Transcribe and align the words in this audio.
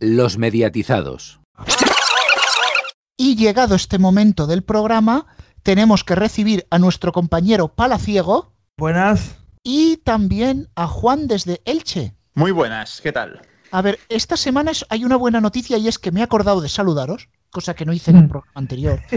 Los 0.00 0.38
mediatizados. 0.38 1.40
Y 3.16 3.36
llegado 3.36 3.74
este 3.74 3.98
momento 3.98 4.46
del 4.46 4.62
programa, 4.62 5.26
tenemos 5.62 6.04
que 6.04 6.14
recibir 6.14 6.66
a 6.70 6.78
nuestro 6.78 7.12
compañero 7.12 7.68
Palaciego 7.68 8.52
Buenas. 8.76 9.36
y 9.62 9.98
también 9.98 10.68
a 10.74 10.86
Juan 10.86 11.26
desde 11.26 11.62
Elche. 11.64 12.14
Muy 12.34 12.50
buenas, 12.50 13.00
¿qué 13.00 13.12
tal? 13.12 13.40
A 13.70 13.82
ver, 13.82 13.98
esta 14.08 14.36
semana 14.36 14.72
es- 14.72 14.84
hay 14.88 15.04
una 15.04 15.16
buena 15.16 15.40
noticia 15.40 15.78
y 15.78 15.88
es 15.88 15.98
que 15.98 16.10
me 16.12 16.20
he 16.20 16.22
acordado 16.22 16.60
de 16.60 16.68
saludaros, 16.68 17.28
cosa 17.50 17.74
que 17.74 17.84
no 17.84 17.92
hice 17.92 18.10
en 18.10 18.18
el 18.18 18.28
programa 18.28 18.52
anterior. 18.54 19.00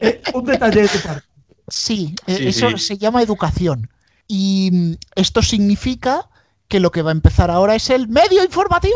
Eh, 0.00 0.20
un 0.34 0.44
detalle 0.44 0.82
de 0.82 0.88
tu 0.88 0.98
parte. 0.98 1.26
Sí, 1.68 2.14
eh, 2.26 2.36
Sí, 2.36 2.46
eso 2.48 2.70
sí. 2.72 2.78
se 2.78 2.98
llama 2.98 3.22
educación. 3.22 3.90
Y 4.26 4.70
mm, 4.72 4.92
esto 5.16 5.42
significa 5.42 6.28
que 6.68 6.80
lo 6.80 6.90
que 6.90 7.02
va 7.02 7.10
a 7.10 7.12
empezar 7.12 7.50
ahora 7.50 7.74
es 7.74 7.90
el 7.90 8.08
medio 8.08 8.42
informativo. 8.42 8.94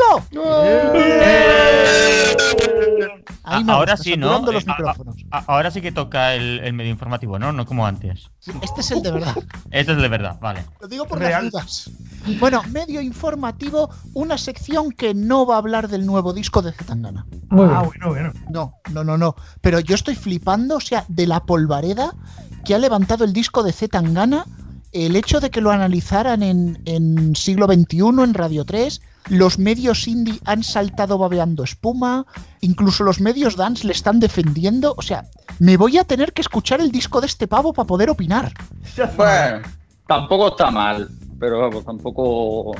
Ahí 3.45 3.65
me 3.65 3.73
ahora 3.73 3.97
sí, 3.97 4.17
¿no? 4.17 4.41
los 4.51 4.65
Eh, 4.67 4.71
a- 5.31 5.39
a- 5.39 5.45
ahora 5.47 5.71
sí 5.71 5.81
que 5.81 5.91
toca 5.93 6.35
el, 6.35 6.61
el 6.61 6.73
medio 6.75 6.91
informativo, 6.91 7.39
¿no? 7.39 7.53
No 7.53 7.65
como 7.65 7.87
antes. 7.87 8.31
Este 8.63 8.81
es 8.83 8.91
el 8.91 9.03
de 9.03 9.13
verdad. 9.13 9.35
Este 9.71 9.93
es 9.93 9.99
de 9.99 10.09
verdad, 10.09 10.39
vale. 10.41 10.65
Lo 10.81 10.89
digo 10.89 11.07
por 11.07 11.19
Real. 11.19 11.45
las 11.45 11.53
dudas. 11.53 11.91
Bueno, 12.41 12.63
medio 12.71 13.01
informativo, 13.01 13.91
una 14.13 14.37
sección 14.37 14.91
que 14.93 15.15
no 15.15 15.47
va 15.47 15.55
a 15.55 15.59
hablar 15.59 15.89
del 15.89 16.05
nuevo 16.05 16.33
disco 16.35 16.61
de 16.63 16.73
Zetangana. 16.73 17.27
ah, 17.51 17.83
bueno, 17.87 18.09
bueno. 18.09 18.33
No, 18.51 18.75
no, 18.93 19.03
no, 19.05 19.17
no. 19.17 19.35
Pero 19.63 19.81
yo 19.81 19.95
estoy 19.95 20.15
flipando, 20.15 20.77
o 20.77 20.81
sea, 20.81 21.05
de 21.09 21.27
la 21.27 21.41
polvareda 21.41 22.15
que 22.67 22.75
ha 22.75 22.79
levantado 22.79 23.25
el 23.25 23.33
disco 23.33 23.63
de 23.63 23.73
Zetangana, 23.73 24.45
el 24.93 25.17
hecho 25.17 25.41
de 25.41 25.51
que 25.51 25.61
lo 25.61 25.71
analizaran 25.71 26.43
en, 26.43 27.37
siglo 27.37 27.67
XXI, 27.67 28.23
en 28.23 28.35
Radio 28.35 28.65
3, 28.65 29.01
los 29.29 29.59
medios 29.59 30.09
indie 30.09 30.41
han 30.45 30.63
saltado 30.63 31.19
babeando 31.19 31.63
espuma, 31.63 32.27
incluso 32.61 33.05
los 33.05 33.21
medios 33.21 33.57
dance 33.57 33.87
le 33.87 33.93
están 33.93 34.21
defendiendo, 34.21 34.95
o 34.97 35.03
sea, 35.03 35.25
me 35.59 35.77
voy 35.77 35.99
a 35.99 36.05
tener 36.05 36.33
que 36.33 36.41
escuchar 36.41 36.81
el 36.81 36.91
disco 36.91 37.21
de 37.21 37.27
este 37.27 37.47
pavo 37.47 37.73
para 37.73 37.87
poder 37.87 38.11
opinar. 38.11 38.53
Tampoco 40.07 40.49
está 40.49 40.71
mal, 40.71 41.09
pero 41.39 41.61
vamos, 41.61 41.85
tampoco. 41.85 42.75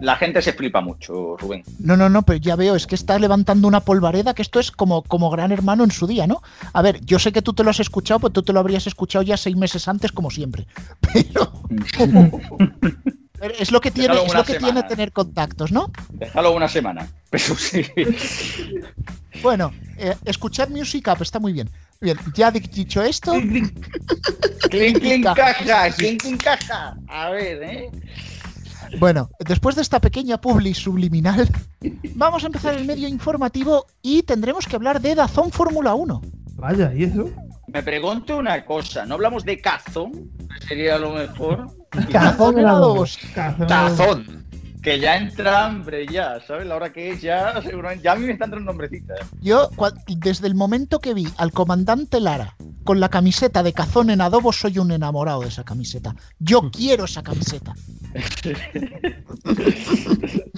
La 0.00 0.16
gente 0.16 0.42
se 0.42 0.52
flipa 0.52 0.80
mucho, 0.80 1.36
Rubén. 1.36 1.62
No, 1.78 1.96
no, 1.96 2.08
no, 2.08 2.22
pero 2.22 2.38
ya 2.38 2.56
veo, 2.56 2.74
es 2.74 2.86
que 2.86 2.94
está 2.94 3.18
levantando 3.18 3.66
una 3.68 3.80
polvareda, 3.80 4.34
que 4.34 4.42
esto 4.42 4.60
es 4.60 4.70
como, 4.70 5.02
como 5.02 5.30
gran 5.30 5.52
hermano 5.52 5.84
en 5.84 5.90
su 5.90 6.06
día, 6.06 6.26
¿no? 6.26 6.42
A 6.72 6.82
ver, 6.82 7.00
yo 7.04 7.18
sé 7.18 7.32
que 7.32 7.42
tú 7.42 7.52
te 7.52 7.64
lo 7.64 7.70
has 7.70 7.80
escuchado, 7.80 8.20
pues 8.20 8.32
tú 8.32 8.42
te 8.42 8.52
lo 8.52 8.60
habrías 8.60 8.86
escuchado 8.86 9.22
ya 9.22 9.36
seis 9.36 9.56
meses 9.56 9.88
antes, 9.88 10.12
como 10.12 10.30
siempre. 10.30 10.66
Pero, 11.12 11.52
pero 13.38 13.54
es 13.58 13.70
lo 13.70 13.80
que 13.80 13.90
tiene, 13.90 14.14
es 14.24 14.34
lo 14.34 14.44
que 14.44 14.54
semana. 14.54 14.72
tiene 14.74 14.88
tener 14.88 15.12
contactos, 15.12 15.72
¿no? 15.72 15.90
Déjalo 16.12 16.52
una 16.52 16.68
semana. 16.68 17.08
Pero 17.30 17.54
sí. 17.56 17.84
Bueno, 19.42 19.72
eh, 19.98 20.14
escuchar 20.24 20.70
Music 20.70 21.08
Up 21.08 21.20
está 21.22 21.38
muy 21.38 21.52
bien. 21.52 21.68
Bien, 22.00 22.16
ya 22.34 22.50
di- 22.50 22.60
dicho 22.60 23.02
esto, 23.02 23.32
clink, 23.32 24.98
clink, 25.00 25.24
caja, 25.34 25.90
clink, 25.90 26.22
clink, 26.22 26.42
caja. 26.42 26.96
A 27.08 27.30
ver, 27.30 27.62
¿eh? 27.62 27.90
bueno, 28.98 29.30
después 29.40 29.74
de 29.76 29.82
esta 29.82 30.00
pequeña 30.00 30.40
publi 30.40 30.74
subliminal, 30.74 31.48
vamos 32.14 32.44
a 32.44 32.46
empezar 32.46 32.74
el 32.74 32.84
medio 32.84 33.08
informativo 33.08 33.86
y 34.02 34.22
tendremos 34.22 34.66
que 34.66 34.76
hablar 34.76 35.00
de 35.00 35.14
Dazón 35.14 35.50
Fórmula 35.50 35.94
1. 35.94 36.22
Vaya, 36.54 36.92
¿y 36.94 37.04
eso? 37.04 37.30
Me 37.66 37.82
pregunto 37.82 38.36
una 38.36 38.64
cosa. 38.64 39.04
¿No 39.06 39.14
hablamos 39.14 39.44
de 39.44 39.60
cazón? 39.60 40.30
Que 40.60 40.66
Sería 40.68 40.98
lo 40.98 41.12
mejor. 41.12 41.66
Dazón 42.10 42.58
en 42.58 42.66
adobos. 42.66 43.18
Tazón. 43.68 44.44
Que 44.82 45.00
ya 45.00 45.16
entra 45.16 45.64
hambre, 45.66 46.06
ya, 46.06 46.38
¿sabes? 46.46 46.64
La 46.66 46.76
hora 46.76 46.92
que 46.92 47.10
es, 47.10 47.20
ya, 47.20 47.60
seguramente. 47.60 48.04
Ya 48.04 48.12
a 48.12 48.16
mí 48.16 48.24
me 48.24 48.32
está 48.34 48.44
entrando 48.44 48.70
nombrecita. 48.70 49.14
Yo, 49.40 49.68
cua- 49.72 49.92
desde 50.06 50.46
el 50.46 50.54
momento 50.54 51.00
que 51.00 51.12
vi 51.12 51.26
al 51.38 51.50
comandante 51.50 52.20
Lara 52.20 52.54
con 52.84 53.00
la 53.00 53.08
camiseta 53.08 53.64
de 53.64 53.72
cazón 53.72 54.10
en 54.10 54.20
adobo, 54.20 54.52
soy 54.52 54.78
un 54.78 54.92
enamorado 54.92 55.40
de 55.40 55.48
esa 55.48 55.64
camiseta. 55.64 56.14
Yo 56.38 56.70
quiero 56.76 57.06
esa 57.06 57.24
camiseta. 57.24 57.74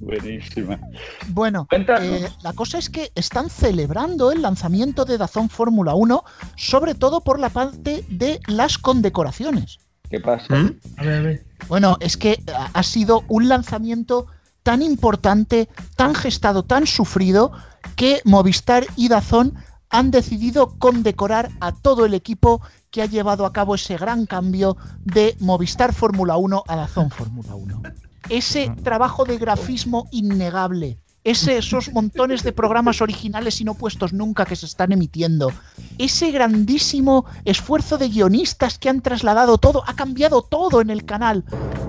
Buenísima. 0.00 0.80
Bueno, 1.28 1.68
eh, 1.70 2.28
la 2.42 2.52
cosa 2.54 2.78
es 2.78 2.88
que 2.90 3.12
están 3.14 3.50
celebrando 3.50 4.32
el 4.32 4.42
lanzamiento 4.42 5.04
de 5.04 5.18
Dazón 5.18 5.48
Fórmula 5.48 5.94
1, 5.94 6.24
sobre 6.56 6.94
todo 6.94 7.20
por 7.20 7.38
la 7.38 7.50
parte 7.50 8.04
de 8.08 8.40
las 8.46 8.78
condecoraciones. 8.78 9.78
¿Qué 10.10 10.20
pasa? 10.20 10.54
A 10.96 11.02
ver, 11.04 11.18
a 11.18 11.20
ver. 11.22 11.44
Bueno, 11.68 11.96
es 12.00 12.16
que 12.16 12.42
ha- 12.56 12.70
ha 12.72 12.82
sido 12.82 13.24
un 13.28 13.48
lanzamiento 13.48 14.26
tan 14.62 14.82
importante, 14.82 15.68
tan 15.96 16.14
gestado, 16.14 16.62
tan 16.64 16.86
sufrido, 16.86 17.52
que 17.96 18.20
Movistar 18.24 18.84
y 18.96 19.08
Dazón 19.08 19.54
han 19.90 20.10
decidido 20.10 20.78
condecorar 20.78 21.50
a 21.60 21.72
todo 21.72 22.04
el 22.04 22.14
equipo 22.14 22.60
que 22.90 23.02
ha 23.02 23.06
llevado 23.06 23.46
a 23.46 23.52
cabo 23.52 23.74
ese 23.74 23.96
gran 23.96 24.26
cambio 24.26 24.76
de 25.04 25.36
Movistar 25.40 25.94
Fórmula 25.94 26.36
1 26.36 26.64
a 26.66 26.76
Dazón 26.76 27.10
Fórmula 27.10 27.54
1. 27.54 27.82
Ese 28.28 28.70
trabajo 28.82 29.24
de 29.24 29.38
grafismo 29.38 30.06
innegable, 30.10 30.98
ese, 31.24 31.58
esos 31.58 31.92
montones 31.92 32.42
de 32.42 32.52
programas 32.52 33.00
originales 33.02 33.60
y 33.60 33.64
no 33.64 33.74
puestos 33.74 34.12
nunca 34.12 34.44
que 34.46 34.56
se 34.56 34.66
están 34.66 34.92
emitiendo, 34.92 35.52
ese 35.98 36.30
grandísimo 36.30 37.24
esfuerzo 37.44 37.98
de 37.98 38.08
guionistas 38.08 38.78
que 38.78 38.88
han 38.88 39.00
trasladado 39.02 39.58
todo, 39.58 39.82
ha 39.86 39.94
cambiado 39.94 40.42
todo 40.42 40.80
en 40.80 40.90
el 40.90 41.04
canal, 41.04 41.44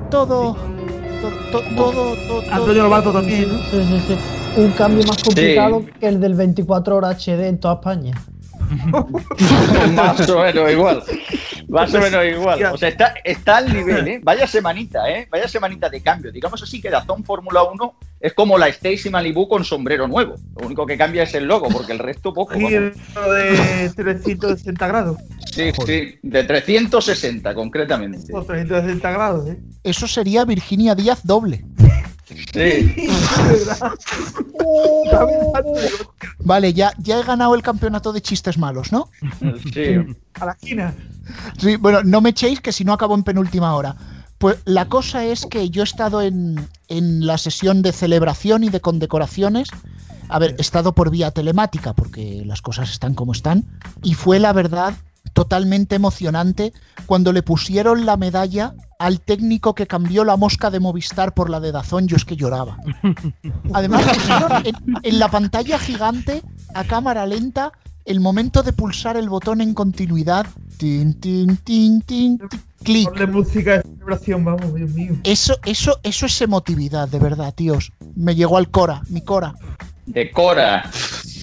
todo, 0.09 0.55
to- 0.55 1.29
to- 1.51 1.61
todo, 1.75 1.91
todo, 1.91 2.15
todo, 2.27 2.51
Antonio 2.51 2.83
Lobato 2.83 3.11
también, 3.13 3.47
¿no? 3.47 3.59
Sí, 3.69 3.83
sí, 3.87 4.01
sí. 4.07 4.15
Un 4.61 4.71
cambio 4.71 5.05
más 5.05 5.21
complicado 5.23 5.85
que 5.99 6.07
el 6.07 6.19
del 6.19 6.33
24 6.33 6.95
horas 6.97 7.17
HD 7.25 7.47
en 7.47 7.59
toda 7.59 7.75
España. 7.75 8.13
Más 9.95 10.29
o 10.29 10.39
menos 10.39 10.71
igual. 10.71 11.03
Más 11.67 11.93
o 11.93 11.99
menos 11.99 12.25
igual. 12.25 12.63
O 12.73 12.77
sea, 12.77 12.89
está, 12.89 13.13
está 13.23 13.57
al 13.57 13.73
nivel, 13.73 14.07
¿eh? 14.07 14.19
Vaya 14.23 14.47
semanita, 14.47 15.09
¿eh? 15.09 15.27
Vaya 15.29 15.47
semanita 15.47 15.89
de 15.89 16.01
cambio. 16.01 16.31
Digamos 16.31 16.61
así 16.61 16.81
que 16.81 16.89
Dazón 16.89 17.23
Fórmula 17.23 17.63
1 17.63 17.95
es 18.19 18.33
como 18.33 18.57
la 18.57 18.67
Stacy 18.67 19.09
Malibu 19.09 19.47
con 19.47 19.63
sombrero 19.63 20.07
nuevo. 20.07 20.35
Lo 20.59 20.65
único 20.65 20.85
que 20.85 20.97
cambia 20.97 21.23
es 21.23 21.33
el 21.35 21.45
logo, 21.45 21.69
porque 21.69 21.93
el 21.93 21.99
resto 21.99 22.33
poco. 22.33 22.53
vamos. 22.53 22.69
Giro 22.69 23.31
de 23.31 23.91
360 23.95 24.87
grados. 24.87 25.17
Sí, 25.51 25.71
sí, 25.85 26.19
de 26.21 26.43
360 26.43 27.53
concretamente. 27.53 28.33
O 28.33 28.43
360 28.43 29.11
grados, 29.11 29.49
¿eh? 29.49 29.59
Eso 29.83 30.07
sería 30.07 30.45
Virginia 30.45 30.95
Díaz 30.95 31.25
doble. 31.25 31.65
Sí. 32.53 33.07
Vale, 36.39 36.73
ya, 36.73 36.93
ya 36.97 37.19
he 37.19 37.23
ganado 37.23 37.55
el 37.55 37.61
campeonato 37.61 38.13
de 38.13 38.21
chistes 38.21 38.57
malos, 38.57 38.91
¿no? 38.91 39.09
Sí. 39.73 39.95
A 40.35 40.45
la 40.45 40.51
esquina. 40.51 40.93
Sí, 41.57 41.75
bueno, 41.77 42.03
no 42.03 42.21
me 42.21 42.29
echéis 42.29 42.61
que 42.61 42.71
si 42.71 42.83
no 42.83 42.93
acabo 42.93 43.15
en 43.15 43.23
penúltima 43.23 43.75
hora. 43.75 43.95
Pues 44.37 44.57
la 44.65 44.87
cosa 44.87 45.25
es 45.25 45.45
que 45.45 45.69
yo 45.69 45.81
he 45.81 45.83
estado 45.83 46.21
en, 46.21 46.67
en 46.87 47.25
la 47.25 47.37
sesión 47.37 47.81
de 47.81 47.91
celebración 47.91 48.63
y 48.63 48.69
de 48.69 48.79
condecoraciones. 48.79 49.69
A 50.29 50.39
ver, 50.39 50.55
he 50.57 50.61
estado 50.61 50.93
por 50.93 51.09
vía 51.09 51.31
telemática 51.31 51.93
porque 51.93 52.43
las 52.45 52.61
cosas 52.61 52.91
están 52.91 53.15
como 53.15 53.33
están. 53.33 53.65
Y 54.01 54.13
fue 54.13 54.39
la 54.39 54.53
verdad 54.53 54.93
totalmente 55.33 55.95
emocionante 55.95 56.73
cuando 57.05 57.33
le 57.33 57.43
pusieron 57.43 58.05
la 58.05 58.17
medalla 58.17 58.75
al 58.99 59.21
técnico 59.21 59.73
que 59.73 59.87
cambió 59.87 60.23
la 60.23 60.35
mosca 60.37 60.69
de 60.69 60.79
Movistar 60.79 61.33
por 61.33 61.49
la 61.49 61.59
de 61.59 61.71
Dazón. 61.71 62.07
Yo 62.07 62.17
es 62.17 62.25
que 62.25 62.35
lloraba. 62.35 62.77
Además, 63.73 64.05
en, 64.65 64.75
en 65.01 65.19
la 65.19 65.29
pantalla 65.29 65.79
gigante, 65.79 66.43
a 66.75 66.83
cámara 66.83 67.25
lenta, 67.25 67.71
el 68.05 68.19
momento 68.19 68.61
de 68.61 68.73
pulsar 68.73 69.17
el 69.17 69.29
botón 69.29 69.61
en 69.61 69.73
continuidad. 69.73 70.45
Tin, 70.77 71.13
tin, 71.19 71.57
tin, 71.57 72.01
tin, 72.01 72.37
tin, 72.39 72.59
clic. 72.83 73.09
Ponle 73.09 73.27
música 73.27 73.77
de 73.77 73.81
celebración, 73.83 74.45
vamos, 74.45 74.75
Dios 74.75 74.91
mío. 74.91 75.13
Eso, 75.23 75.57
eso, 75.65 75.99
eso 76.03 76.25
es 76.25 76.41
emotividad, 76.41 77.07
de 77.07 77.19
verdad, 77.19 77.53
tíos. 77.53 77.93
Me 78.15 78.35
llegó 78.35 78.57
al 78.57 78.69
Cora, 78.69 79.01
mi 79.09 79.21
Cora. 79.21 79.53
De 80.05 80.29
Cora. 80.31 80.89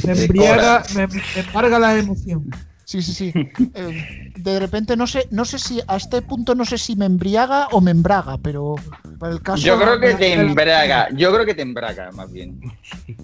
Me 0.04 0.12
embriaga, 0.12 0.82
me 0.94 1.08
embarga 1.40 1.78
la 1.78 1.96
emoción. 1.96 2.50
Sí, 2.86 3.02
sí, 3.02 3.12
sí. 3.12 3.32
Eh, 3.74 4.32
de 4.36 4.60
repente 4.60 4.96
no 4.96 5.08
sé, 5.08 5.26
no 5.32 5.44
sé 5.44 5.58
si 5.58 5.80
a 5.88 5.96
este 5.96 6.22
punto 6.22 6.54
no 6.54 6.64
sé 6.64 6.78
si 6.78 6.94
me 6.94 7.04
embriaga 7.04 7.66
o 7.72 7.80
me 7.80 7.90
embraga, 7.90 8.38
pero 8.38 8.76
para 9.18 9.32
el 9.32 9.42
caso. 9.42 9.60
Yo 9.60 9.76
creo 9.76 9.98
que 9.98 10.14
te 10.14 10.32
embraga. 10.34 11.08
Yo 11.10 11.32
creo 11.34 11.44
que 11.44 11.54
te 11.54 11.62
embraga, 11.62 12.12
más 12.12 12.30
bien. 12.30 12.60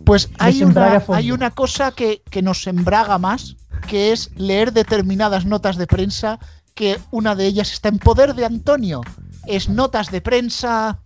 Pues 0.05 0.31
hay 0.41 0.65
una, 0.65 1.05
hay 1.09 1.31
una 1.31 1.53
cosa 1.53 1.93
que, 1.93 2.23
que 2.29 2.43
nos 2.43 2.67
embraga 2.67 3.19
más, 3.19 3.57
que 3.87 4.11
es 4.11 4.33
leer 4.35 4.73
determinadas 4.73 5.47
notas 5.47 5.77
de 5.77 5.87
prensa, 5.87 6.41
que 6.75 6.99
una 7.13 7.37
de 7.37 7.47
ellas 7.47 7.73
está 7.73 7.89
en 7.89 7.99
poder 7.99 8.35
de 8.35 8.45
Antonio. 8.45 9.01
Es 9.47 9.69
notas 9.69 10.11
de 10.11 10.21
prensa. 10.21 10.99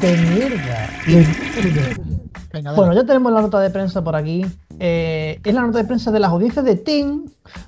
De 0.00 0.16
mierda. 0.16 0.90
Venga. 2.52 2.72
Bueno, 2.74 2.92
ya 2.94 3.04
tenemos 3.04 3.32
la 3.32 3.42
nota 3.42 3.60
de 3.60 3.70
prensa 3.70 4.02
por 4.02 4.14
aquí. 4.16 4.44
eh, 4.78 5.40
es 5.44 5.54
la 5.54 5.62
nota 5.62 5.78
de 5.78 5.84
prensa 5.84 6.10
de 6.10 6.20
las 6.20 6.30
audiencias 6.30 6.64
de 6.64 6.76
TEN 6.76 7.24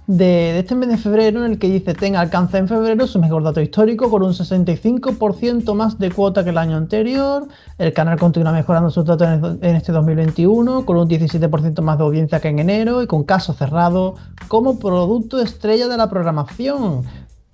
de, 0.06 0.25
de 0.25 0.59
este 0.61 0.75
mes 0.75 0.88
de 0.88 0.97
febrero 0.97 1.44
en 1.44 1.53
el 1.53 1.59
que 1.59 1.69
dice 1.69 1.94
TEN 1.94 2.17
alcanza 2.17 2.59
en 2.59 2.67
febrero 2.69 3.06
su 3.06 3.19
mejor 3.21 3.43
dato 3.43 3.61
histórico 3.61 4.11
con 4.11 4.23
un 4.23 4.33
65% 4.33 5.75
más 5.75 5.99
de 5.99 6.11
cuota 6.11 6.43
que 6.44 6.50
el 6.50 6.59
año 6.59 6.77
anterior. 6.77 7.47
El 7.79 7.93
canal 7.93 8.19
continúa 8.19 8.53
mejorando 8.53 8.91
sus 8.91 9.05
datos 9.05 9.29
en, 9.29 9.59
en 9.62 9.77
este 9.77 9.93
2021 9.93 10.85
con 10.85 10.97
un 10.97 11.09
17% 11.09 11.81
más 11.83 11.99
de 11.99 12.05
audiencia 12.05 12.41
que 12.41 12.49
en 12.49 12.59
enero 12.59 13.03
y 13.03 13.06
con 13.06 13.25
caso 13.25 13.53
cerrado 13.53 14.15
como 14.49 14.79
producto 14.79 15.41
estrella 15.41 15.88
de 15.88 15.97
la 15.97 16.09
programación. 16.09 17.03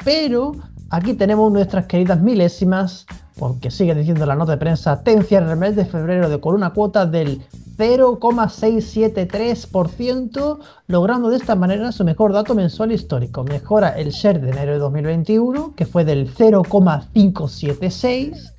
Pero 0.05 0.53
aquí 0.93 1.15
tenemos 1.15 1.51
nuestras 1.51 1.87
queridas 1.87 2.21
milésimas 2.21 3.07
porque 3.37 3.71
sigue 3.71 3.95
diciendo 3.95 4.27
la 4.27 4.37
nota 4.37 4.53
de 4.53 4.59
prensa, 4.59 5.03
TEN 5.03 5.25
cierra 5.25 5.53
el 5.53 5.59
mes 5.59 5.75
de 5.75 5.87
febrero 5.87 6.29
de 6.29 6.39
con 6.39 6.55
una 6.55 6.75
cuota 6.75 7.07
del 7.07 7.41
0,673%, 7.79 10.59
logrando 10.87 11.31
de 11.31 11.39
esta 11.39 11.55
manera 11.55 11.93
su 11.93 12.05
mejor 12.05 12.35
dato 12.35 12.55
mensual 12.55 12.93
histórico. 12.93 13.43
Mejora 13.43 13.89
el 13.89 14.11
share 14.11 14.43
de 14.43 14.51
enero 14.51 14.73
de 14.73 14.79
2021, 14.79 15.73
que 15.75 15.87
fue 15.87 16.05
del 16.05 16.29
0,576, 16.29 18.53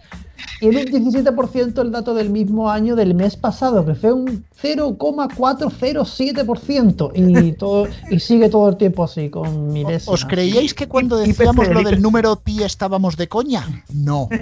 y 0.61 0.67
en 0.67 0.77
un 0.77 0.83
17% 0.85 1.81
el 1.81 1.91
dato 1.91 2.13
del 2.13 2.29
mismo 2.29 2.69
año 2.69 2.95
del 2.95 3.15
mes 3.15 3.35
pasado, 3.35 3.83
que 3.85 3.95
fue 3.95 4.13
un 4.13 4.45
0,407%, 4.61 7.11
y, 7.15 7.51
todo, 7.57 7.87
y 8.09 8.19
sigue 8.19 8.49
todo 8.49 8.69
el 8.69 8.77
tiempo 8.77 9.03
así, 9.03 9.29
con 9.29 9.67
milésimas. 9.73 10.07
¿Os 10.07 10.25
creíais 10.25 10.73
que 10.73 10.87
cuando 10.87 11.17
decíamos 11.17 11.67
lo 11.69 11.81
del 11.83 12.01
número 12.01 12.35
pi 12.37 12.63
estábamos 12.63 13.17
de 13.17 13.27
coña? 13.27 13.83
No. 13.93 14.29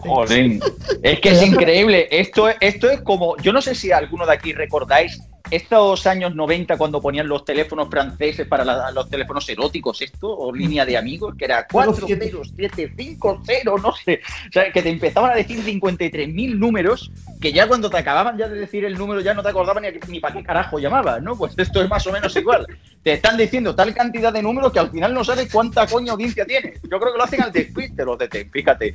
Joder. 0.00 0.60
Es 1.02 1.20
que 1.20 1.28
es 1.30 1.42
increíble. 1.46 2.08
Esto, 2.10 2.48
es- 2.48 2.56
esto 2.60 2.90
es 2.90 3.00
como. 3.02 3.36
Yo 3.38 3.52
no 3.52 3.60
sé 3.62 3.74
si 3.74 3.92
alguno 3.92 4.26
de 4.26 4.32
aquí 4.32 4.52
recordáis 4.52 5.20
estos 5.50 6.06
años 6.06 6.34
90 6.34 6.76
cuando 6.76 7.00
ponían 7.00 7.26
los 7.28 7.44
teléfonos 7.44 7.88
franceses 7.88 8.46
para 8.46 8.64
la- 8.64 8.90
los 8.90 9.08
teléfonos 9.08 9.48
eróticos, 9.48 10.00
esto, 10.02 10.28
o 10.36 10.52
línea 10.54 10.84
de 10.84 10.96
amigos, 10.96 11.34
que 11.36 11.44
era 11.44 11.66
4075, 11.66 13.42
no 13.82 13.92
sé. 13.96 14.20
O 14.48 14.52
sea, 14.52 14.72
que 14.72 14.82
te 14.82 14.90
empezaban 14.90 15.30
a 15.32 15.34
decir 15.34 15.62
53.000 15.64 16.58
números 16.58 17.10
que 17.40 17.52
ya 17.52 17.66
cuando 17.66 17.88
te 17.90 17.98
acababan 17.98 18.36
ya 18.36 18.48
de 18.48 18.58
decir 18.58 18.84
el 18.84 18.96
número 18.98 19.20
ya 19.20 19.34
no 19.34 19.42
te 19.42 19.48
acordabas 19.48 19.82
ni, 20.08 20.20
para 20.20 20.34
qué 20.34 20.42
carajo 20.42 20.78
llamabas, 20.78 21.22
¿no? 21.22 21.36
Pues 21.36 21.54
esto 21.56 21.82
es 21.82 21.88
más 21.88 22.06
o 22.06 22.12
menos 22.12 22.34
igual. 22.36 22.66
Te 23.02 23.12
están 23.14 23.36
diciendo 23.36 23.74
tal 23.74 23.94
cantidad 23.94 24.32
de 24.32 24.42
números 24.42 24.72
que 24.72 24.78
al 24.78 24.90
final 24.90 25.14
no 25.14 25.24
sabes 25.24 25.50
cuánta 25.50 25.86
coña 25.86 26.12
audiencia 26.12 26.44
tienes. 26.44 26.80
Yo 26.82 26.98
creo 27.00 27.12
que 27.12 27.18
lo 27.18 27.24
hacen 27.24 27.42
al 27.42 27.52
despiste 27.52 28.04
los 28.04 28.18
de 28.18 28.28
TEN, 28.28 28.50
fíjate. 28.50 28.94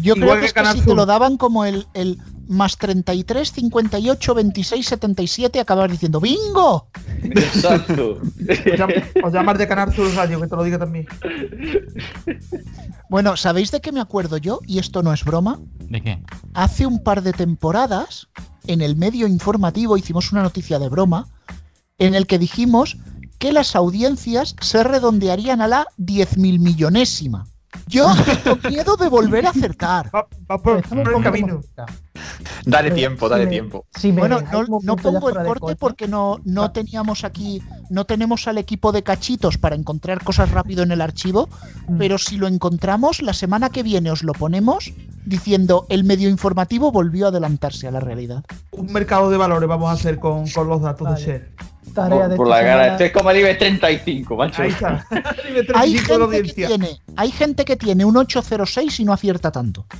Yo 0.00 0.14
Igual 0.14 0.20
creo 0.20 0.34
que 0.34 0.40
que 0.40 0.46
es 0.46 0.52
que 0.52 0.60
Canal 0.60 0.78
si 0.78 0.84
te 0.84 0.94
lo 0.94 1.06
daban 1.06 1.36
como 1.36 1.64
el, 1.64 1.86
el 1.94 2.18
más 2.52 2.76
33, 2.76 3.52
58, 3.52 4.34
26, 4.34 4.86
77, 4.86 5.60
acababas 5.60 5.90
diciendo 5.90 6.20
¡Bingo! 6.20 6.88
Exacto. 7.22 8.20
Os 9.22 9.32
llamas 9.32 9.58
de 9.58 9.66
Canal 9.66 9.94
Sur 9.94 10.12
Radio, 10.14 10.40
que 10.40 10.46
te 10.46 10.56
lo 10.56 10.64
diga 10.64 10.78
también. 10.78 11.06
Bueno, 13.08 13.36
¿sabéis 13.36 13.70
de 13.70 13.80
qué 13.80 13.92
me 13.92 14.00
acuerdo 14.00 14.36
yo? 14.36 14.60
Y 14.66 14.78
esto 14.78 15.02
no 15.02 15.12
es 15.12 15.24
broma. 15.24 15.58
¿De 15.88 16.00
qué? 16.00 16.22
Hace 16.54 16.86
un 16.86 17.02
par 17.02 17.22
de 17.22 17.32
temporadas, 17.32 18.28
en 18.66 18.80
el 18.80 18.96
medio 18.96 19.26
informativo 19.26 19.96
hicimos 19.96 20.32
una 20.32 20.42
noticia 20.42 20.78
de 20.78 20.88
broma 20.88 21.28
en 21.98 22.14
el 22.14 22.26
que 22.26 22.38
dijimos 22.38 22.96
que 23.38 23.52
las 23.52 23.74
audiencias 23.76 24.54
se 24.60 24.84
redondearían 24.84 25.60
a 25.60 25.68
la 25.68 25.86
10.000 25.98 26.58
millonésima. 26.58 27.44
Yo 27.86 28.06
tengo 28.44 28.58
miedo 28.68 28.96
de 28.96 29.08
volver 29.08 29.46
a 29.46 29.50
acertar. 29.50 30.10
Va, 30.14 30.26
va 30.50 30.58
por, 30.58 30.78
Estamos 30.78 31.04
por 31.04 31.16
el 31.16 31.22
camino. 31.22 31.60
Dale 32.64 32.84
Pero 32.90 32.94
tiempo, 32.94 33.26
si 33.26 33.30
dale 33.30 33.44
me- 33.44 33.50
tiempo. 33.50 33.86
si 33.96 34.12
me 34.12 34.20
Bueno, 34.20 34.40
no, 34.82 34.96
pongo 34.96 35.28
el 35.30 35.36
corte 35.46 35.76
porque 35.76 36.06
no, 36.08 36.38
no 36.44 36.64
Ah. 36.64 36.72
teníamos 36.72 37.24
aquí, 37.24 37.60
no 37.90 38.04
tenemos 38.04 38.46
al 38.46 38.58
equipo 38.58 38.92
de 38.92 39.02
cachitos 39.02 39.58
para 39.58 39.74
encontrar 39.74 40.22
cosas 40.22 40.50
rápido 40.50 40.82
en 40.82 40.92
el 40.92 41.00
archivo, 41.00 41.48
Mm. 41.88 41.98
pero 41.98 42.18
si 42.18 42.36
lo 42.36 42.46
encontramos, 42.46 43.20
la 43.22 43.32
semana 43.32 43.70
que 43.70 43.82
viene 43.82 44.10
os 44.10 44.22
lo 44.22 44.32
ponemos 44.32 44.92
diciendo 45.24 45.86
el 45.88 46.04
medio 46.04 46.28
informativo 46.28 46.92
volvió 46.92 47.26
a 47.26 47.28
adelantarse 47.30 47.88
a 47.88 47.90
la 47.90 48.00
realidad. 48.00 48.44
Un 48.72 48.92
mercado 48.92 49.30
de 49.30 49.36
valores 49.36 49.68
vamos 49.68 49.88
a 49.90 49.92
hacer 49.92 50.18
con, 50.18 50.48
con 50.50 50.68
los 50.68 50.80
datos 50.82 51.08
Vale. 51.08 51.20
de 51.20 51.26
share. 51.26 51.50
Tarea 51.92 52.28
de 52.28 52.36
Por, 52.36 52.48
la 52.48 52.60
cara. 52.60 52.86
Esto 52.88 53.04
es 53.04 53.12
como 53.12 53.30
el 53.30 53.38
IBEX 53.38 53.58
35, 53.58 54.36
macho. 54.36 54.62
Ahí 54.62 54.70
está. 54.70 55.04
Nivel 55.48 55.66
35 55.66 55.78
Hay 55.78 55.92
gente, 55.92 56.06
que 56.06 56.14
audiencia. 56.14 56.66
tiene, 56.68 57.00
hay 57.16 57.30
gente 57.30 57.64
que 57.64 57.76
tiene 57.76 58.04
un 58.04 58.16
806 58.16 59.00
y 59.00 59.04
no 59.04 59.12
acierta 59.12 59.50
tanto. 59.50 59.86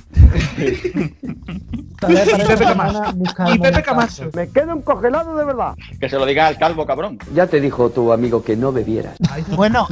Tarea 1.99 2.25
para 2.25 2.47
Pepe 2.47 2.65
Camacho. 2.65 3.15
Y 3.53 3.59
Pepe. 3.59 3.83
Camacho. 3.83 4.29
Me 4.33 4.49
quedo 4.49 4.81
congelado 4.81 5.35
de 5.35 5.45
verdad. 5.45 5.75
Que 5.99 6.09
se 6.09 6.17
lo 6.17 6.25
diga 6.25 6.47
al 6.47 6.57
calvo, 6.57 6.85
cabrón. 6.85 7.17
Ya 7.33 7.47
te 7.47 7.61
dijo 7.61 7.89
tu 7.89 8.11
amigo 8.11 8.43
que 8.43 8.55
no 8.55 8.71
bebieras. 8.71 9.17
Bueno, 9.55 9.87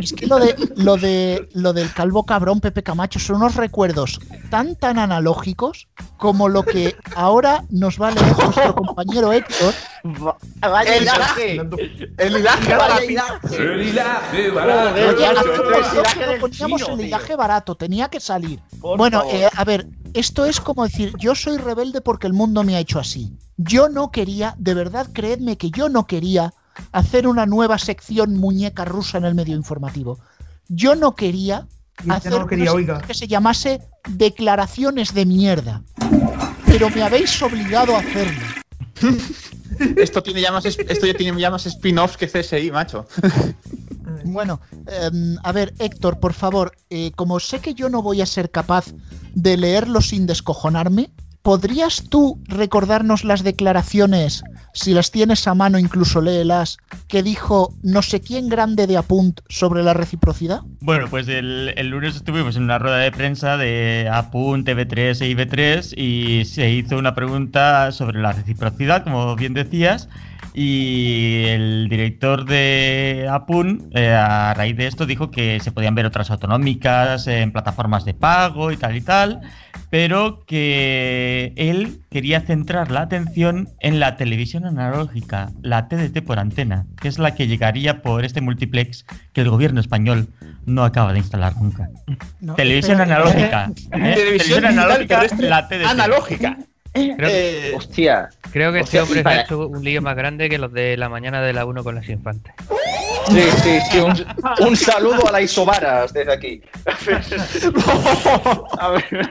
es 0.00 0.12
que 0.12 0.26
lo 0.26 0.38
de 0.38 0.54
lo 0.76 0.96
de 0.96 1.48
lo 1.54 1.72
del 1.72 1.92
calvo 1.92 2.24
cabrón 2.24 2.60
Pepe 2.60 2.82
Camacho 2.82 3.18
son 3.18 3.36
unos 3.36 3.54
recuerdos 3.54 4.20
tan 4.50 4.76
tan 4.76 4.98
analógicos 4.98 5.88
como 6.16 6.48
lo 6.48 6.62
que 6.64 6.96
ahora 7.14 7.64
nos 7.70 8.00
va 8.00 8.08
a 8.08 8.10
leer 8.12 8.36
nuestro 8.36 8.74
compañero 8.74 9.32
Héctor. 9.32 9.74
El 10.04 11.02
hilaje. 11.02 11.60
El 12.18 12.36
hilaje 12.36 12.74
barato. 12.74 13.04
Oye, 13.04 13.18
es 15.80 15.92
hilaje 15.92 16.38
poníamos 16.40 16.82
chino, 16.82 16.94
el 16.94 17.06
hilaje 17.06 17.36
barato, 17.36 17.74
tenía 17.74 18.08
que 18.08 18.20
salir. 18.20 18.60
Bueno, 18.78 19.22
eh, 19.30 19.48
a 19.54 19.64
ver, 19.64 19.86
esto 20.14 20.44
es 20.44 20.60
como 20.60 20.84
decir, 20.84 21.12
yo 21.18 21.34
soy 21.34 21.58
rebelde 21.58 22.00
porque 22.00 22.26
el 22.26 22.32
mundo 22.32 22.64
me 22.64 22.76
ha 22.76 22.80
hecho 22.80 22.98
así. 22.98 23.36
Yo 23.56 23.88
no 23.88 24.10
quería, 24.10 24.54
de 24.58 24.74
verdad, 24.74 25.08
creedme 25.12 25.56
que 25.56 25.70
yo 25.70 25.88
no 25.88 26.06
quería 26.06 26.52
hacer 26.92 27.26
una 27.26 27.46
nueva 27.46 27.78
sección 27.78 28.36
muñeca 28.36 28.84
rusa 28.84 29.18
en 29.18 29.24
el 29.24 29.34
medio 29.34 29.56
informativo. 29.56 30.18
Yo 30.68 30.94
no 30.94 31.14
quería 31.14 31.66
Y 31.98 32.02
usted 32.02 32.12
hacer 32.12 32.32
no 32.32 32.38
lo 32.40 32.46
quería, 32.46 32.72
una 32.72 33.00
que 33.00 33.14
se 33.14 33.26
llamase 33.26 33.80
declaraciones 34.08 35.14
de 35.14 35.26
mierda. 35.26 35.82
Pero 36.66 36.90
me 36.90 37.02
habéis 37.02 37.40
obligado 37.42 37.96
a 37.96 38.00
hacerlo. 38.00 38.40
Esto 39.96 40.22
tiene 40.22 40.40
ya 40.40 40.52
más, 40.52 40.64
es- 40.66 40.78
esto 40.78 41.06
ya 41.06 41.14
tiene 41.14 41.40
ya 41.40 41.50
más 41.50 41.66
spin-offs 41.66 42.16
que 42.16 42.26
CSI, 42.28 42.70
macho. 42.70 43.06
Bueno, 44.24 44.60
em, 44.86 45.36
a 45.42 45.52
ver, 45.52 45.72
Héctor, 45.78 46.18
por 46.18 46.32
favor, 46.32 46.72
eh, 46.90 47.12
como 47.14 47.38
sé 47.40 47.60
que 47.60 47.74
yo 47.74 47.88
no 47.88 48.02
voy 48.02 48.20
a 48.20 48.26
ser 48.26 48.50
capaz 48.50 48.86
de 49.34 49.56
leerlo 49.56 50.00
sin 50.00 50.26
descojonarme, 50.26 51.10
¿podrías 51.42 52.04
tú 52.08 52.40
recordarnos 52.46 53.24
las 53.24 53.42
declaraciones, 53.42 54.42
si 54.72 54.94
las 54.94 55.10
tienes 55.10 55.46
a 55.46 55.54
mano, 55.54 55.78
incluso 55.78 56.20
léelas, 56.20 56.78
que 57.08 57.22
dijo 57.22 57.74
no 57.82 58.02
sé 58.02 58.20
quién 58.20 58.48
grande 58.48 58.86
de 58.86 58.96
Apunt 58.96 59.40
sobre 59.48 59.82
la 59.82 59.94
reciprocidad? 59.94 60.60
Bueno, 60.80 61.06
pues 61.08 61.28
el, 61.28 61.74
lunes 61.88 62.16
estuvimos 62.16 62.56
en 62.56 62.64
una 62.64 62.78
rueda 62.78 62.98
de 62.98 63.12
prensa 63.12 63.56
de 63.56 64.08
Apun, 64.12 64.64
TV3 64.64 65.22
e 65.22 65.34
IB3 65.34 65.94
y 65.96 66.44
se 66.44 66.70
hizo 66.70 66.98
una 66.98 67.14
pregunta 67.14 67.92
sobre 67.92 68.20
la 68.20 68.32
reciprocidad, 68.32 69.04
como 69.04 69.34
bien 69.36 69.54
decías, 69.54 70.08
y 70.54 71.44
el 71.46 71.88
director 71.88 72.44
de 72.44 73.28
Apun, 73.30 73.90
eh, 73.94 74.10
a 74.10 74.54
raíz 74.54 74.76
de 74.76 74.86
esto, 74.86 75.06
dijo 75.06 75.30
que 75.30 75.60
se 75.60 75.72
podían 75.72 75.94
ver 75.94 76.06
otras 76.06 76.30
autonómicas 76.30 77.26
en 77.26 77.52
plataformas 77.52 78.04
de 78.04 78.14
pago 78.14 78.72
y 78.72 78.76
tal 78.76 78.96
y 78.96 79.00
tal, 79.00 79.40
pero 79.90 80.44
que 80.46 81.52
él 81.56 82.00
quería 82.10 82.40
centrar 82.40 82.90
la 82.90 83.02
atención 83.02 83.68
en 83.80 84.00
la 84.00 84.16
televisión 84.16 84.64
analógica, 84.64 85.50
la 85.62 85.88
TDT 85.88 86.22
por 86.24 86.38
antena, 86.38 86.86
que 87.00 87.08
es 87.08 87.18
la 87.18 87.34
que 87.34 87.46
llegaría 87.46 88.02
por 88.02 88.24
este 88.24 88.40
multiplex 88.40 89.06
que 89.32 89.40
el 89.40 89.50
gobierno 89.50 89.80
español 89.80 90.28
no 90.66 90.84
acaba 90.84 91.12
de 91.12 91.20
instalar 91.20 91.56
nunca. 91.56 91.88
No, 92.40 92.54
Televisión 92.54 93.00
analógica. 93.00 93.70
¿eh? 93.92 94.14
Televisión 94.14 94.62
digital 94.62 94.78
analógica, 94.78 95.16
terrestre 95.16 95.48
la 95.48 95.68
TDT. 95.68 95.86
Analógica. 95.86 96.58
Creo, 96.92 97.16
Eh, 97.28 97.72
Hostia. 97.76 98.30
creo 98.50 98.72
que 98.72 98.80
este 98.80 99.00
hombre 99.00 99.22
ha 99.24 99.42
hecho 99.42 99.68
un 99.68 99.84
lío 99.84 100.02
más 100.02 100.16
grande 100.16 100.48
que 100.48 100.58
los 100.58 100.72
de 100.72 100.96
la 100.96 101.08
mañana 101.08 101.40
de 101.42 101.52
la 101.52 101.64
1 101.64 101.84
con 101.84 101.94
las 101.94 102.08
infantes. 102.08 102.52
Sí, 103.28 103.42
sí, 103.62 103.78
sí. 103.92 103.98
Un, 103.98 104.66
un 104.68 104.76
saludo 104.76 105.28
a 105.28 105.32
la 105.32 105.42
Isobaras 105.42 106.12
desde 106.12 106.32
aquí. 106.32 106.62
A 108.78 108.88
ver. 108.90 109.28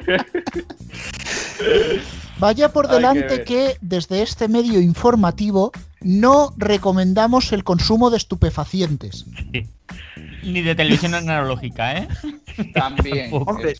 Vaya 2.39 2.69
por 2.71 2.87
que 2.87 2.93
delante 2.95 3.21
ver. 3.27 3.43
que 3.43 3.77
desde 3.81 4.21
este 4.21 4.47
medio 4.47 4.79
informativo 4.79 5.71
no 6.01 6.53
recomendamos 6.57 7.51
el 7.53 7.63
consumo 7.63 8.09
de 8.11 8.17
estupefacientes. 8.17 9.25
Ni 10.44 10.62
de 10.62 10.75
televisión 10.75 11.13
analógica, 11.13 11.98
¿eh? 11.98 12.08
También. 12.74 13.29
Hombre, 13.34 13.75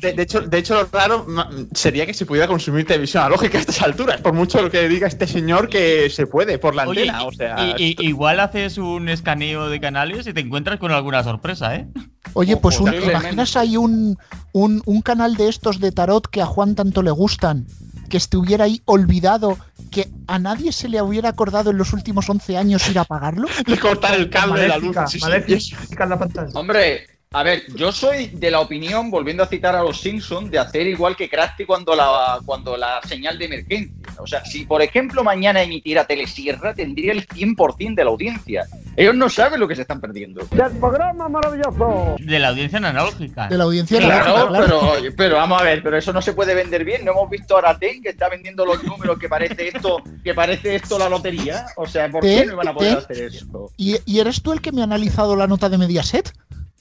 de, 0.00 0.12
de 0.12 0.22
hecho, 0.22 0.40
de 0.40 0.58
hecho, 0.58 0.74
lo 0.74 0.84
raro 0.92 1.26
sería 1.72 2.04
que 2.06 2.12
se 2.12 2.26
pudiera 2.26 2.46
consumir 2.46 2.86
televisión 2.86 3.22
analógica 3.22 3.56
a 3.58 3.60
estas 3.60 3.80
alturas, 3.82 4.20
por 4.20 4.32
mucho 4.34 4.60
lo 4.60 4.70
que 4.70 4.86
diga 4.88 5.06
este 5.06 5.26
señor 5.26 5.68
que 5.68 6.10
se 6.10 6.26
puede 6.26 6.58
por 6.58 6.74
la 6.74 6.86
Oye, 6.88 7.02
antena. 7.08 7.24
o 7.24 7.32
sea, 7.32 7.56
y- 7.78 7.82
y- 7.84 7.90
esto- 7.90 8.02
igual 8.02 8.40
haces 8.40 8.78
un 8.78 9.08
escaneo 9.08 9.68
de 9.70 9.80
canales 9.80 10.26
y 10.26 10.32
te 10.34 10.40
encuentras 10.40 10.78
con 10.78 10.92
alguna 10.92 11.22
sorpresa, 11.22 11.74
¿eh? 11.76 11.88
Oye, 12.34 12.56
pues 12.58 12.78
un, 12.80 12.92
imaginas 12.92 13.56
ahí 13.56 13.76
un, 13.76 14.18
un, 14.52 14.82
un 14.84 15.00
canal 15.02 15.36
de 15.36 15.48
estos 15.48 15.80
de 15.80 15.92
tarot 15.92 16.26
que 16.28 16.42
a 16.42 16.46
Juan 16.46 16.74
tanto 16.74 17.02
le 17.02 17.10
gustan 17.10 17.66
que 18.08 18.16
estuviera 18.16 18.64
ahí 18.64 18.82
olvidado, 18.84 19.58
que 19.90 20.08
a 20.26 20.38
nadie 20.38 20.72
se 20.72 20.88
le 20.88 21.00
hubiera 21.02 21.28
acordado 21.28 21.70
en 21.70 21.78
los 21.78 21.92
últimos 21.92 22.28
11 22.28 22.56
años 22.56 22.88
ir 22.88 22.98
a 22.98 23.02
apagarlo? 23.02 23.48
De 23.66 23.78
cortar 23.78 24.14
el 24.14 24.30
cable 24.30 24.62
de 24.62 24.68
la 24.68 24.78
luz. 24.78 24.96
Sí, 25.08 25.20
sí, 25.60 25.74
la 25.98 26.18
pantalla. 26.18 26.50
Hombre, 26.54 27.06
a 27.30 27.42
ver, 27.42 27.64
yo 27.74 27.92
soy 27.92 28.28
de 28.28 28.50
la 28.50 28.60
opinión, 28.60 29.10
volviendo 29.10 29.42
a 29.42 29.46
citar 29.46 29.76
a 29.76 29.82
los 29.82 30.00
Simpsons, 30.00 30.50
de 30.50 30.58
hacer 30.58 30.86
igual 30.86 31.14
que 31.14 31.28
Krusty 31.28 31.66
cuando 31.66 31.94
la, 31.94 32.40
cuando 32.44 32.76
la 32.76 33.00
señal 33.06 33.38
de 33.38 33.44
emergencia. 33.44 33.94
O 34.18 34.26
sea, 34.26 34.44
si 34.46 34.64
por 34.64 34.80
ejemplo 34.80 35.22
mañana 35.22 35.62
emitiera 35.62 36.06
Telesierra, 36.06 36.74
tendría 36.74 37.12
el 37.12 37.26
100% 37.26 37.94
de 37.94 38.04
la 38.04 38.10
audiencia. 38.10 38.66
Ellos 38.98 39.14
no 39.14 39.28
saben 39.28 39.60
lo 39.60 39.68
que 39.68 39.76
se 39.76 39.82
están 39.82 40.00
perdiendo. 40.00 40.44
¡Del 40.50 40.72
programa 40.78 41.28
maravilloso! 41.28 42.16
De 42.18 42.38
la 42.40 42.48
audiencia 42.48 42.78
analógica. 42.78 43.46
De 43.48 43.56
la 43.56 43.64
audiencia 43.64 43.98
Claro, 44.00 44.36
analógica, 44.48 44.66
claro. 44.66 44.92
pero, 45.00 45.14
pero 45.16 45.36
vamos 45.36 45.60
a 45.60 45.64
ver, 45.64 45.82
pero 45.84 45.96
eso 45.96 46.12
no 46.12 46.20
se 46.20 46.32
puede 46.32 46.54
vender 46.54 46.84
bien. 46.84 47.04
No 47.04 47.12
hemos 47.12 47.30
visto 47.30 47.54
ahora 47.54 47.78
Ten 47.78 48.02
que 48.02 48.08
está 48.08 48.28
vendiendo 48.28 48.66
los 48.66 48.82
números 48.82 49.16
que 49.18 49.28
parece 49.28 49.68
esto, 49.68 50.02
que 50.24 50.34
parece 50.34 50.74
esto 50.74 50.98
la 50.98 51.08
lotería. 51.08 51.66
O 51.76 51.86
sea, 51.86 52.10
¿por 52.10 52.22
qué 52.22 52.38
Ten, 52.38 52.46
no 52.48 52.52
iban 52.54 52.68
a 52.68 52.74
poder 52.74 52.94
Ten. 52.94 52.98
hacer 53.04 53.22
eso? 53.34 53.70
¿Y, 53.76 53.96
y 54.04 54.18
eres 54.18 54.42
tú 54.42 54.52
el 54.52 54.60
que 54.60 54.72
me 54.72 54.80
ha 54.80 54.84
analizado 54.84 55.36
la 55.36 55.46
nota 55.46 55.68
de 55.68 55.78
Mediaset? 55.78 56.32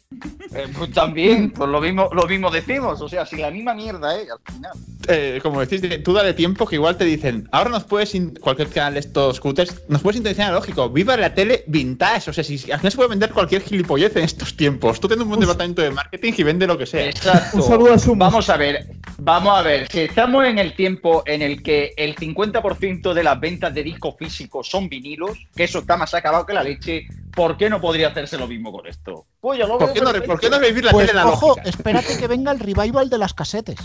Eh, 0.10 0.68
pues 0.78 0.92
también, 0.94 1.52
pues 1.52 1.70
lo 1.70 1.82
mismo, 1.82 2.10
lo 2.14 2.26
mismo 2.28 2.50
decimos. 2.50 3.02
O 3.02 3.10
sea, 3.10 3.26
si 3.26 3.36
la 3.36 3.52
misma 3.52 3.74
mierda, 3.74 4.18
eh, 4.18 4.26
al 4.32 4.54
final. 4.54 4.72
Eh, 5.10 5.40
como 5.44 5.60
decís, 5.60 5.82
de- 5.82 6.00
tú 6.00 6.14
dale 6.14 6.34
tiempo 6.34 6.66
que 6.66 6.76
igual 6.76 6.96
te 6.98 7.04
dicen, 7.04 7.48
ahora 7.52 7.70
nos 7.70 7.84
puedes, 7.84 8.16
cualquier 8.40 8.70
canal 8.70 8.94
de 8.94 9.02
estos 9.02 9.36
scooters, 9.38 9.84
nos 9.90 10.02
puedes 10.02 10.16
sintonizar 10.16 10.54
lógico, 10.54 10.90
viva 10.90 11.18
la 11.18 11.34
tele 11.34 11.66
vintage, 11.68 12.30
o 12.30 12.34
sea, 12.34 12.44
si 12.44 12.56
al 12.72 12.80
final 12.80 12.92
se 12.92 12.96
puede 12.96 13.10
vender 13.10 13.32
cualquier 13.32 13.62
gilipollez 13.62 14.16
en 14.16 14.24
estos 14.24 14.56
tiempos. 14.56 15.00
Tú 15.02 15.08
tienes 15.10 15.24
un 15.24 15.30
buen 15.30 15.42
departamento 15.42 15.82
de 15.82 15.92
marketing 15.92 16.34
y 16.38 16.44
vende 16.44 16.68
lo 16.68 16.78
que 16.78 16.86
sea. 16.86 17.06
Exacto. 17.06 17.58
Un 17.58 17.64
saludo 17.64 17.94
a 17.94 18.00
Sumo. 18.00 18.16
Vamos 18.24 18.50
a 18.50 18.56
ver, 18.56 18.86
vamos 19.18 19.58
a 19.58 19.62
ver. 19.62 19.90
Si 19.92 20.00
estamos 20.02 20.46
en 20.46 20.58
el 20.58 20.74
tiempo 20.74 21.24
en 21.26 21.42
el 21.42 21.62
que 21.62 21.94
el 21.98 22.16
50% 22.16 23.14
de 23.14 23.24
las 23.24 23.40
ventas 23.40 23.74
de 23.74 23.84
discos 23.84 24.16
físicos 24.18 24.70
son 24.70 24.88
vinilos, 24.88 25.38
que 25.56 25.66
eso 25.66 25.80
está 25.80 25.98
más 25.98 26.14
acabado 26.14 26.46
que 26.46 26.54
la 26.54 26.64
leche, 26.64 27.08
¿por 27.38 27.56
qué 27.56 27.70
no 27.70 27.80
podría 27.80 28.08
hacerse 28.08 28.36
lo 28.36 28.48
mismo 28.48 28.72
con 28.72 28.88
esto? 28.88 29.28
Pues 29.40 29.60
yo 29.60 29.68
lo 29.68 29.78
¿Por 29.78 29.94
qué 29.94 30.02
no. 30.02 30.12
¿por 30.26 30.40
qué 30.40 30.50
no 30.50 30.58
revivir 30.58 30.84
la 30.84 30.92
Pues 30.92 31.08
tele 31.08 31.22
ojo, 31.22 31.56
espérate 31.64 32.18
que 32.18 32.28
venga 32.28 32.52
el 32.52 32.60
revival 32.60 33.12
de 33.12 33.20
las 33.20 33.36
casetes. 33.36 33.78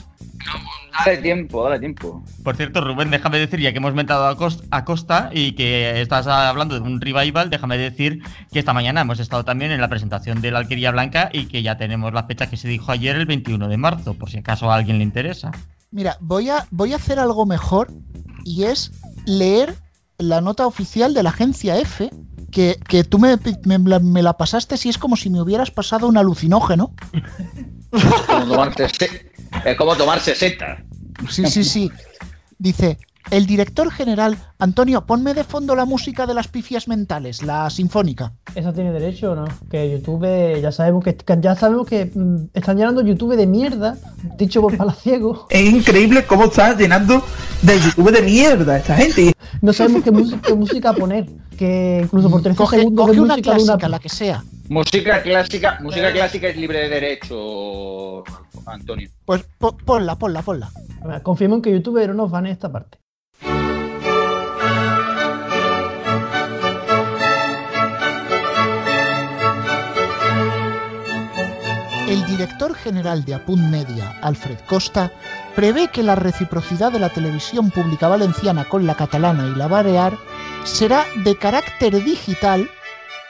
Dale 0.98 1.18
tiempo, 1.18 1.62
dale 1.62 1.78
tiempo. 1.78 2.24
Por 2.42 2.56
cierto, 2.56 2.80
Rubén, 2.80 3.10
déjame 3.10 3.38
decir, 3.38 3.60
ya 3.60 3.72
que 3.72 3.76
hemos 3.76 3.92
mentado 3.92 4.26
a 4.26 4.84
Costa 4.84 5.30
y 5.34 5.52
que 5.52 6.00
estás 6.00 6.26
hablando 6.26 6.74
de 6.74 6.80
un 6.80 6.98
revival, 6.98 7.50
déjame 7.50 7.76
decir 7.76 8.22
que 8.50 8.58
esta 8.58 8.72
mañana 8.72 9.02
hemos 9.02 9.20
estado 9.20 9.44
también 9.44 9.70
en 9.70 9.82
la 9.82 9.88
presentación 9.88 10.40
de 10.40 10.50
la 10.50 10.60
Alquería 10.60 10.90
Blanca 10.90 11.28
y 11.30 11.46
que 11.46 11.62
ya 11.62 11.76
tenemos 11.76 12.14
la 12.14 12.24
fecha 12.24 12.48
que 12.48 12.56
se 12.56 12.68
dijo 12.68 12.90
ayer, 12.90 13.16
el 13.16 13.26
21 13.26 13.68
de 13.68 13.76
marzo, 13.76 14.14
por 14.14 14.30
si 14.30 14.38
acaso 14.38 14.70
a 14.72 14.76
alguien 14.76 14.96
le 14.96 15.04
interesa. 15.04 15.52
Mira, 15.90 16.16
voy 16.20 16.48
a, 16.48 16.66
voy 16.70 16.94
a 16.94 16.96
hacer 16.96 17.18
algo 17.18 17.44
mejor 17.44 17.88
y 18.44 18.64
es 18.64 18.92
leer 19.26 19.74
la 20.16 20.40
nota 20.40 20.66
oficial 20.66 21.12
de 21.12 21.22
la 21.22 21.30
agencia 21.30 21.78
F, 21.78 22.08
que, 22.52 22.78
que 22.86 23.02
tú 23.02 23.18
me, 23.18 23.36
me 23.64 23.78
la- 23.78 23.98
me 23.98 24.22
la 24.22 24.36
pasaste 24.36 24.76
si 24.76 24.88
es 24.88 24.98
como 24.98 25.16
si 25.16 25.28
me 25.30 25.40
hubieras 25.40 25.72
pasado 25.72 26.06
un 26.06 26.16
alucinógeno. 26.16 26.94
Como 28.26 28.46
tomarse, 28.46 28.86
es 29.64 29.76
como 29.76 29.96
tomar 29.96 30.20
60. 30.20 30.84
Sí, 31.28 31.46
sí, 31.46 31.64
sí. 31.64 31.90
Dice, 32.58 32.98
el 33.30 33.46
director 33.46 33.90
general, 33.90 34.36
Antonio, 34.66 35.04
ponme 35.04 35.34
de 35.34 35.42
fondo 35.42 35.74
la 35.74 35.84
música 35.84 36.24
de 36.24 36.34
las 36.34 36.46
pifias 36.46 36.86
mentales, 36.86 37.42
la 37.42 37.68
sinfónica. 37.68 38.34
¿Esa 38.54 38.72
tiene 38.72 38.92
derecho 38.92 39.32
o 39.32 39.34
no? 39.34 39.46
Que 39.68 39.90
YouTube, 39.90 40.60
ya 40.62 40.70
sabemos 40.70 41.02
que, 41.02 41.16
ya 41.40 41.56
sabemos 41.56 41.84
que 41.84 42.12
mm, 42.14 42.36
están 42.54 42.76
llenando 42.76 43.02
YouTube 43.02 43.34
de 43.34 43.48
mierda, 43.48 43.96
dicho 44.38 44.60
por 44.62 44.76
palaciego. 44.76 45.48
Es 45.50 45.68
increíble 45.68 46.24
cómo 46.26 46.44
está 46.44 46.76
llenando 46.76 47.24
de 47.60 47.80
YouTube 47.80 48.12
de 48.12 48.22
mierda 48.22 48.76
esta 48.76 48.94
gente. 48.94 49.32
No 49.60 49.72
sabemos 49.72 50.04
qué, 50.04 50.12
música, 50.12 50.40
qué 50.46 50.54
música 50.54 50.92
poner. 50.92 51.26
Que 51.58 52.02
incluso 52.04 52.30
por 52.30 52.40
13 52.42 52.56
Coge, 52.56 52.78
segundos 52.78 53.04
coge 53.06 53.16
de 53.16 53.20
una 53.20 53.34
música 53.34 53.50
de 53.54 53.56
clásica, 53.64 53.88
la 53.88 53.98
que 53.98 54.08
sea. 54.10 54.44
Música 54.68 55.22
clásica, 55.22 55.78
música 55.82 56.12
clásica 56.12 56.46
es 56.48 56.56
libre 56.56 56.78
de 56.82 56.88
derecho, 56.88 58.22
Antonio. 58.66 59.10
Pues 59.24 59.42
po- 59.58 59.76
ponla, 59.76 60.16
ponla, 60.16 60.42
ponla. 60.42 60.70
Venga, 61.02 61.20
Confiemos 61.20 61.56
en 61.56 61.62
que 61.62 61.72
YouTube 61.72 62.06
no 62.06 62.14
nos 62.14 62.30
van 62.30 62.46
en 62.46 62.52
esta 62.52 62.70
parte. 62.70 62.98
El 72.12 72.26
director 72.26 72.74
general 72.74 73.24
de 73.24 73.32
Apunt 73.32 73.70
Media, 73.70 74.18
Alfred 74.20 74.58
Costa, 74.66 75.10
prevé 75.56 75.88
que 75.88 76.02
la 76.02 76.14
reciprocidad 76.14 76.92
de 76.92 76.98
la 76.98 77.08
televisión 77.08 77.70
pública 77.70 78.06
valenciana 78.06 78.68
con 78.68 78.86
la 78.86 78.94
catalana 78.94 79.46
y 79.46 79.54
la 79.54 79.66
balear 79.66 80.18
será 80.62 81.06
de 81.24 81.38
carácter 81.38 82.04
digital 82.04 82.68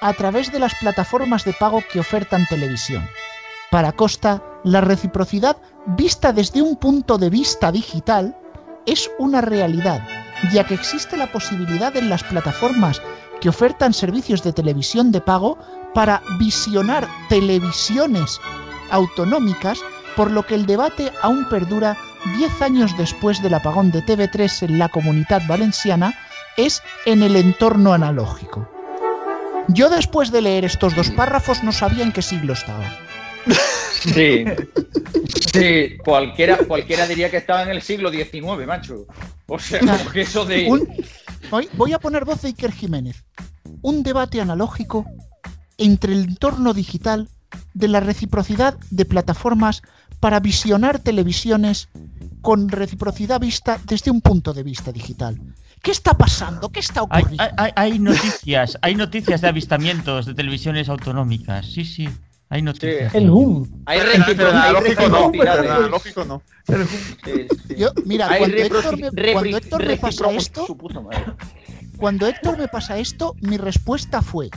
a 0.00 0.12
través 0.14 0.50
de 0.50 0.58
las 0.58 0.74
plataformas 0.74 1.44
de 1.44 1.52
pago 1.52 1.80
que 1.92 2.00
ofertan 2.00 2.44
televisión. 2.50 3.08
Para 3.70 3.92
Costa, 3.92 4.42
la 4.64 4.80
reciprocidad 4.80 5.58
vista 5.86 6.32
desde 6.32 6.60
un 6.60 6.74
punto 6.74 7.18
de 7.18 7.30
vista 7.30 7.70
digital 7.70 8.36
es 8.84 9.08
una 9.16 9.42
realidad, 9.42 10.04
ya 10.52 10.66
que 10.66 10.74
existe 10.74 11.16
la 11.16 11.30
posibilidad 11.30 11.96
en 11.96 12.10
las 12.10 12.24
plataformas 12.24 13.00
que 13.40 13.48
ofertan 13.48 13.92
servicios 13.92 14.42
de 14.42 14.52
televisión 14.52 15.12
de 15.12 15.20
pago 15.20 15.56
para 15.94 16.20
visionar 16.40 17.06
televisiones 17.28 18.40
autonómicas, 18.92 19.80
por 20.16 20.30
lo 20.30 20.44
que 20.46 20.54
el 20.54 20.66
debate 20.66 21.10
aún 21.22 21.48
perdura 21.48 21.96
10 22.36 22.62
años 22.62 22.96
después 22.96 23.42
del 23.42 23.54
apagón 23.54 23.90
de 23.90 24.04
TV3 24.04 24.68
en 24.68 24.78
la 24.78 24.88
comunidad 24.88 25.42
valenciana, 25.48 26.14
es 26.56 26.82
en 27.06 27.22
el 27.22 27.34
entorno 27.34 27.92
analógico. 27.92 28.68
Yo 29.68 29.88
después 29.88 30.30
de 30.30 30.42
leer 30.42 30.64
estos 30.64 30.94
dos 30.94 31.10
párrafos 31.10 31.62
no 31.64 31.72
sabía 31.72 32.04
en 32.04 32.12
qué 32.12 32.22
siglo 32.22 32.52
estaba. 32.52 32.84
Sí. 34.02 34.44
Sí, 35.52 35.96
cualquiera, 36.04 36.58
cualquiera 36.58 37.06
diría 37.06 37.30
que 37.30 37.36
estaba 37.38 37.62
en 37.62 37.70
el 37.70 37.82
siglo 37.82 38.10
XIX, 38.10 38.66
macho. 38.66 39.06
O 39.46 39.58
sea, 39.58 39.80
porque 40.02 40.22
eso 40.22 40.44
de. 40.44 40.66
Un- 40.68 40.88
voy, 41.50 41.68
voy 41.74 41.92
a 41.92 41.98
poner 41.98 42.24
voz 42.24 42.42
de 42.42 42.48
Iker 42.48 42.72
Jiménez. 42.72 43.24
Un 43.80 44.02
debate 44.02 44.40
analógico 44.40 45.04
entre 45.78 46.12
el 46.12 46.24
entorno 46.24 46.74
digital 46.74 47.28
de 47.74 47.88
la 47.88 48.00
reciprocidad 48.00 48.76
de 48.90 49.04
plataformas 49.04 49.82
para 50.20 50.40
visionar 50.40 50.98
televisiones 51.00 51.88
con 52.40 52.68
reciprocidad 52.68 53.40
vista 53.40 53.78
desde 53.86 54.10
un 54.10 54.20
punto 54.20 54.52
de 54.52 54.62
vista 54.62 54.92
digital. 54.92 55.40
¿Qué 55.82 55.90
está 55.90 56.14
pasando? 56.14 56.68
¿Qué 56.68 56.80
está 56.80 57.02
ocurriendo? 57.02 57.42
hay- 57.42 57.50
hay- 57.56 57.72
hay 57.74 57.98
noticias, 57.98 58.78
hay 58.82 58.94
noticias 58.94 59.40
de 59.40 59.48
avistamientos 59.48 60.26
de 60.26 60.34
televisiones 60.34 60.88
autonómicas. 60.88 61.66
Sí, 61.66 61.84
sí, 61.84 62.08
hay 62.48 62.62
noticias. 62.62 63.12
El 63.14 63.30
boom. 63.30 63.82
Hay 63.86 63.98
Pero 63.98 64.12
recipro- 64.12 64.46
hay 64.46 64.70
analógico 64.70 65.08
no, 65.08 65.32
pero 65.32 65.52
analógico 65.52 66.24
no. 66.24 66.42
Yo, 67.76 67.88
mira, 68.04 68.28
Hay 68.30 68.38
cuando 68.40 68.56
Héctor, 68.58 68.98
me, 69.00 69.10
repri- 69.10 69.32
cuando 69.32 69.56
Héctor 69.56 69.86
me 69.86 69.96
pasa 69.96 70.30
esto, 70.32 70.66
cuando 71.96 72.26
Héctor 72.26 72.58
me 72.58 72.68
pasa 72.68 72.98
esto, 72.98 73.34
mi 73.40 73.56
respuesta 73.56 74.22
fue: 74.22 74.50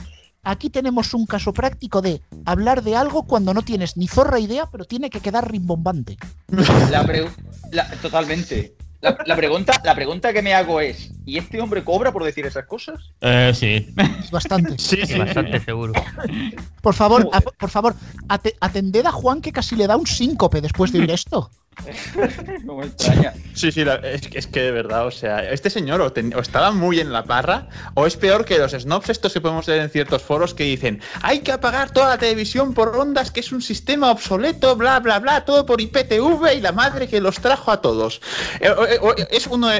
aquí 0.46 0.70
tenemos 0.70 1.12
un 1.14 1.26
caso 1.26 1.52
práctico 1.52 2.00
de 2.00 2.22
hablar 2.44 2.82
de 2.82 2.96
algo 2.96 3.24
cuando 3.26 3.52
no 3.52 3.62
tienes 3.62 3.96
ni 3.96 4.06
zorra 4.08 4.38
idea, 4.38 4.66
pero 4.70 4.84
tiene 4.84 5.10
que 5.10 5.20
quedar 5.20 5.50
rimbombante. 5.50 6.16
La 6.90 7.04
pre- 7.04 7.28
la- 7.72 7.88
totalmente. 8.00 8.74
La, 9.02 9.16
la 9.26 9.36
pregunta, 9.36 9.80
la 9.84 9.94
pregunta 9.94 10.32
que 10.32 10.40
me 10.40 10.54
hago 10.54 10.80
es: 10.80 11.10
¿y 11.26 11.36
este 11.36 11.60
hombre 11.60 11.84
cobra 11.84 12.12
por 12.12 12.24
decir 12.24 12.46
esas 12.46 12.64
cosas? 12.64 12.98
Eh, 13.20 13.52
sí. 13.54 13.94
Bastante. 14.32 14.76
Sí, 14.78 14.96
Sí, 15.04 15.06
sí. 15.12 15.18
bastante 15.18 15.60
seguro. 15.60 15.92
Por 16.80 16.94
favor, 16.94 17.28
a- 17.32 17.40
por 17.42 17.68
favor, 17.70 17.94
ate- 18.28 18.56
atended 18.60 19.04
a 19.04 19.12
Juan 19.12 19.42
que 19.42 19.52
casi 19.52 19.76
le 19.76 19.86
da 19.86 19.96
un 19.96 20.06
síncope 20.06 20.60
después 20.62 20.92
de 20.92 21.00
oír 21.00 21.10
esto. 21.10 21.50
No 22.64 22.76
me 22.76 22.86
extraña. 22.86 23.34
Sí, 23.54 23.70
sí, 23.72 23.84
es, 24.32 24.46
que- 24.46 24.60
de 24.62 24.70
verdad, 24.72 25.06
o 25.06 25.10
sea, 25.10 25.50
este 25.50 25.70
señor 25.70 26.00
o, 26.00 26.12
estaba 26.40 26.70
muy 26.72 26.98
en 27.00 27.12
la 27.12 27.24
parra, 27.24 27.68
o 27.94 28.06
es 28.06 28.16
peor 28.16 28.44
que 28.44 28.58
los 28.58 28.72
snobs 28.72 29.08
estos 29.10 29.32
que 29.32 29.40
podemos 29.40 29.66
leer 29.68 29.82
en 29.82 29.90
ciertos 29.90 30.22
foros 30.22 30.54
que 30.54 30.64
dicen, 30.64 31.00
hay 31.22 31.40
que 31.40 31.52
apagar 31.52 31.90
toda 31.90 32.08
la 32.08 32.18
televisión 32.18 32.74
por 32.74 32.96
ondas, 32.96 33.30
que 33.30 33.40
es 33.40 33.52
un 33.52 33.62
sistema 33.62 34.10
obsoleto, 34.10 34.74
bla, 34.76 34.98
bla, 35.00 35.18
bla, 35.20 35.44
todo 35.44 35.64
por 35.66 35.80
IPTV 35.80 36.54
y 36.56 36.60
la 36.60 36.72
madre 36.72 37.06
que 37.08 37.20
los 37.20 37.36
trajo 37.36 37.70
a 37.70 37.80
todos. 37.80 38.20
Eh, 38.60 38.70
o- 38.70 39.08
o- 39.08 39.14
es, 39.30 39.46
uno 39.46 39.70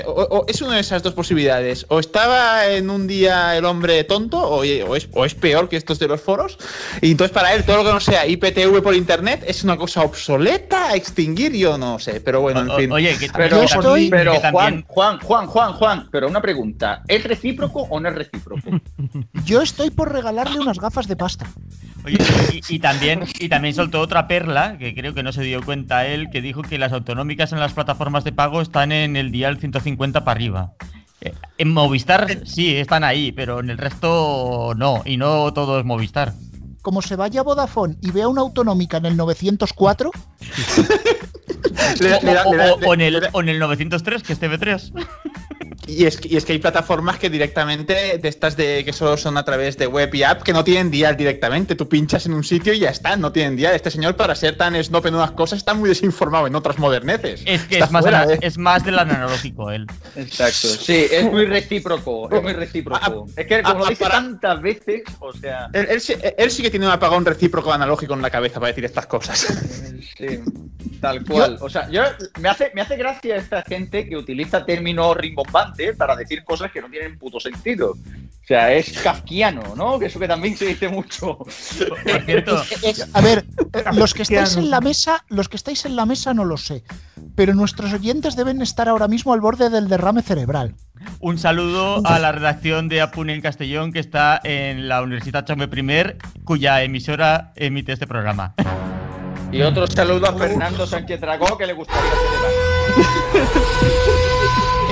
es 0.47 0.63
una 0.63 0.75
de 0.77 0.81
esas 0.81 1.03
dos 1.03 1.15
posibilidades, 1.15 1.87
o 1.89 1.99
estaba 1.99 2.67
en 2.69 2.91
un 2.91 3.07
día 3.07 3.57
el 3.57 3.65
hombre 3.65 4.05
tonto, 4.05 4.39
o, 4.39 4.59
o 4.61 4.65
es, 4.97 5.09
o 5.13 5.25
es 5.25 5.35
peor 5.35 5.69
que 5.69 5.77
estos 5.77 5.99
de 5.99 6.09
los 6.09 6.21
foros, 6.21 6.59
y 7.01 7.11
entonces 7.11 7.33
para 7.35 7.55
él 7.55 7.65
todo 7.65 7.79
lo 7.79 7.85
que 7.85 7.93
no 7.93 8.01
sea 8.01 8.27
IPTV 8.27 8.83
por 8.83 8.95
internet 8.95 9.43
es 9.47 9.65
una 9.65 9.77
cosa 9.77 10.03
obsoleta, 10.03 10.89
a 10.91 10.95
extinguir, 10.97 11.53
yo 11.53 11.77
no 11.79 11.86
sé, 11.99 12.21
pero 12.21 12.41
bueno, 12.41 12.61
en 12.61 12.71
O- 12.71 12.77
fin. 12.77 12.93
Oye, 12.93 13.17
que, 13.19 13.29
Pero, 13.35 13.59
Yo 13.59 13.63
estoy- 13.65 14.11
pero 14.11 14.33
que 14.33 14.39
Juan, 14.41 14.53
también- 14.55 14.85
Juan, 14.89 15.19
Juan, 15.21 15.47
Juan, 15.47 15.73
Juan, 15.73 16.09
pero 16.11 16.29
una 16.29 16.41
pregunta: 16.41 17.03
¿es 17.09 17.25
recíproco 17.25 17.83
o 17.83 18.01
no 18.01 18.09
es 18.09 18.15
recíproco? 18.15 18.63
Yo 19.45 19.63
estoy 19.63 19.91
por 19.91 20.13
regalarle 20.13 20.59
unas 20.61 20.79
gafas 20.79 21.07
de 21.09 21.17
pasta. 21.17 21.47
Oye, 22.05 22.19
y, 22.53 22.75
y 22.77 22.79
también, 22.79 23.25
y 23.41 23.49
también 23.49 23.75
soltó 23.75 24.01
otra 24.01 24.29
perla, 24.29 24.77
que 24.79 24.95
creo 24.95 25.13
que 25.15 25.23
no 25.23 25.33
se 25.33 25.43
dio 25.43 25.63
cuenta 25.63 26.07
él, 26.07 26.29
que 26.31 26.41
dijo 26.41 26.63
que 26.63 26.79
las 26.79 26.93
autonómicas 26.93 27.53
en 27.53 27.61
las 27.61 27.73
plataformas 27.73 28.23
de 28.25 28.33
pago 28.33 28.61
están 28.61 28.93
en 28.93 29.17
el 29.17 29.33
dial 29.33 29.59
150 29.59 30.25
para 30.25 30.37
arriba. 30.37 30.73
Eh, 31.21 31.33
En 31.59 31.73
Movistar 31.73 32.47
sí, 32.47 32.77
están 32.77 33.03
ahí, 33.03 33.33
pero 33.33 33.61
en 33.61 33.71
el 33.71 33.79
resto 33.79 34.75
no, 34.77 35.03
y 35.05 35.17
no 35.17 35.53
todo 35.53 35.79
es 35.81 35.85
Movistar. 35.85 36.33
Como 36.87 37.03
se 37.03 37.17
vaya 37.17 37.41
a 37.41 37.43
Vodafone 37.43 37.97
y 38.01 38.13
vea 38.13 38.29
una 38.29 38.43
autonómica 38.43 38.99
en 38.99 39.07
el 39.07 39.17
904, 39.17 40.13
Le 42.01 42.09
da- 42.11 42.21
le 42.21 42.33
da- 42.33 42.75
O, 42.87 42.95
en 42.95 43.01
el, 43.01 43.29
o 43.33 43.41
en 43.41 43.49
el 43.49 43.59
903, 43.59 44.23
que 44.23 44.33
es 44.35 44.41
TV3. 44.41 44.93
Y 45.87 46.05
es, 46.05 46.17
que- 46.21 46.29
y 46.29 46.37
es 46.37 46.45
que 46.45 46.53
hay 46.53 46.59
plataformas 46.59 47.19
que 47.19 47.31
directamente, 47.31 48.19
de 48.19 48.29
estas 48.29 48.57
de 48.57 48.85
que 48.85 48.93
solo 48.93 49.17
son 49.17 49.37
a 49.39 49.45
través 49.45 49.77
de 49.79 49.87
web 49.87 50.13
y 50.15 50.23
app, 50.25 50.43
que 50.43 50.53
no 50.53 50.65
tienen 50.65 50.91
dial 50.91 51.17
directamente. 51.17 51.75
Tú 51.77 51.89
pinchas 51.89 52.27
en 52.27 52.33
un 52.33 52.43
sitio 52.43 52.73
y 52.73 52.81
ya 52.81 52.91
está, 52.91 53.17
no 53.17 53.31
tienen 53.33 53.57
dial. 53.57 53.75
Este 53.75 53.91
señor, 53.91 54.17
para 54.17 54.35
ser 54.35 54.57
tan 54.57 54.75
snob 54.83 55.07
en 55.07 55.15
unas 55.15 55.31
cosas, 55.33 55.59
está 55.59 55.75
muy 55.75 55.89
desinformado 55.89 56.47
en 56.49 56.55
otras 56.57 56.79
moderneces. 56.79 57.43
Es 57.47 57.63
que 57.67 57.79
es 57.79 57.91
más, 57.91 58.03
fuera, 58.03 58.23
ana- 58.23 58.33
¿eh? 58.35 58.39
es 58.43 58.59
más 58.59 58.85
del 58.85 58.99
analógico 58.99 59.71
él. 59.71 59.87
Exacto. 60.17 60.69
Sí, 60.69 61.07
es 61.11 61.25
muy 61.31 61.47
recíproco. 61.47 62.29
Es 62.35 62.43
muy 62.43 62.53
recíproco. 62.53 63.27
Es 63.37 63.47
que 63.47 63.63
como 63.63 63.79
lo 63.81 63.87
Ah, 63.87 63.89
dice 63.91 64.03
para- 64.05 64.15
tantas 64.17 64.61
veces, 64.63 65.03
o 65.21 65.33
sea. 65.33 65.69
Él, 65.73 65.87
él 65.91 66.01
sí, 66.01 66.15
él 66.37 66.51
sí 66.51 66.63
que 66.63 66.71
tiene 66.71 66.87
un 66.87 66.93
apagón 66.93 67.25
recíproco 67.25 67.73
analógico 67.73 68.15
en 68.15 68.23
la 68.23 68.31
cabeza 68.31 68.59
para 68.59 68.69
decir 68.69 68.85
estas 68.85 69.07
cosas. 69.07 69.47
Sí, 70.17 70.41
tal 71.01 71.25
cual. 71.25 71.59
O 71.61 71.69
sea, 71.69 71.89
yo 71.91 72.03
me 72.41 72.49
hace, 72.49 72.71
me 72.75 72.81
hace 72.81 72.97
gracia 72.97 73.37
esta 73.37 73.63
gente 73.63 74.09
que 74.09 74.17
utiliza 74.17 74.65
términos 74.65 75.17
rimbombantes 75.17 75.76
para 75.97 76.17
decir 76.17 76.45
cosas 76.45 76.71
que 76.73 76.81
no 76.81 76.89
tienen 76.89 77.19
puto 77.19 77.39
sentido. 77.41 77.93
O 77.93 78.47
sea, 78.47 78.73
es 78.73 78.93
kafkiano, 78.99 79.75
¿no? 79.75 79.99
Que 79.99 80.07
eso 80.07 80.21
que 80.21 80.29
también 80.29 80.57
se 80.57 80.67
dice 80.67 80.89
mucho. 80.89 81.37
Por 81.39 82.23
cierto, 82.25 82.63
Eh, 82.83 82.95
a 83.13 83.21
ver, 83.21 83.45
eh, 83.73 83.83
los 83.93 84.15
que 84.15 84.23
estáis 84.23 84.57
en 84.57 84.71
la 84.71 84.81
mesa, 84.81 85.25
los 85.29 85.49
que 85.49 85.57
estáis 85.57 85.85
en 85.85 85.97
la 85.97 86.07
mesa 86.07 86.33
no 86.33 86.45
lo 86.45 86.57
sé, 86.57 86.85
pero 87.35 87.55
nuestros 87.55 87.93
oyentes 87.93 88.37
deben 88.37 88.63
estar 88.63 88.89
ahora 88.89 89.09
mismo 89.09 89.33
al 89.33 89.41
borde 89.41 89.69
del 89.69 89.89
derrame 89.89 90.23
cerebral. 90.23 90.75
un 91.19 91.39
saludo 91.39 92.01
a 92.07 92.19
la 92.21 92.31
redacción 92.31 92.89
de 92.89 93.01
Apune 93.01 93.35
en 93.35 93.41
Castellón, 93.41 93.93
que 93.93 93.99
está 93.99 94.41
en 94.45 94.89
la 94.89 95.03
Universidad 95.03 95.45
Chaume 95.45 95.65
I, 95.65 96.15
cuya 96.45 96.83
emisora 96.85 97.53
emite 97.57 97.93
este 97.93 98.07
programa. 98.07 98.55
Y 99.51 99.63
otro 99.63 99.87
saludo 99.89 100.27
a 100.29 100.35
Fernando 100.37 100.87
Sánchez 100.87 101.21
Dragó, 101.21 101.59
que 101.59 101.67
le 101.67 101.73
gustaría 101.73 102.03
celebrar. 102.11 103.93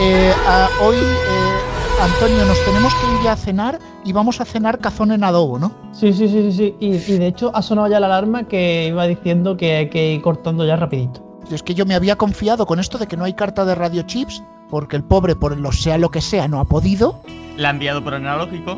Eh, 0.01 0.33
a- 0.47 0.69
hoy, 0.83 0.97
eh, 0.97 2.01
Antonio, 2.03 2.45
nos 2.47 2.63
tenemos 2.65 2.93
que 2.95 3.07
ir 3.15 3.23
ya 3.23 3.33
a 3.33 3.37
cenar 3.37 3.79
y 4.05 4.13
vamos 4.13 4.41
a 4.41 4.45
cenar 4.45 4.79
cazón 4.79 5.13
en 5.13 5.23
adobo, 5.25 5.59
¿no? 5.59 5.73
Sí, 5.93 6.13
sí, 6.13 6.29
sí, 6.29 6.51
sí, 6.51 6.53
sí. 6.53 6.77
Y, 6.81 6.87
y 6.97 7.19
de 7.19 7.27
hecho 7.29 7.51
ha 7.55 7.63
sonado 7.63 7.89
ya 7.89 8.01
la 8.01 8.07
alarma 8.07 8.45
que 8.49 8.87
iba 8.89 9.07
diciendo 9.07 9.57
que 9.57 9.77
hay 9.77 9.91
que 9.91 10.15
ir 10.15 10.23
cortando 10.23 10.67
ya 10.67 10.77
rapidito. 10.77 11.23
Es 11.51 11.63
que 11.63 11.75
yo 11.75 11.87
me 11.87 11.95
había 11.95 12.17
confiado 12.17 12.67
con 12.67 12.81
esto 12.81 12.99
de 12.99 13.07
que 13.07 13.17
no 13.17 13.25
hay 13.25 13.35
carta 13.35 13.65
de 13.65 13.75
radio 13.75 14.03
chips, 14.03 14.43
porque 14.69 14.97
el 14.97 15.05
pobre, 15.05 15.37
por 15.37 15.57
lo 15.57 15.71
sea 15.73 15.97
lo 15.99 16.11
que 16.11 16.21
sea, 16.21 16.49
no 16.49 16.59
ha 16.59 16.65
podido. 16.65 17.21
La 17.57 17.69
ha 17.69 17.71
enviado 17.71 18.03
por 18.03 18.15
analógico. 18.15 18.77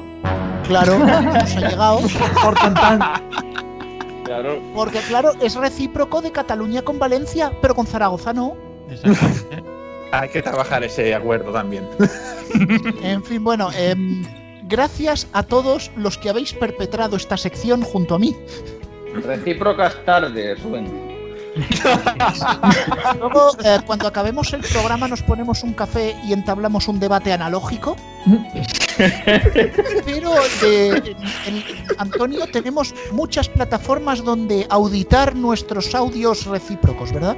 Claro, 0.69 0.99
nos 0.99 1.57
ha 1.57 1.61
llegado. 1.71 2.01
Por 2.43 2.55
tan 2.55 2.75
Claro. 4.25 4.59
Porque, 4.75 4.99
claro, 5.01 5.31
es 5.41 5.55
recíproco 5.55 6.21
de 6.21 6.33
Cataluña 6.33 6.83
con 6.83 6.99
Valencia, 6.99 7.53
pero 7.63 7.75
con 7.75 7.87
Zaragoza 7.87 8.33
no. 8.33 8.55
Exactamente. 8.91 9.63
Hay 10.13 10.29
que 10.29 10.43
trabajar 10.43 10.85
ese 10.85 11.15
acuerdo 11.15 11.53
también. 11.53 11.87
En 13.03 13.23
fin, 13.25 13.43
bueno, 13.45 13.71
em, 13.77 14.25
gracias 14.63 15.27
a 15.33 15.43
todos 15.43 15.91
los 15.97 16.17
que 16.17 16.31
habéis 16.31 16.53
perpetrado 16.55 17.17
esta 17.17 17.37
sección 17.37 17.83
junto 17.83 18.15
a 18.15 18.19
mí. 18.19 18.35
Recíprocas 19.25 19.97
tardes, 20.05 20.63
Rubén. 20.63 20.87
Luego, 23.19 23.51
eh, 23.65 23.79
cuando 23.87 24.07
acabemos 24.07 24.53
el 24.53 24.61
programa, 24.61 25.09
nos 25.09 25.23
ponemos 25.23 25.63
un 25.63 25.73
café 25.75 26.15
y 26.27 26.33
entablamos 26.33 26.87
un 26.89 27.01
debate 27.01 27.33
analógico. 27.33 27.97
Pero, 30.05 30.33
en- 30.63 31.07
en- 31.47 31.65
Antonio, 31.99 32.47
tenemos 32.47 32.95
muchas 33.13 33.49
plataformas 33.49 34.23
donde 34.25 34.67
auditar 34.71 35.35
nuestros 35.35 35.95
audios 35.95 36.47
recíprocos, 36.47 37.13
¿verdad? 37.13 37.37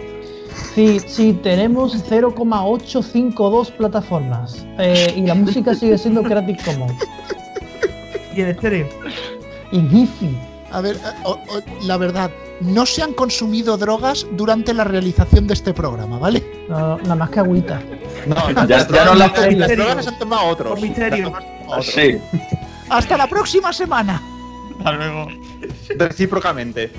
Sí, 0.75 1.01
sí, 1.07 1.33
tenemos 1.43 1.93
0,852 2.09 3.71
plataformas. 3.73 4.65
Eh, 4.79 5.13
y 5.17 5.23
la 5.23 5.35
música 5.35 5.75
sigue 5.75 5.99
siendo 5.99 6.23
Creative 6.23 6.59
Commons. 6.65 6.95
Y 8.35 8.43
en 8.43 8.49
estéreo. 8.51 8.87
Y 9.73 9.81
Giphy. 9.81 10.37
A 10.71 10.81
ver, 10.81 10.95
eh, 10.97 11.01
o- 11.25 11.31
o- 11.33 11.63
la 11.87 11.97
verdad, 11.97 12.31
no 12.61 12.87
se 12.87 13.03
han 13.03 13.13
consumido 13.15 13.77
drogas 13.77 14.27
durante 14.33 14.73
la 14.75 14.85
realización 14.85 15.49
de 15.49 15.55
este 15.55 15.73
programa, 15.75 16.19
¿vale? 16.21 16.45
No, 16.69 16.99
nada 16.99 17.15
más 17.17 17.31
que 17.31 17.41
agüita. 17.41 17.81
No, 18.27 18.37
Ya- 18.67 18.87
ya 18.87 19.05
no 19.07 19.15
la- 19.15 19.27
las 19.27 19.69
drogas 19.69 19.97
las 19.97 20.07
han 20.07 20.19
tomado 20.21 20.47
otros. 20.47 20.81
Misterio. 20.81 21.31
Las 21.31 21.43
han 21.43 21.59
tomado 21.63 21.81
otros. 21.81 21.87
Sí. 21.87 22.19
Hasta 22.91 23.17
la 23.17 23.27
próxima 23.27 23.73
semana. 23.73 24.23
Hasta 24.79 24.93
luego. 24.93 25.27
Recíprocamente. 25.97 26.93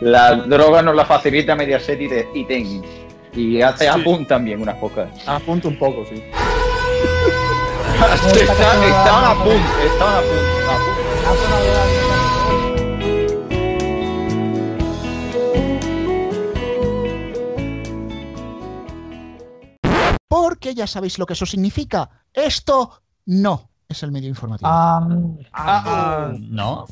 La 0.00 0.36
droga 0.36 0.80
nos 0.80 0.96
la 0.96 1.04
facilita 1.04 1.54
Mediaset 1.54 2.00
y, 2.00 2.08
te- 2.08 2.28
y 2.34 2.44
Ten. 2.46 2.82
Y 3.34 3.62
hace 3.62 3.88
Apun 3.88 4.26
también 4.26 4.60
unas 4.60 4.76
pocas. 4.76 5.08
Apunto 5.26 5.68
un 5.68 5.78
poco, 5.78 6.04
sí. 6.06 6.14
Estaban 8.42 9.24
a 9.24 9.34
punto, 9.42 9.78
estaban 9.84 10.14
a 10.16 10.20
punto. 10.20 11.52
Porque 20.28 20.74
ya 20.74 20.86
sabéis 20.86 21.18
lo 21.18 21.26
que 21.26 21.34
eso 21.34 21.46
significa. 21.46 22.08
Esto 22.32 23.02
no 23.26 23.68
es 23.88 24.02
el 24.02 24.12
medio 24.12 24.28
informativo. 24.28 24.68
Ah, 24.70 26.32
No. 26.40 26.86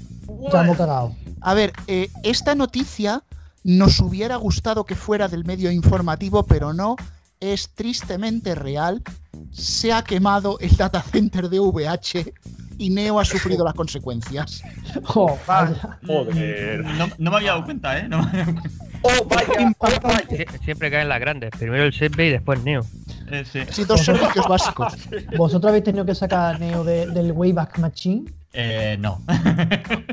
ya 0.53 0.61
hemos 0.62 0.76
cagado. 0.76 1.14
A 1.40 1.55
ver, 1.55 1.72
eh, 1.87 2.11
esta 2.22 2.55
noticia 2.55 3.22
nos 3.64 4.00
hubiera 4.00 4.36
gustado 4.36 4.84
que 4.84 4.94
fuera 4.94 5.28
del 5.28 5.44
medio 5.44 5.70
informativo, 5.70 6.44
pero 6.44 6.72
no. 6.72 6.96
Es 7.40 7.70
tristemente 7.70 8.54
real. 8.54 9.02
Se 9.50 9.92
ha 9.92 10.02
quemado 10.02 10.58
el 10.60 10.76
data 10.76 11.00
center 11.00 11.48
de 11.48 11.58
VH 11.58 12.34
y 12.76 12.90
Neo 12.90 13.18
ha 13.18 13.24
sufrido 13.24 13.64
las 13.64 13.72
consecuencias. 13.74 14.62
Vaya. 15.46 15.98
Joder. 16.06 16.84
No, 16.84 17.08
no 17.16 17.30
me 17.30 17.36
había 17.38 17.52
dado 17.52 17.64
cuenta, 17.64 17.98
¿eh? 17.98 18.08
No 18.08 18.18
me 18.22 18.28
había 18.28 18.44
dado 18.44 18.60
cuenta. 18.60 18.70
Oh, 19.02 19.24
vaya, 19.24 19.72
oh, 19.78 19.88
vaya. 20.02 20.26
Sie- 20.28 20.62
Siempre 20.62 20.90
caen 20.90 21.08
las 21.08 21.18
grandes. 21.20 21.52
Primero 21.58 21.84
el 21.84 21.92
Sepe 21.94 22.26
y 22.26 22.30
después 22.32 22.62
Neo. 22.62 22.82
Eh, 23.30 23.46
sí. 23.50 23.60
Sí, 23.70 23.84
dos 23.84 24.04
servicios 24.04 24.46
básicos. 24.46 24.92
¿Vosotros 25.38 25.70
habéis 25.70 25.84
tenido 25.84 26.04
que 26.04 26.14
sacar 26.14 26.56
a 26.56 26.58
Neo 26.58 26.84
de- 26.84 27.06
del 27.06 27.32
Wayback 27.32 27.78
Machine? 27.78 28.30
Eh, 28.52 28.98
no. 29.00 29.22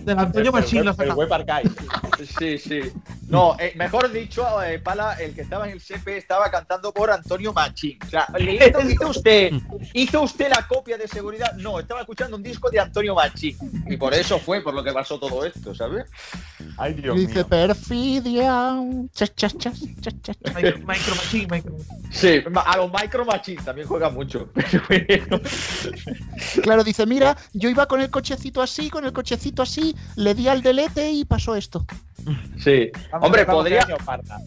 del 0.05 0.17
Antonio 0.17 0.53
Machín 0.53 0.86
lo 0.86 0.91
El 0.91 0.95
saca. 0.95 1.15
web 1.15 1.33
archive. 1.33 1.69
Sí, 2.39 2.57
sí. 2.57 2.79
No, 3.28 3.58
eh, 3.60 3.74
mejor 3.76 4.10
dicho, 4.10 4.62
eh, 4.63 4.80
Pala, 4.80 5.13
el 5.13 5.36
que 5.36 5.42
estaba 5.42 5.66
en 5.66 5.74
el 5.74 5.82
CP 5.82 6.18
estaba 6.18 6.50
cantando 6.50 6.94
por 6.94 7.12
Antonio 7.12 7.52
Machín. 7.52 8.00
O 8.06 8.10
sea, 8.10 8.26
le 8.40 8.56
hizo, 8.56 8.82
hizo 8.82 9.10
usted, 9.10 9.52
hizo 9.94 10.22
usted 10.22 10.50
la 10.50 10.66
copia 10.66 10.98
de 10.98 11.10
seguridad. 11.10 11.54
No, 11.56 11.80
estaba 11.80 12.02
escuchando 12.02 12.38
un 12.38 12.44
disco 12.44 12.70
de 12.70 12.80
Antonio 12.80 13.16
Machín. 13.16 13.58
Y 13.88 13.98
por 13.98 14.13
eso 14.13 14.40
fue 14.40 14.62
por 14.62 14.74
lo 14.74 14.82
que 14.82 14.94
pasó 14.94 15.20
todo 15.20 15.44
esto, 15.44 15.76
¿sabes? 15.76 16.10
Ay, 16.78 16.94
Dios 16.94 17.18
Dice 17.18 17.34
mío. 17.34 17.48
perfidia. 17.48 18.78
Chas, 19.13 19.36
chas, 19.36 19.58
chas, 19.58 19.80
chas, 20.02 20.22
chas, 20.22 20.38
chas. 20.42 20.56
Micro, 20.56 20.78
micro 20.80 21.16
Machín, 21.16 21.48
Micro 21.52 21.74
Machín. 21.74 22.12
Sí, 22.12 22.44
a 22.66 22.78
los 22.78 22.92
Micro 22.94 23.26
Machine 23.26 23.62
también 23.62 23.88
juegan 23.88 24.13
mucho. 24.13 24.50
Pero 24.54 24.84
bueno. 24.88 25.42
Claro, 26.63 26.84
dice, 26.86 27.06
mira, 27.06 27.36
yo 27.52 27.70
iba 27.70 27.88
con 27.88 28.00
el 28.00 28.10
cochecito 28.10 28.62
así, 28.62 28.90
con 28.90 29.04
el 29.04 29.12
cochecito 29.12 29.63
así, 29.63 29.96
le 30.16 30.34
di 30.34 30.48
al 30.48 30.62
delete 30.62 31.12
y 31.12 31.26
pasó 31.26 31.56
esto. 31.56 31.86
Sí. 32.58 32.89
Vamos, 33.12 33.27
Hombre, 33.27 33.43
vamos, 33.45 33.62
podría, 33.63 33.82
año 33.84 33.97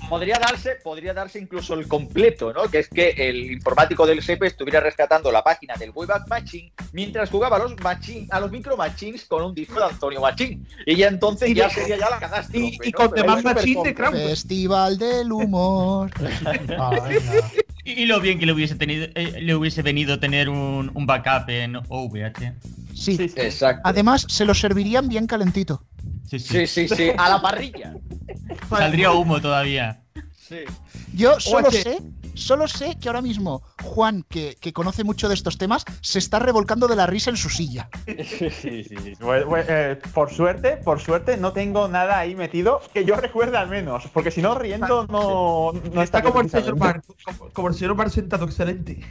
podría 0.09 0.39
darse, 0.39 0.77
podría 0.83 1.15
darse 1.15 1.39
incluso 1.39 1.75
el 1.75 1.87
completo, 1.89 2.53
¿no? 2.53 2.65
Que 2.71 2.81
es 2.81 2.89
que 2.89 3.11
el 3.17 3.53
informático 3.53 4.07
del 4.07 4.23
SEPE 4.23 4.49
estuviera 4.49 4.81
rescatando 4.81 5.31
la 5.33 5.43
página 5.43 5.75
del 5.77 5.91
Wayback 5.95 6.29
Machine 6.29 6.73
mientras 6.93 7.31
jugaba 7.31 7.57
a 7.57 7.61
los 7.61 7.79
machine, 7.81 8.27
a 8.31 8.41
los 8.41 8.51
micro 8.51 8.77
machines 8.77 9.25
con 9.25 9.43
un 9.45 9.55
disco 9.55 9.79
de 9.79 9.87
Antonio 9.87 10.21
Machín. 10.21 10.67
Y 10.85 10.97
ya 10.97 11.09
entonces 11.09 11.49
Y 11.51 11.55
ya 11.55 11.69
de- 11.69 11.75
sería 11.75 11.97
ya 11.99 12.11
la 12.11 12.19
cagaste. 12.19 12.59
Y, 12.59 12.63
hombre, 12.73 12.89
y 12.89 12.91
¿no? 12.91 12.97
con 12.99 13.09
súper 13.09 13.27
Machine 13.55 13.83
de. 13.85 13.95
Krampus. 13.95 14.21
Festival 14.23 14.99
del 14.99 15.33
humor. 15.33 16.11
Ay, 16.47 16.61
no. 16.69 17.01
Y, 17.85 18.03
y 18.03 18.07
lo 18.07 18.21
bien 18.21 18.39
que 18.39 18.45
le 18.47 18.53
hubiese 18.53 18.75
tenido, 18.75 19.07
eh, 19.15 19.41
le 19.41 19.55
hubiese 19.55 19.81
venido 19.83 20.21
tener 20.21 20.49
un, 20.51 20.91
un 20.93 21.07
backup 21.07 21.49
en 21.49 21.77
OVH. 21.77 22.53
Sí. 22.95 23.17
Exacto. 23.37 23.81
Además, 23.85 24.27
se 24.29 24.45
lo 24.45 24.53
servirían 24.55 25.09
bien 25.09 25.27
calentito. 25.27 25.83
Sí, 26.29 26.39
sí. 26.39 26.67
Sí, 26.67 26.89
sí, 26.89 26.95
sí. 26.95 27.11
A 27.17 27.29
la 27.29 27.43
parrilla. 27.43 27.95
Saldría 28.69 29.13
humo 29.13 29.41
todavía. 29.41 30.03
Sí. 30.37 30.61
Yo 31.15 31.39
solo 31.41 31.69
Oye. 31.69 31.83
sé, 31.83 31.99
Solo 32.35 32.69
sé 32.69 32.97
que 32.99 33.09
ahora 33.09 33.23
mismo 33.23 33.63
Juan, 33.83 34.25
que, 34.29 34.57
que 34.61 34.73
conoce 34.73 35.05
mucho 35.05 35.29
de 35.29 35.35
estos 35.35 35.59
temas, 35.59 35.85
se 36.01 36.19
está 36.19 36.39
revolcando 36.39 36.89
de 36.89 36.97
la 36.97 37.07
risa 37.07 37.31
en 37.31 37.37
su 37.37 37.51
silla. 37.51 37.89
Sí, 38.07 38.51
sí, 38.51 38.85
sí. 38.85 39.15
Bueno, 39.21 39.47
bueno, 39.47 39.67
eh, 39.69 39.99
por 40.15 40.31
suerte, 40.33 40.77
por 40.79 41.01
suerte, 41.01 41.37
no 41.37 41.53
tengo 41.53 41.89
nada 41.89 42.19
ahí 42.19 42.35
metido 42.35 42.81
que 42.95 43.05
yo 43.05 43.17
recuerde 43.17 43.57
al 43.59 43.69
menos. 43.69 44.05
Porque 44.13 44.31
si 44.31 44.41
no, 44.43 44.55
riendo 44.55 45.07
no, 45.09 45.73
no 45.93 46.03
Está 46.03 46.23
como 46.23 46.41
el 46.41 46.51
señor. 46.51 46.79
Bar, 46.79 47.03
como, 47.25 47.51
como 47.51 47.69
el 47.69 47.75
señor 47.75 47.95
Bar 47.95 48.11
sentado, 48.11 48.47
excelente. 48.47 49.01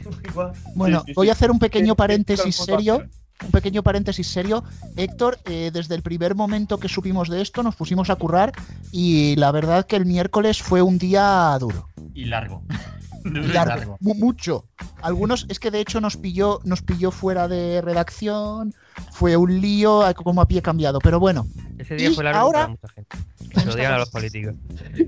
Bueno, 0.74 1.00
Sí, 1.00 1.06
sí, 1.08 1.12
voy 1.14 1.26
sí. 1.26 1.30
a 1.30 1.32
hacer 1.32 1.50
un 1.50 1.58
pequeño 1.58 1.94
paréntesis 1.94 2.56
sí, 2.56 2.64
serio. 2.64 3.04
Un 3.44 3.50
pequeño 3.50 3.82
paréntesis 3.82 4.26
serio. 4.26 4.62
Héctor, 4.96 5.38
eh, 5.46 5.70
desde 5.72 5.94
el 5.94 6.02
primer 6.02 6.34
momento 6.34 6.78
que 6.78 6.88
supimos 6.88 7.28
de 7.28 7.40
esto, 7.40 7.62
nos 7.62 7.74
pusimos 7.76 8.10
a 8.10 8.16
currar 8.16 8.52
y 8.92 9.34
la 9.36 9.50
verdad 9.52 9.86
que 9.86 9.96
el 9.96 10.06
miércoles 10.06 10.62
fue 10.62 10.82
un 10.82 10.98
día 10.98 11.56
duro. 11.58 11.88
Y 12.14 12.24
largo. 12.26 12.62
Duro 13.22 13.44
y 13.44 13.48
Largo, 13.48 13.74
largo. 13.76 13.96
mu- 14.00 14.14
mucho. 14.14 14.64
Algunos, 15.02 15.44
es 15.50 15.60
que 15.60 15.70
de 15.70 15.80
hecho 15.80 16.00
nos 16.00 16.16
pilló, 16.16 16.60
nos 16.64 16.80
pilló 16.80 17.10
fuera 17.10 17.48
de 17.48 17.82
redacción, 17.82 18.72
fue 19.12 19.36
un 19.36 19.60
lío 19.60 20.02
como 20.24 20.40
a 20.40 20.48
pie 20.48 20.62
cambiado, 20.62 21.00
pero 21.00 21.20
bueno. 21.20 21.46
Ese 21.76 21.96
día 21.96 22.08
Y 22.08 22.14
fue 22.14 22.24
largo 22.24 22.40
ahora- 22.40 22.60
para 22.60 22.68
mucha 22.68 22.88
gente. 22.88 23.16
Se 23.60 23.66
lo 23.66 23.74
digan 23.74 23.92
a 23.92 23.98
los 23.98 24.08
políticos. 24.08 24.54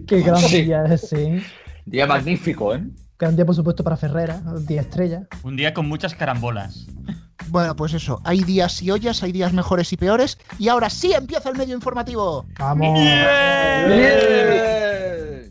Qué 0.06 0.20
gran 0.20 0.36
Sí. 0.42 0.62
día 0.64 0.84
ese. 0.84 1.42
Día 1.86 2.06
magnífico, 2.06 2.74
¿eh? 2.74 2.84
Gran 3.18 3.34
día, 3.34 3.46
por 3.46 3.54
supuesto, 3.54 3.82
para 3.82 3.96
Ferrera, 3.96 4.42
10 4.66 4.82
estrellas. 4.84 5.22
Un 5.42 5.56
día 5.56 5.72
con 5.72 5.88
muchas 5.88 6.14
carambolas. 6.14 6.86
Bueno, 7.52 7.76
pues 7.76 7.92
eso, 7.92 8.18
hay 8.24 8.44
días 8.44 8.80
y 8.82 8.90
ollas, 8.90 9.22
hay 9.22 9.30
días 9.30 9.52
mejores 9.52 9.92
y 9.92 9.98
peores, 9.98 10.38
y 10.58 10.68
ahora 10.68 10.88
sí 10.88 11.12
empieza 11.12 11.50
el 11.50 11.58
medio 11.58 11.74
informativo. 11.74 12.46
Vamos. 12.58 12.98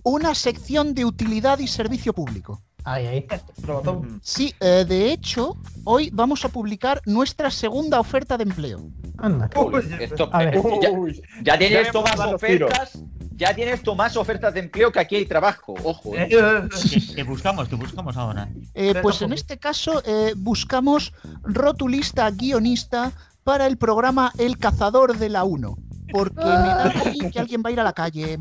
Una 0.01 0.33
sección 0.33 0.95
de 0.95 1.05
utilidad 1.05 1.59
y 1.59 1.67
servicio 1.67 2.11
público. 2.11 2.59
Ahí, 2.85 3.05
ahí. 3.05 3.27
Robotón. 3.61 4.19
Sí, 4.23 4.51
eh, 4.59 4.83
de 4.89 5.11
hecho, 5.11 5.55
hoy 5.83 6.09
vamos 6.11 6.43
a 6.43 6.49
publicar 6.49 6.99
nuestra 7.05 7.51
segunda 7.51 7.99
oferta 7.99 8.35
de 8.35 8.45
empleo. 8.45 8.79
Anda. 9.19 9.47
Uy, 9.63 9.83
esto- 9.99 10.27
A 10.33 10.39
ver. 10.45 10.55
ya, 10.81 10.89
Uy, 10.89 11.21
ya 11.43 11.59
tienes 11.59 11.85
Ya 11.85 11.93
los 11.93 12.41
tiros. 12.41 12.71
ofertas. 12.71 12.97
Ya 13.41 13.56
tienes 13.56 13.82
tú 13.82 13.95
más 13.95 14.15
ofertas 14.17 14.54
de 14.54 14.60
empleo 14.60 14.91
que 14.91 14.99
aquí 14.99 15.15
hay 15.15 15.25
trabajo. 15.25 15.73
Ojo, 15.84 16.13
Eh, 16.15 16.27
¿eh? 16.30 16.38
eh, 16.39 16.69
¿Qué, 16.91 17.15
qué 17.15 17.23
buscamos? 17.23 17.67
¿Qué 17.67 17.75
buscamos 17.75 18.15
ahora? 18.15 18.47
Eh, 18.75 18.93
pues 19.01 19.19
en 19.23 19.34
este 19.34 19.58
caso 19.58 20.04
eh, 20.06 20.34
buscamos 20.38 21.12
rotulista 21.41 22.30
guionista 22.30 23.12
para 23.43 23.65
el 23.65 23.77
programa 23.77 24.32
El 24.38 24.60
Cazador 24.60 25.17
de 25.17 25.30
la 25.30 25.43
1. 25.43 25.75
Porque 26.12 26.36
me 26.36 26.43
da 26.43 26.84
a 26.91 27.10
mí 27.10 27.32
que 27.32 27.39
alguien 27.39 27.63
va 27.65 27.69
a 27.69 27.71
ir 27.73 27.80
a 27.80 27.84
la 27.84 27.93
calle. 27.93 28.38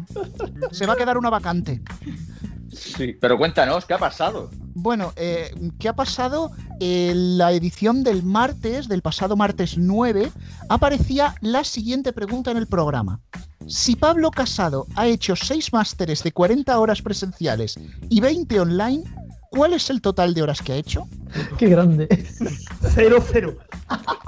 Se 0.70 0.84
va 0.84 0.92
a 0.92 0.96
quedar 0.96 1.16
una 1.16 1.30
vacante. 1.30 1.80
Sí. 2.70 3.16
Pero 3.18 3.38
cuéntanos, 3.38 3.86
¿qué 3.86 3.94
ha 3.94 3.98
pasado? 3.98 4.50
Bueno, 4.74 5.14
eh, 5.16 5.50
¿qué 5.78 5.88
ha 5.88 5.94
pasado? 5.94 6.50
En 6.78 7.38
la 7.38 7.52
edición 7.52 8.04
del 8.04 8.22
martes, 8.22 8.86
del 8.86 9.00
pasado 9.00 9.34
martes 9.34 9.78
9, 9.78 10.30
aparecía 10.68 11.36
la 11.40 11.64
siguiente 11.64 12.12
pregunta 12.12 12.50
en 12.50 12.58
el 12.58 12.66
programa. 12.66 13.20
Si 13.66 13.94
Pablo 13.94 14.30
Casado 14.30 14.86
ha 14.96 15.06
hecho 15.06 15.36
6 15.36 15.72
másteres 15.72 16.22
de 16.22 16.32
40 16.32 16.78
horas 16.78 17.02
presenciales 17.02 17.78
y 18.08 18.20
20 18.20 18.60
online, 18.60 19.04
¿cuál 19.50 19.74
es 19.74 19.90
el 19.90 20.00
total 20.00 20.34
de 20.34 20.42
horas 20.42 20.60
que 20.62 20.72
ha 20.72 20.76
hecho? 20.76 21.06
Qué 21.58 21.68
grande. 21.68 22.08
Cero, 22.94 23.22
cero. 23.30 23.58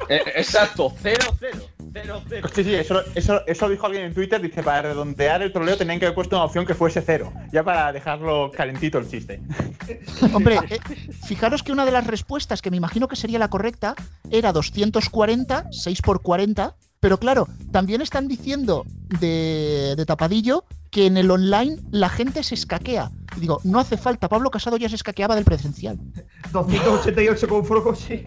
Eh, 0.08 0.22
exacto, 0.36 0.92
cero, 1.02 1.36
cero. 1.40 1.58
Cero, 1.92 2.22
cero. 2.28 2.48
Sí, 2.54 2.64
sí, 2.64 2.74
eso, 2.74 3.02
eso, 3.14 3.46
eso 3.46 3.68
dijo 3.68 3.86
alguien 3.86 4.04
en 4.04 4.14
Twitter. 4.14 4.40
Dice, 4.40 4.62
para 4.62 4.82
redondear 4.82 5.42
el 5.42 5.52
troleo 5.52 5.76
tenían 5.76 5.98
que 5.98 6.06
haber 6.06 6.14
puesto 6.14 6.36
una 6.36 6.44
opción 6.44 6.64
que 6.64 6.74
fuese 6.74 7.02
cero. 7.02 7.32
Ya 7.52 7.64
para 7.64 7.92
dejarlo 7.92 8.50
calentito 8.50 8.98
el 8.98 9.08
chiste. 9.08 9.40
Hombre, 10.34 10.58
eh, 10.70 10.78
fijaros 11.26 11.62
que 11.62 11.72
una 11.72 11.84
de 11.84 11.92
las 11.92 12.06
respuestas, 12.06 12.62
que 12.62 12.70
me 12.70 12.76
imagino 12.76 13.08
que 13.08 13.16
sería 13.16 13.38
la 13.38 13.48
correcta, 13.48 13.94
era 14.30 14.52
240, 14.52 15.68
6 15.70 16.02
por 16.02 16.22
40. 16.22 16.76
Pero 17.02 17.18
claro, 17.18 17.48
también 17.72 18.00
están 18.00 18.28
diciendo 18.28 18.86
de, 19.18 19.94
de 19.96 20.06
tapadillo 20.06 20.64
que 20.92 21.06
en 21.06 21.16
el 21.16 21.32
online 21.32 21.78
la 21.90 22.08
gente 22.08 22.44
se 22.44 22.54
escaquea. 22.54 23.10
Y 23.36 23.40
digo, 23.40 23.60
no 23.64 23.80
hace 23.80 23.96
falta, 23.96 24.28
Pablo 24.28 24.52
Casado 24.52 24.76
ya 24.76 24.88
se 24.88 24.94
escaqueaba 24.94 25.34
del 25.34 25.44
presencial. 25.44 25.98
288 26.52 27.48
con 27.48 27.64
Froco, 27.64 27.96
sí. 27.96 28.22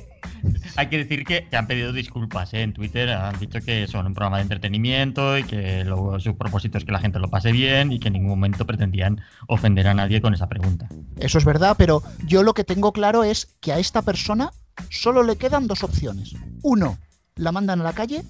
Hay 0.75 0.89
que 0.89 0.97
decir 0.97 1.23
que, 1.23 1.47
que 1.47 1.55
han 1.55 1.67
pedido 1.67 1.93
disculpas 1.93 2.53
¿eh? 2.53 2.63
en 2.63 2.73
Twitter. 2.73 3.11
Han 3.11 3.39
dicho 3.39 3.61
que 3.61 3.87
son 3.87 4.07
un 4.07 4.13
programa 4.13 4.37
de 4.37 4.43
entretenimiento 4.43 5.37
y 5.37 5.45
que 5.45 5.85
luego 5.85 6.19
su 6.19 6.35
propósito 6.35 6.77
es 6.77 6.83
que 6.83 6.91
la 6.91 6.99
gente 6.99 7.17
lo 7.19 7.29
pase 7.29 7.53
bien 7.53 7.93
y 7.93 7.99
que 8.01 8.07
en 8.07 8.15
ningún 8.15 8.31
momento 8.31 8.65
pretendían 8.65 9.21
ofender 9.47 9.87
a 9.87 9.93
nadie 9.93 10.19
con 10.19 10.33
esa 10.33 10.49
pregunta. 10.49 10.89
Eso 11.17 11.37
es 11.37 11.45
verdad, 11.45 11.75
pero 11.77 12.03
yo 12.25 12.43
lo 12.43 12.53
que 12.53 12.65
tengo 12.65 12.91
claro 12.91 13.23
es 13.23 13.45
que 13.61 13.71
a 13.71 13.79
esta 13.79 14.01
persona 14.01 14.51
solo 14.89 15.23
le 15.23 15.37
quedan 15.37 15.67
dos 15.67 15.81
opciones. 15.81 16.35
Uno, 16.61 16.97
la 17.37 17.51
mandan 17.51 17.81
a 17.81 17.83
la 17.83 17.93
calle. 17.93 18.23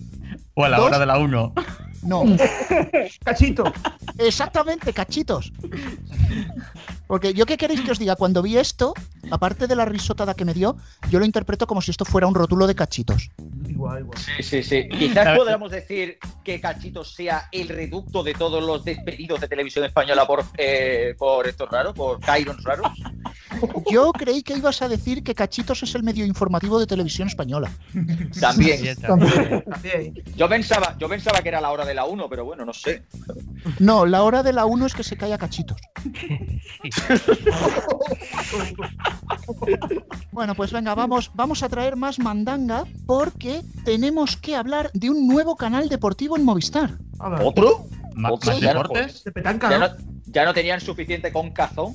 O 0.55 0.63
a 0.65 0.69
la 0.69 0.77
Dos. 0.77 0.87
hora 0.87 0.99
de 0.99 1.05
la 1.05 1.17
1. 1.19 1.53
No, 2.03 2.23
Cachito. 3.25 3.63
Exactamente, 4.19 4.93
cachitos. 4.93 5.51
Porque 7.07 7.33
yo 7.33 7.45
qué 7.45 7.57
queréis 7.57 7.81
que 7.81 7.91
os 7.91 7.99
diga, 7.99 8.15
cuando 8.15 8.41
vi 8.43 8.57
esto, 8.57 8.93
aparte 9.31 9.65
de 9.67 9.75
la 9.75 9.85
risotada 9.85 10.33
que 10.35 10.45
me 10.45 10.53
dio, 10.53 10.77
yo 11.09 11.19
lo 11.19 11.25
interpreto 11.25 11.65
como 11.65 11.81
si 11.81 11.91
esto 11.91 12.05
fuera 12.05 12.27
un 12.27 12.35
rótulo 12.35 12.67
de 12.67 12.75
cachitos. 12.75 13.29
Igual, 13.67 14.01
igual. 14.01 14.17
Sí, 14.19 14.43
sí, 14.43 14.63
sí. 14.63 14.87
Quizás 14.89 15.35
podamos 15.37 15.71
decir 15.71 16.17
que 16.43 16.61
Cachitos 16.61 17.13
sea 17.13 17.49
el 17.51 17.67
reducto 17.67 18.23
de 18.23 18.33
todos 18.33 18.63
los 18.63 18.85
despedidos 18.85 19.41
de 19.41 19.47
televisión 19.47 19.83
española 19.85 20.25
por, 20.25 20.43
eh, 20.57 21.15
por 21.17 21.47
estos 21.47 21.69
raros, 21.69 21.93
por 21.93 22.19
Cairons 22.19 22.63
raros. 22.63 22.87
Yo 23.91 24.11
creí 24.11 24.41
que 24.43 24.55
ibas 24.57 24.81
a 24.81 24.87
decir 24.87 25.23
que 25.23 25.33
cachitos 25.35 25.83
es 25.83 25.93
el 25.95 26.03
medio 26.03 26.25
informativo 26.25 26.79
de 26.79 26.87
televisión 26.87 27.27
española. 27.27 27.71
También. 28.39 28.79
Sí, 28.95 29.01
también. 29.01 29.63
También. 29.69 30.23
Yo 30.35 30.49
pensaba, 30.49 30.95
yo 30.99 31.07
pensaba 31.09 31.41
que 31.41 31.49
era 31.49 31.61
la 31.61 31.71
hora 31.71 31.85
de 31.85 31.93
la 31.93 32.05
1, 32.05 32.27
pero 32.29 32.45
bueno, 32.45 32.65
no 32.65 32.73
sé. 32.73 33.03
No, 33.79 34.05
la 34.05 34.23
hora 34.23 34.43
de 34.43 34.53
la 34.53 34.65
1 34.65 34.85
es 34.85 34.93
que 34.93 35.03
se 35.03 35.17
cae 35.17 35.33
a 35.33 35.37
cachitos. 35.37 35.77
Bueno, 40.31 40.55
pues 40.55 40.71
venga, 40.71 40.93
vamos, 40.95 41.31
vamos 41.33 41.63
a 41.63 41.69
traer 41.69 41.95
más 41.95 42.19
mandanga 42.19 42.85
porque 43.05 43.61
tenemos 43.83 44.35
que 44.37 44.55
hablar 44.55 44.91
de 44.93 45.09
un 45.09 45.27
nuevo 45.27 45.55
canal 45.55 45.89
deportivo 45.89 46.35
en 46.37 46.43
Movistar. 46.43 46.97
¿Otro? 47.43 47.85
Ma- 48.15 48.31
Otro, 48.31 48.51
¿Más 48.51 48.61
ya 48.61 48.73
no, 48.73 48.81
deportes? 48.83 49.23
De 49.23 49.31
petanca, 49.31 49.69
Ya 49.69 49.79
¿no? 49.79 49.87
no, 49.89 49.93
ya 50.25 50.45
no 50.45 50.53
tenían 50.53 50.79
suficiente 50.81 51.31
con 51.31 51.51
cazón. 51.51 51.93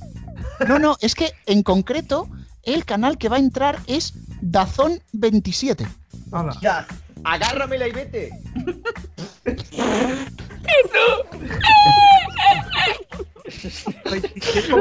No, 0.68 0.78
no, 0.78 0.96
es 1.00 1.14
que 1.14 1.32
en 1.46 1.62
concreto 1.62 2.28
el 2.62 2.84
canal 2.84 3.18
que 3.18 3.28
va 3.28 3.36
a 3.36 3.40
entrar 3.40 3.78
es 3.86 4.12
Dazón 4.40 5.00
27. 5.12 5.86
Hala. 6.32 6.56
Ya, 6.60 6.86
agárramela 7.24 7.88
y 7.88 7.92
vete. 7.92 8.30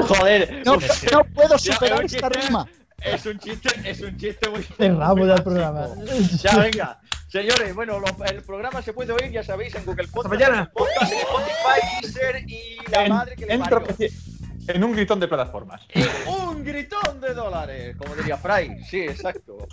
Joder, 0.07 0.61
No, 0.65 0.77
no 1.11 1.23
puedo 1.33 1.57
superar 1.57 2.03
esta 2.05 2.29
rima. 2.29 2.67
es 3.01 3.25
un 3.25 3.39
chiste, 3.39 3.69
es 3.89 4.01
un 4.01 4.17
chiste 4.17 4.49
muy. 4.49 4.63
Cerramos 4.63 5.27
ya 5.27 5.35
el 5.35 5.43
programa. 5.43 5.87
Ya, 6.43 6.57
venga. 6.57 6.99
Señores, 7.27 7.75
bueno, 7.75 7.99
lo- 7.99 8.25
el 8.25 8.41
programa 8.41 8.81
se 8.81 8.91
puede 8.91 9.13
oír, 9.13 9.31
ya 9.31 9.43
sabéis, 9.43 9.75
en 9.75 9.85
Google 9.85 10.07
Podcast, 10.07 10.33
mañana. 10.33 10.61
en 10.61 10.71
Podcast, 10.71 11.11
en 11.11 11.19
Spotify, 11.19 12.01
Deezer 12.01 12.49
y 12.49 12.77
la 12.91 13.05
En- 13.05 13.09
madre 13.13 13.35
que 13.35 13.45
le 13.45 13.59
parió. 13.59 13.83
En 14.69 14.83
un 14.83 14.93
gritón 14.93 15.19
de 15.19 15.27
plataformas. 15.27 15.81
Y 15.93 16.01
un 16.29 16.63
gritón 16.63 17.19
de 17.19 17.33
dólares, 17.33 17.95
como 17.97 18.15
diría 18.15 18.37
Fry. 18.37 18.83
Sí, 18.89 19.01
exacto. 19.01 19.67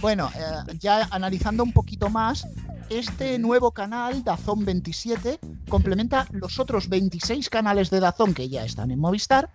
Bueno, 0.00 0.30
eh, 0.34 0.74
ya 0.78 1.08
analizando 1.10 1.62
un 1.62 1.72
poquito 1.72 2.08
más, 2.08 2.46
este 2.88 3.38
nuevo 3.38 3.72
canal, 3.72 4.24
Dazón 4.24 4.64
27, 4.64 5.38
complementa 5.68 6.26
los 6.32 6.58
otros 6.58 6.88
26 6.88 7.48
canales 7.50 7.90
de 7.90 8.00
Dazón 8.00 8.34
que 8.34 8.48
ya 8.48 8.64
están 8.64 8.90
en 8.90 8.98
Movistar 8.98 9.50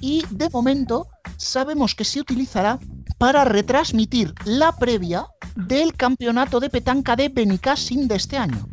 y 0.00 0.24
de 0.30 0.48
momento 0.50 1.08
sabemos 1.36 1.94
que 1.94 2.04
se 2.04 2.20
utilizará 2.20 2.78
para 3.18 3.44
retransmitir 3.44 4.34
la 4.44 4.76
previa 4.76 5.26
del 5.56 5.94
campeonato 5.94 6.60
de 6.60 6.70
petanca 6.70 7.16
de 7.16 7.28
Benicassim 7.28 8.06
de 8.06 8.16
este 8.16 8.36
año. 8.36 8.66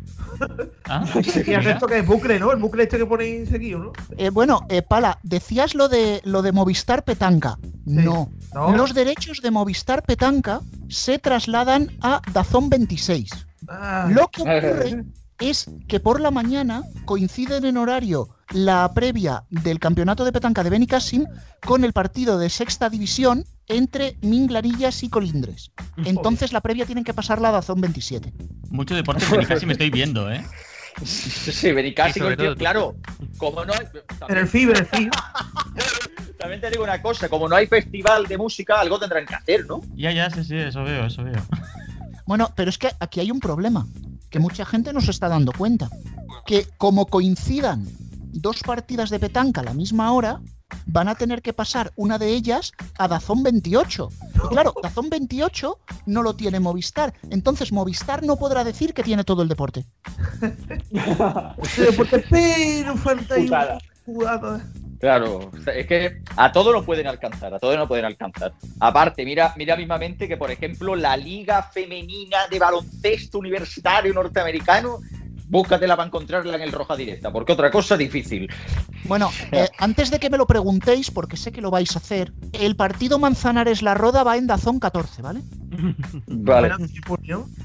Ah, 0.84 1.04
Y 1.14 1.38
el 1.40 1.46
mira. 1.46 1.60
resto 1.60 1.86
que 1.86 1.98
es 1.98 2.06
bucle, 2.06 2.38
¿no? 2.38 2.52
El 2.52 2.58
bucle 2.58 2.82
este 2.84 2.98
que 2.98 3.06
ponéis 3.06 3.48
seguido, 3.48 3.78
¿no? 3.78 3.92
Eh, 4.16 4.30
bueno, 4.30 4.60
eh, 4.68 4.82
Pala, 4.82 5.18
decías 5.22 5.74
lo 5.74 5.88
de, 5.88 6.20
lo 6.24 6.42
de 6.42 6.52
Movistar 6.52 7.04
Petanca. 7.04 7.58
No. 7.84 8.30
¿No? 8.54 8.76
Los 8.76 8.94
derechos 8.94 9.40
de 9.42 9.50
Movistar 9.50 10.02
Petanca 10.02 10.60
se 10.88 11.18
trasladan 11.18 11.90
a 12.00 12.22
Dazón 12.32 12.68
26. 12.70 13.30
Ah, 13.68 14.08
Lo 14.10 14.28
que 14.28 14.42
ocurre 14.42 15.04
es 15.40 15.70
que 15.86 16.00
por 16.00 16.20
la 16.20 16.30
mañana 16.30 16.82
coinciden 17.04 17.64
en 17.64 17.76
horario 17.76 18.28
la 18.50 18.90
previa 18.94 19.44
del 19.50 19.78
campeonato 19.78 20.24
de 20.24 20.32
petanca 20.32 20.64
de 20.64 20.70
Benicassim 20.70 21.26
con 21.64 21.84
el 21.84 21.92
partido 21.92 22.38
de 22.38 22.48
sexta 22.48 22.88
división 22.88 23.44
entre 23.68 24.16
Minglarillas 24.22 25.02
y 25.02 25.08
Colindres. 25.08 25.70
Entonces 26.04 26.52
la 26.52 26.60
previa 26.60 26.86
tienen 26.86 27.04
que 27.04 27.14
pasarla 27.14 27.50
a 27.50 27.52
Dazón 27.52 27.80
27. 27.80 28.32
Mucho 28.70 28.94
deporte 28.94 29.24
casi 29.46 29.66
me 29.66 29.72
estoy 29.72 29.90
viendo, 29.90 30.30
¿eh? 30.30 30.44
Sí, 31.04 31.72
tú. 32.36 32.54
claro. 32.56 32.96
Como 33.36 33.64
no. 33.64 33.72
en 34.28 34.36
el 34.36 34.48
FIB, 34.48 34.70
en 34.70 34.76
el 34.76 34.86
FIB. 34.86 35.10
También 36.38 36.60
te 36.60 36.70
digo 36.70 36.84
una 36.84 37.00
cosa, 37.00 37.28
como 37.28 37.48
no 37.48 37.56
hay 37.56 37.66
festival 37.66 38.26
de 38.26 38.38
música, 38.38 38.80
algo 38.80 38.98
tendrán 38.98 39.26
que 39.26 39.34
hacer, 39.34 39.66
¿no? 39.66 39.80
Ya, 39.94 40.12
ya, 40.12 40.30
sí, 40.30 40.44
sí, 40.44 40.56
eso 40.56 40.82
veo, 40.84 41.06
eso 41.06 41.24
veo. 41.24 41.42
Bueno, 42.26 42.52
pero 42.54 42.68
es 42.68 42.76
que 42.76 42.90
aquí 43.00 43.20
hay 43.20 43.30
un 43.30 43.40
problema, 43.40 43.86
que 44.28 44.38
mucha 44.38 44.66
gente 44.66 44.92
no 44.92 45.00
se 45.00 45.12
está 45.12 45.30
dando 45.30 45.50
cuenta. 45.50 45.88
Que 46.44 46.66
como 46.76 47.06
coincidan 47.06 47.86
dos 48.32 48.62
partidas 48.62 49.08
de 49.08 49.18
petanca 49.18 49.62
a 49.62 49.64
la 49.64 49.72
misma 49.72 50.12
hora, 50.12 50.42
van 50.86 51.08
a 51.08 51.14
tener 51.14 51.42
que 51.42 51.52
pasar 51.52 51.92
una 51.96 52.18
de 52.18 52.28
ellas 52.28 52.72
a 52.98 53.08
Dazón 53.08 53.42
28. 53.42 54.08
Y 54.44 54.48
claro, 54.48 54.74
Dazón 54.82 55.10
28 55.10 55.78
no 56.06 56.22
lo 56.22 56.34
tiene 56.34 56.60
Movistar. 56.60 57.14
Entonces 57.30 57.72
Movistar 57.72 58.22
no 58.22 58.36
podrá 58.36 58.64
decir 58.64 58.94
que 58.94 59.02
tiene 59.02 59.24
todo 59.24 59.42
el 59.42 59.48
deporte. 59.48 59.84
Deporte, 61.76 62.24
pero 62.30 62.96
falta. 62.96 63.78
Claro, 64.98 65.50
es 65.72 65.86
que 65.86 66.22
a 66.36 66.50
todo 66.50 66.72
no 66.72 66.84
pueden 66.84 67.06
alcanzar, 67.06 67.54
a 67.54 67.58
todo 67.58 67.76
no 67.76 67.86
pueden 67.86 68.04
alcanzar. 68.04 68.52
Aparte, 68.80 69.24
mira, 69.24 69.54
mira 69.56 69.76
mismamente 69.76 70.26
que, 70.26 70.36
por 70.36 70.50
ejemplo, 70.50 70.96
la 70.96 71.16
Liga 71.16 71.62
Femenina 71.62 72.48
de 72.50 72.58
Baloncesto 72.58 73.38
Universitario 73.38 74.12
Norteamericano, 74.12 74.98
búscatela 75.48 75.96
para 75.96 76.06
encontrarla 76.06 76.56
en 76.56 76.62
el 76.62 76.72
Roja 76.72 76.96
Directa, 76.96 77.32
porque 77.32 77.52
otra 77.52 77.70
cosa 77.70 77.96
difícil. 77.96 78.48
Bueno, 79.04 79.30
eh, 79.52 79.68
antes 79.78 80.10
de 80.10 80.18
que 80.18 80.30
me 80.30 80.38
lo 80.38 80.46
preguntéis, 80.46 81.10
porque 81.10 81.36
sé 81.36 81.52
que 81.52 81.60
lo 81.60 81.70
vais 81.70 81.94
a 81.96 81.98
hacer, 81.98 82.32
el 82.52 82.76
partido 82.76 83.18
Manzanares 83.18 83.82
La 83.82 83.94
Roda 83.94 84.22
va 84.22 84.36
en 84.36 84.46
Dazón 84.46 84.78
14, 84.78 85.22
¿vale? 85.22 85.40
Vale. 86.26 86.70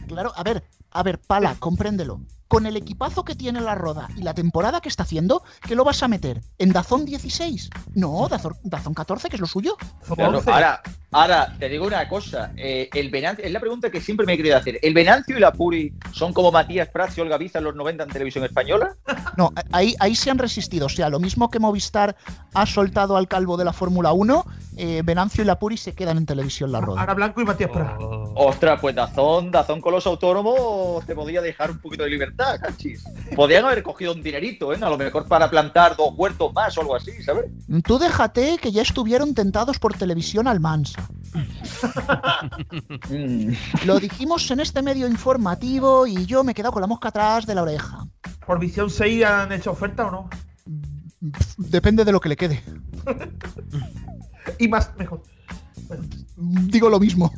Claro, 0.07 0.33
a 0.35 0.43
ver, 0.43 0.63
a 0.91 1.03
ver, 1.03 1.19
Pala, 1.19 1.55
compréndelo. 1.59 2.21
Con 2.47 2.67
el 2.67 2.77
equipazo 2.77 3.25
que 3.25 3.33
tiene 3.33 3.61
la 3.61 3.73
Roda 3.73 4.07
y 4.15 4.21
la 4.21 4.35
temporada 4.35 4.79
que 4.79 4.89
está 4.89 5.03
haciendo, 5.03 5.43
¿qué 5.67 5.73
lo 5.73 5.83
vas 5.83 6.03
a 6.03 6.07
meter? 6.07 6.41
¿En 6.59 6.71
Dazón 6.71 7.03
16? 7.03 7.69
No, 7.95 8.27
Dazón, 8.29 8.53
Dazón 8.63 8.93
14, 8.93 9.27
que 9.27 9.37
es 9.37 9.41
lo 9.41 9.47
suyo. 9.47 9.75
Claro, 10.13 10.37
11. 10.37 10.51
ahora, 10.51 10.81
ahora, 11.13 11.53
te 11.59 11.69
digo 11.69 11.85
una 11.85 12.07
cosa. 12.07 12.51
eh, 12.57 12.89
el 12.93 13.09
Venancio, 13.09 13.45
es 13.45 13.51
la 13.51 13.59
pregunta 13.59 13.89
que 13.89 14.01
siempre 14.01 14.25
me 14.25 14.33
he 14.33 14.37
querido 14.37 14.57
hacer. 14.57 14.79
¿El 14.81 14.93
Venancio 14.93 15.37
y 15.37 15.39
la 15.39 15.51
Puri 15.51 15.93
son 16.11 16.33
como 16.33 16.51
Matías 16.51 16.89
Prats 16.89 17.17
y 17.17 17.21
Olga 17.21 17.37
Biza 17.37 17.59
en 17.59 17.65
los 17.65 17.75
90 17.75 18.03
en 18.03 18.09
televisión 18.09 18.43
española? 18.43 18.95
No, 19.37 19.51
ahí, 19.71 19.95
ahí 19.99 20.15
se 20.15 20.29
han 20.29 20.37
resistido. 20.37 20.85
O 20.87 20.89
sea, 20.89 21.09
lo 21.09 21.19
mismo 21.19 21.49
que 21.49 21.59
Movistar 21.59 22.15
ha 22.53 22.65
soltado 22.65 23.17
al 23.17 23.27
calvo 23.27 23.57
de 23.57 23.65
la 23.65 23.73
Fórmula 23.73 24.13
1, 24.13 24.45
eh, 24.77 25.01
Venancio 25.03 25.43
y 25.43 25.47
la 25.47 25.57
Puri 25.59 25.77
se 25.77 25.93
quedan 25.93 26.17
en 26.17 26.25
televisión 26.25 26.71
la 26.71 26.81
Roda. 26.81 27.01
Ana 27.03 27.13
Blanco 27.13 27.41
y 27.41 27.45
Matías 27.45 27.69
Prat. 27.71 27.95
Oh. 27.99 28.33
Ostras, 28.35 28.79
pues 28.81 28.95
Dazón, 28.95 29.51
Dazón 29.51 29.81
con 29.81 29.93
los 29.93 30.05
autónomos 30.07 31.05
te 31.05 31.15
podía 31.15 31.41
dejar 31.41 31.71
un 31.71 31.79
poquito 31.79 32.03
de 32.03 32.09
libertad, 32.09 32.59
cachis. 32.59 33.03
Podían 33.35 33.65
haber 33.65 33.83
cogido 33.83 34.13
un 34.13 34.21
dinerito, 34.21 34.73
¿eh? 34.73 34.77
A 34.81 34.89
lo 34.89 34.97
mejor 34.97 35.27
para 35.27 35.49
plantar 35.49 35.95
dos 35.95 36.13
huertos 36.15 36.53
más 36.53 36.77
o 36.77 36.81
algo 36.81 36.95
así, 36.95 37.11
¿sabes? 37.23 37.45
Tú 37.83 37.99
déjate 37.99 38.57
que 38.57 38.71
ya 38.71 38.81
estuvieron 38.81 39.33
tentados 39.33 39.79
por 39.79 39.93
televisión 39.93 40.47
al 40.47 40.59
Mansa. 40.59 41.02
Lo 43.85 43.99
dijimos 43.99 44.49
en 44.51 44.59
este 44.59 44.81
medio 44.81 45.07
informativo 45.07 46.05
y 46.07 46.25
yo 46.25 46.43
me 46.43 46.51
he 46.51 46.55
quedado 46.55 46.73
con 46.73 46.81
la 46.81 46.87
mosca 46.87 47.09
atrás 47.09 47.45
de 47.45 47.55
la 47.55 47.63
oreja. 47.63 48.05
¿Por 48.45 48.59
Visión 48.59 48.89
6 48.89 49.25
han 49.25 49.51
hecho 49.51 49.71
oferta 49.71 50.07
o 50.07 50.11
no? 50.11 50.29
Depende 51.57 52.05
de 52.05 52.11
lo 52.11 52.19
que 52.19 52.29
le 52.29 52.35
quede. 52.35 52.63
Y 54.59 54.67
más, 54.67 54.91
mejor. 54.97 55.23
Bueno, 55.87 56.03
Digo 56.35 56.89
lo 56.89 56.99
mismo. 56.99 57.31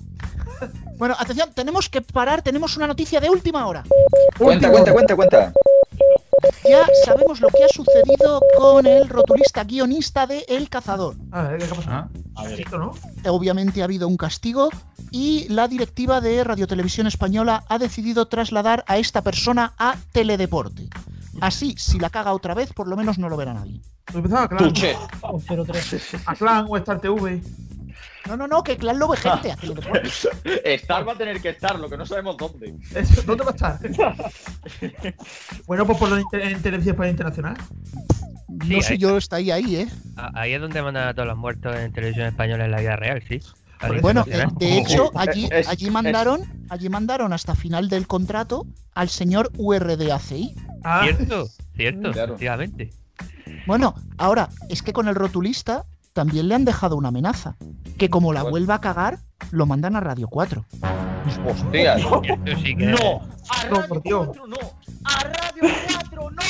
Bueno, 0.97 1.15
atención, 1.19 1.51
tenemos 1.53 1.89
que 1.89 2.01
parar, 2.01 2.41
tenemos 2.41 2.77
una 2.77 2.87
noticia 2.87 3.19
de 3.19 3.29
última 3.29 3.67
hora. 3.67 3.83
Cuenta, 4.37 4.71
cuenta, 4.71 4.93
cuenta, 4.93 5.15
cuenta. 5.15 5.53
Ya 6.67 6.85
sabemos 7.03 7.39
lo 7.41 7.47
que 7.49 7.63
ha 7.63 7.69
sucedido 7.69 8.41
con 8.57 8.85
el 8.85 9.07
rotulista 9.07 9.63
guionista 9.63 10.27
de 10.27 10.45
El 10.47 10.69
Cazador. 10.69 11.15
a 11.31 11.43
ver, 11.43 11.59
¿qué 11.59 11.65
ha 11.65 11.75
pasado? 11.75 12.09
Ah. 12.35 13.29
Obviamente 13.29 13.81
ha 13.81 13.85
habido 13.85 14.07
un 14.07 14.17
castigo 14.17 14.69
y 15.11 15.47
la 15.49 15.67
directiva 15.67 16.21
de 16.21 16.43
Radio 16.43 16.67
Televisión 16.67 17.07
Española 17.07 17.63
ha 17.69 17.77
decidido 17.77 18.27
trasladar 18.27 18.83
a 18.87 18.97
esta 18.97 19.21
persona 19.21 19.73
a 19.77 19.95
Teledeporte. 20.11 20.89
Así, 21.41 21.75
si 21.77 21.99
la 21.99 22.09
caga 22.09 22.33
otra 22.33 22.53
vez, 22.53 22.73
por 22.73 22.87
lo 22.87 22.95
menos 22.95 23.17
no 23.17 23.29
lo 23.29 23.37
verá 23.37 23.53
nadie. 23.53 23.81
Tú 24.11 24.17
empezaba 24.19 24.43
a 24.43 24.47
Clan. 24.47 24.63
Tuche. 24.63 24.95
O 25.21 25.39
03. 25.39 26.15
A 26.25 26.35
Clan 26.35 26.65
o 26.69 26.77
Star 26.77 26.99
TV. 27.01 27.41
No, 28.27 28.35
no, 28.37 28.47
no, 28.47 28.63
que 28.63 28.75
Clan 28.77 28.97
lo 28.97 29.07
ve 29.07 29.17
gente 29.17 29.51
a 29.51 29.55
Teledeporte. 29.55 30.09
Estar 30.63 31.05
va 31.07 31.13
a 31.13 31.17
tener 31.17 31.41
que 31.41 31.49
estar, 31.49 31.77
lo 31.79 31.89
que 31.89 31.97
no 31.97 32.05
sabemos 32.05 32.37
dónde. 32.37 32.73
Eso, 32.93 33.21
¿Dónde 33.23 33.43
va 33.43 33.51
a 33.51 33.53
estar? 33.53 33.79
bueno, 35.67 35.85
pues 35.85 35.97
por 35.97 36.09
en 36.17 36.61
Televisión 36.61 36.93
Española 36.95 37.09
Internacional. 37.11 37.57
No 38.47 38.65
Sí, 38.65 38.81
sé 38.81 38.93
ahí- 38.93 38.99
yo, 38.99 39.17
está 39.17 39.35
ahí, 39.37 39.51
ahí, 39.51 39.75
¿eh? 39.75 39.87
Ah, 40.17 40.31
Ahí 40.35 40.53
es 40.53 40.61
donde 40.61 40.81
mandan 40.81 41.07
a 41.07 41.13
todos 41.13 41.27
los 41.27 41.37
muertos 41.37 41.75
en 41.75 41.91
televisión 41.91 42.27
española 42.27 42.65
en 42.65 42.71
la 42.71 42.79
vida 42.79 42.95
real, 42.95 43.21
sí. 43.27 43.39
Bueno, 44.01 44.23
de 44.23 44.77
hecho, 44.77 45.11
allí, 45.15 45.49
allí 45.67 45.89
mandaron, 45.89 46.41
allí 46.69 46.87
mandaron 46.89 47.33
hasta 47.33 47.53
final 47.55 47.89
del 47.89 48.07
contrato 48.07 48.65
al 48.93 49.09
señor 49.09 49.51
URDACI. 49.57 50.55
Ah, 50.83 51.01
Cierto, 51.03 51.47
cierto, 51.75 52.11
Claro. 52.11 52.33
efectivamente. 52.35 52.91
Bueno, 53.67 53.95
ahora, 54.17 54.49
es 54.69 54.81
que 54.81 54.93
con 54.93 55.07
el 55.07 55.15
rotulista 55.15 55.85
también 56.15 56.47
le 56.47 56.55
han 56.55 56.63
dejado 56.63 56.95
una 56.95 57.09
amenaza. 57.09 57.57
Que 57.97 58.09
como 58.09 58.31
la 58.31 58.43
vuelva 58.43 58.75
a 58.75 58.81
cagar, 58.81 59.19
lo 59.51 59.65
mandan 59.65 59.95
a 59.97 59.99
Radio 59.99 60.27
4. 60.29 60.65
Hostia. 61.45 61.95
Esto 61.95 62.21
sí 62.63 62.75
que 62.75 62.85
No, 62.85 63.21
a 63.49 63.65
No, 63.65 63.75
Radio 63.75 63.87
por 63.89 64.01
Dios. 64.03 64.27
4 64.27 64.47
no, 64.47 64.57
a 65.03 65.19
Radio 65.23 65.75
4 66.09 66.31
no. 66.31 66.41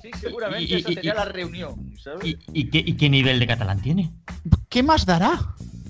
Sí, 0.00 0.10
seguramente 0.20 0.62
Y- 0.64 0.72
y- 0.72 0.78
esa 0.80 0.90
y- 0.90 0.94
sería 0.94 1.12
y- 1.12 1.16
la 1.16 1.24
reunión, 1.24 1.94
¿sabes? 2.02 2.24
¿Y, 2.24 2.38
y 2.52 2.70
qué, 2.70 2.78
y 2.78 2.94
qué 2.96 3.10
nivel 3.10 3.38
de 3.40 3.46
catalán 3.48 3.80
tiene? 3.82 4.12
¿Qué 4.68 4.82
más 4.84 5.04
dará? 5.04 5.32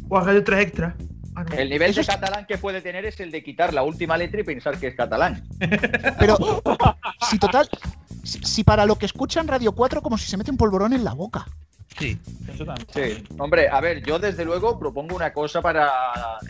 o 0.09 0.17
a 0.19 0.23
Radio 0.25 0.43
3 0.43 0.61
Extra. 0.63 0.97
Ah, 1.37 1.45
no. 1.45 1.55
El 1.57 1.69
nivel 1.69 1.91
Eso 1.91 1.97
de 1.97 2.01
es- 2.03 2.07
catalán 2.09 2.47
que 2.47 2.57
puede 2.59 2.81
tener 2.81 3.05
es 3.05 3.21
el 3.21 3.31
de 3.31 3.43
quitar 3.45 3.75
la 3.75 3.83
última 3.83 4.17
letra 4.17 4.41
y 4.41 4.45
pensar 4.45 4.79
que 4.79 4.87
es 4.89 4.95
catalán. 4.95 5.47
Pero, 6.19 6.39
si 7.29 7.39
total, 7.39 7.69
si, 8.23 8.39
si 8.43 8.65
para 8.65 8.87
lo 8.87 8.97
que 8.97 9.07
escuchan 9.07 9.49
Radio 9.49 9.73
4 9.73 10.01
como 10.01 10.17
si 10.17 10.27
se 10.31 10.37
mete 10.39 10.51
un 10.51 10.57
polvorón 10.57 10.93
en 10.95 11.05
la 11.05 11.13
boca. 11.13 11.47
Sí. 11.99 12.19
Sí, 12.93 13.25
hombre, 13.39 13.69
a 13.69 13.81
ver, 13.81 14.03
yo 14.05 14.19
desde 14.19 14.45
luego 14.45 14.79
propongo 14.79 15.17
una 15.17 15.33
cosa 15.33 15.61
para 15.61 15.91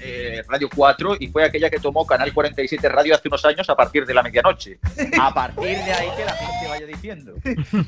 eh, 0.03 0.43
Radio 0.49 0.69
4 0.75 1.17
y 1.21 1.29
fue 1.29 1.45
aquella 1.45 1.71
que 1.71 1.79
tomó 1.79 2.07
Canal 2.07 2.33
47 2.33 2.89
Radio 2.89 3.15
hace 3.15 3.29
unos 3.29 3.45
años 3.45 3.69
a 3.71 3.77
partir 3.77 4.05
de 4.05 4.15
la 4.15 4.23
medianoche. 4.23 4.79
A 5.21 5.33
partir 5.33 5.79
de 5.79 5.93
ahí 5.93 6.09
que 6.17 6.25
la 6.25 6.33
gente 6.33 6.69
vaya 6.69 6.87
diciendo. 6.87 7.35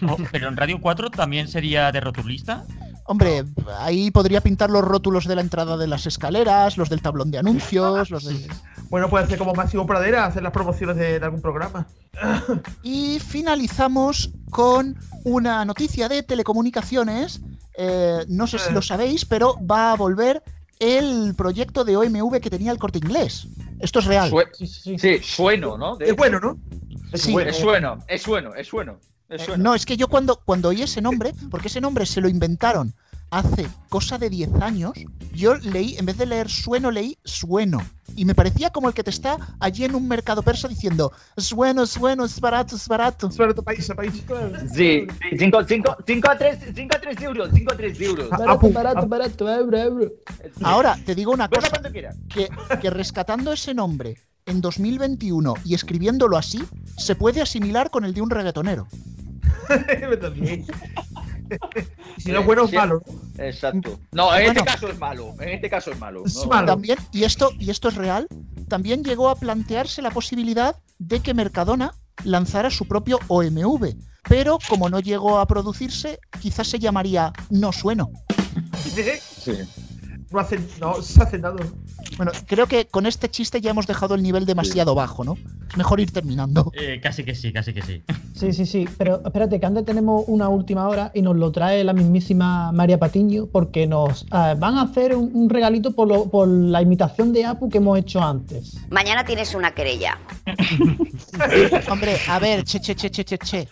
Oh, 0.08 0.16
Pero 0.30 0.48
en 0.48 0.56
Radio 0.56 0.80
4 0.80 1.10
también 1.10 1.48
sería 1.48 1.90
de 1.90 2.00
rotulista. 2.00 2.64
Hombre, 3.08 3.44
ahí 3.78 4.10
podría 4.10 4.40
pintar 4.40 4.68
los 4.70 4.82
rótulos 4.82 5.26
de 5.26 5.34
la 5.36 5.40
entrada 5.40 5.76
de 5.76 5.86
las 5.86 6.06
escaleras, 6.06 6.76
los 6.76 6.88
del 6.88 7.00
tablón 7.02 7.30
de 7.30 7.38
anuncios, 7.38 8.10
los 8.10 8.24
de... 8.24 8.48
Bueno, 8.90 9.08
puede 9.10 9.26
ser 9.26 9.36
como 9.38 9.52
Máximo 9.52 9.84
Pradera, 9.84 10.26
hacer 10.26 10.44
las 10.44 10.52
promociones 10.52 10.96
de, 10.96 11.18
de 11.18 11.24
algún 11.24 11.40
programa. 11.40 11.86
Y 12.82 13.18
finalizamos 13.18 14.30
con 14.50 14.96
una 15.24 15.64
noticia 15.64 16.08
de 16.08 16.22
telecomunicaciones. 16.22 17.40
Eh, 17.76 18.24
no 18.28 18.46
sé 18.46 18.58
si 18.58 18.72
lo 18.72 18.80
sabéis, 18.82 19.24
pero 19.24 19.56
va 19.64 19.92
a 19.92 19.96
volver 19.96 20.42
el 20.78 21.34
proyecto 21.36 21.84
de 21.84 21.96
OMV 21.96 22.40
que 22.40 22.48
tenía 22.50 22.70
el 22.72 22.78
corte 22.78 22.98
inglés. 22.98 23.48
Esto 23.80 23.98
es 23.98 24.04
real. 24.06 24.30
Sue- 24.30 24.46
Sí, 24.52 24.66
sí, 24.66 24.98
sí. 24.98 25.18
sí, 25.18 25.18
sueno, 25.22 25.76
¿no? 25.76 25.96
De 25.96 26.10
Es 26.10 26.16
bueno, 26.16 26.38
¿no? 26.40 26.56
Sí. 27.14 27.30
hecho, 27.32 27.40
es 27.40 27.56
sueno, 27.56 27.98
es 28.08 28.22
sueno, 28.22 28.54
es 28.54 28.66
sueno. 28.68 28.98
Es 29.28 29.58
no, 29.58 29.74
es 29.74 29.84
que 29.86 29.96
yo 29.96 30.08
cuando, 30.08 30.36
cuando 30.44 30.68
oí 30.68 30.82
ese 30.82 31.00
nombre, 31.00 31.32
porque 31.50 31.68
ese 31.68 31.80
nombre 31.80 32.06
se 32.06 32.20
lo 32.20 32.28
inventaron 32.28 32.94
hace 33.28 33.66
cosa 33.88 34.18
de 34.18 34.30
10 34.30 34.54
años, 34.62 34.92
yo 35.34 35.56
leí, 35.56 35.96
en 35.98 36.06
vez 36.06 36.16
de 36.16 36.26
leer 36.26 36.48
sueno, 36.48 36.92
leí 36.92 37.18
sueno. 37.24 37.82
Y 38.14 38.24
me 38.24 38.36
parecía 38.36 38.70
como 38.70 38.86
el 38.88 38.94
que 38.94 39.02
te 39.02 39.10
está 39.10 39.36
allí 39.58 39.84
en 39.84 39.96
un 39.96 40.06
mercado 40.06 40.42
persa 40.42 40.68
diciendo, 40.68 41.12
sueno, 41.36 41.86
sueno, 41.86 42.24
es 42.24 42.38
barato, 42.40 42.76
es 42.76 42.86
barato. 42.86 43.28
Suena 43.30 43.52
tu 43.52 43.64
país, 43.64 43.90
país. 43.96 44.24
Sí, 44.72 45.06
5 45.38 45.58
a 45.58 45.66
3 45.66 47.20
euros, 47.22 47.50
5 47.52 47.72
a 47.72 47.76
3 47.76 48.00
euros. 48.00 48.28
Ah, 48.30 48.36
Barato, 48.38 48.60
pu- 48.60 48.72
barato, 48.72 48.98
ah. 49.00 49.06
barato, 49.06 49.52
euro, 49.52 49.76
euro. 49.76 50.12
Ahora, 50.62 50.96
te 51.04 51.14
digo 51.16 51.32
una 51.32 51.48
cosa, 51.48 51.68
que, 52.32 52.48
que 52.80 52.90
rescatando 52.90 53.52
ese 53.52 53.74
nombre 53.74 54.16
en 54.46 54.60
2021 54.60 55.54
y 55.64 55.74
escribiéndolo 55.74 56.38
así, 56.38 56.62
se 56.96 57.14
puede 57.16 57.42
asimilar 57.42 57.90
con 57.90 58.04
el 58.04 58.14
de 58.14 58.22
un 58.22 58.30
reggaetonero. 58.30 58.86
Si 62.18 62.32
no 62.32 62.40
es 62.40 62.46
bueno, 62.46 62.64
es 62.64 62.72
malo. 62.72 63.02
Exacto. 63.38 64.00
No, 64.10 64.34
en 64.34 64.48
este 64.48 64.64
caso 64.64 64.88
es 64.88 64.98
malo. 64.98 65.32
En 65.38 65.50
este 65.50 65.70
caso 65.70 65.92
es 65.92 65.98
malo. 66.00 66.24
Es 66.26 66.34
No, 66.34 66.46
malo. 66.46 66.66
También, 66.66 66.98
y 67.12 67.22
esto, 67.22 67.50
y 67.56 67.70
esto 67.70 67.88
es 67.88 67.94
real, 67.94 68.26
también 68.66 69.04
llegó 69.04 69.28
a 69.28 69.36
plantearse 69.36 70.02
la 70.02 70.10
posibilidad 70.10 70.74
de 70.98 71.20
que 71.20 71.34
Mercadona 71.34 71.92
lanzara 72.24 72.68
su 72.70 72.88
propio 72.88 73.20
OMV. 73.28 73.94
Pero 74.28 74.58
como 74.68 74.88
no 74.88 74.98
llegó 74.98 75.38
a 75.38 75.46
producirse, 75.46 76.18
quizás 76.40 76.66
se 76.66 76.80
llamaría 76.80 77.32
No 77.50 77.70
Sueno. 77.70 78.10
Sí. 79.38 79.52
No 80.32 80.40
hace, 80.40 80.58
no 80.80 81.00
se 81.02 81.22
hace 81.22 81.38
nada. 81.38 81.54
¿no? 81.62 81.70
Bueno, 82.16 82.32
creo 82.46 82.66
que 82.66 82.86
con 82.86 83.06
este 83.06 83.28
chiste 83.30 83.60
ya 83.60 83.70
hemos 83.70 83.86
dejado 83.86 84.14
el 84.16 84.22
nivel 84.24 84.44
demasiado 84.44 84.94
bajo, 84.94 85.22
¿no? 85.22 85.36
Es 85.70 85.76
mejor 85.76 86.00
ir 86.00 86.10
terminando. 86.10 86.72
Eh, 86.74 86.98
casi 87.00 87.22
que 87.24 87.34
sí, 87.34 87.52
casi 87.52 87.72
que 87.72 87.82
sí. 87.82 88.02
Sí, 88.34 88.52
sí, 88.52 88.66
sí. 88.66 88.88
Pero 88.98 89.22
espérate, 89.24 89.60
que 89.60 89.66
antes 89.66 89.84
tenemos 89.84 90.24
una 90.26 90.48
última 90.48 90.88
hora 90.88 91.12
y 91.14 91.22
nos 91.22 91.36
lo 91.36 91.52
trae 91.52 91.84
la 91.84 91.92
mismísima 91.92 92.72
María 92.72 92.98
Patiño 92.98 93.46
porque 93.46 93.86
nos 93.86 94.22
eh, 94.24 94.54
van 94.58 94.78
a 94.78 94.82
hacer 94.82 95.14
un, 95.14 95.30
un 95.32 95.48
regalito 95.48 95.92
por, 95.92 96.08
lo- 96.08 96.28
por 96.28 96.48
la 96.48 96.82
imitación 96.82 97.32
de 97.32 97.44
Apu 97.44 97.68
que 97.68 97.78
hemos 97.78 97.96
hecho 97.98 98.20
antes. 98.20 98.76
Mañana 98.90 99.24
tienes 99.24 99.54
una 99.54 99.72
querella. 99.74 100.18
Hombre, 101.90 102.16
a 102.28 102.38
ver, 102.38 102.64
che, 102.64 102.80
che, 102.80 102.94
che, 102.94 103.10
che, 103.10 103.24
che, 103.24 103.38
che. 103.38 103.68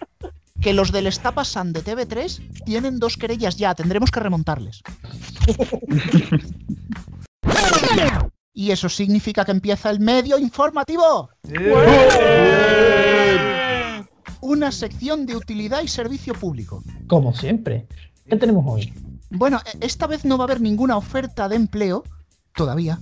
Que 0.65 0.73
los 0.73 0.91
del 0.93 1.07
Está 1.07 1.33
Pasando 1.33 1.83
de 1.83 1.95
TV3 1.95 2.65
tienen 2.65 2.99
dos 2.99 3.19
querellas 3.19 3.57
ya, 3.57 3.75
tendremos 3.75 4.11
que 4.11 4.21
remontarles. 4.21 4.81
Y 8.57 8.71
eso 8.71 8.89
significa 8.89 9.45
que 9.45 9.51
empieza 9.51 9.91
el 9.91 9.99
medio 9.99 10.39
informativo. 10.39 11.29
Una 14.41 14.71
sección 14.71 15.27
de 15.27 15.37
utilidad 15.37 15.83
y 15.83 15.89
servicio 15.89 16.35
público. 16.35 16.83
Como 17.09 17.35
siempre. 17.35 17.89
¿Qué 18.29 18.37
tenemos 18.37 18.65
hoy? 18.67 18.95
Bueno, 19.31 19.61
e- 19.67 19.85
esta 19.85 20.07
vez 20.07 20.25
no 20.25 20.39
va 20.39 20.45
a 20.45 20.47
haber 20.47 20.61
ninguna 20.61 20.97
oferta 20.97 21.49
de 21.49 21.57
empleo, 21.57 22.05
todavía. 22.55 23.01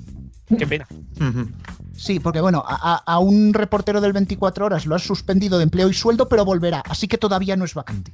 Qué 0.58 0.66
pena. 0.66 0.86
Sí, 1.96 2.20
porque 2.20 2.40
bueno, 2.40 2.64
a, 2.66 3.18
un 3.18 3.54
reportero 3.54 4.00
del 4.00 4.12
24 4.12 4.66
horas 4.66 4.86
lo 4.86 4.94
han 4.94 5.00
suspendido 5.00 5.58
de 5.58 5.64
empleo 5.64 5.88
y 5.88 5.94
sueldo, 5.94 6.28
pero 6.28 6.44
volverá, 6.44 6.82
así 6.88 7.06
que 7.06 7.18
todavía 7.18 7.56
no 7.56 7.64
es 7.64 7.74
vacante. 7.74 8.12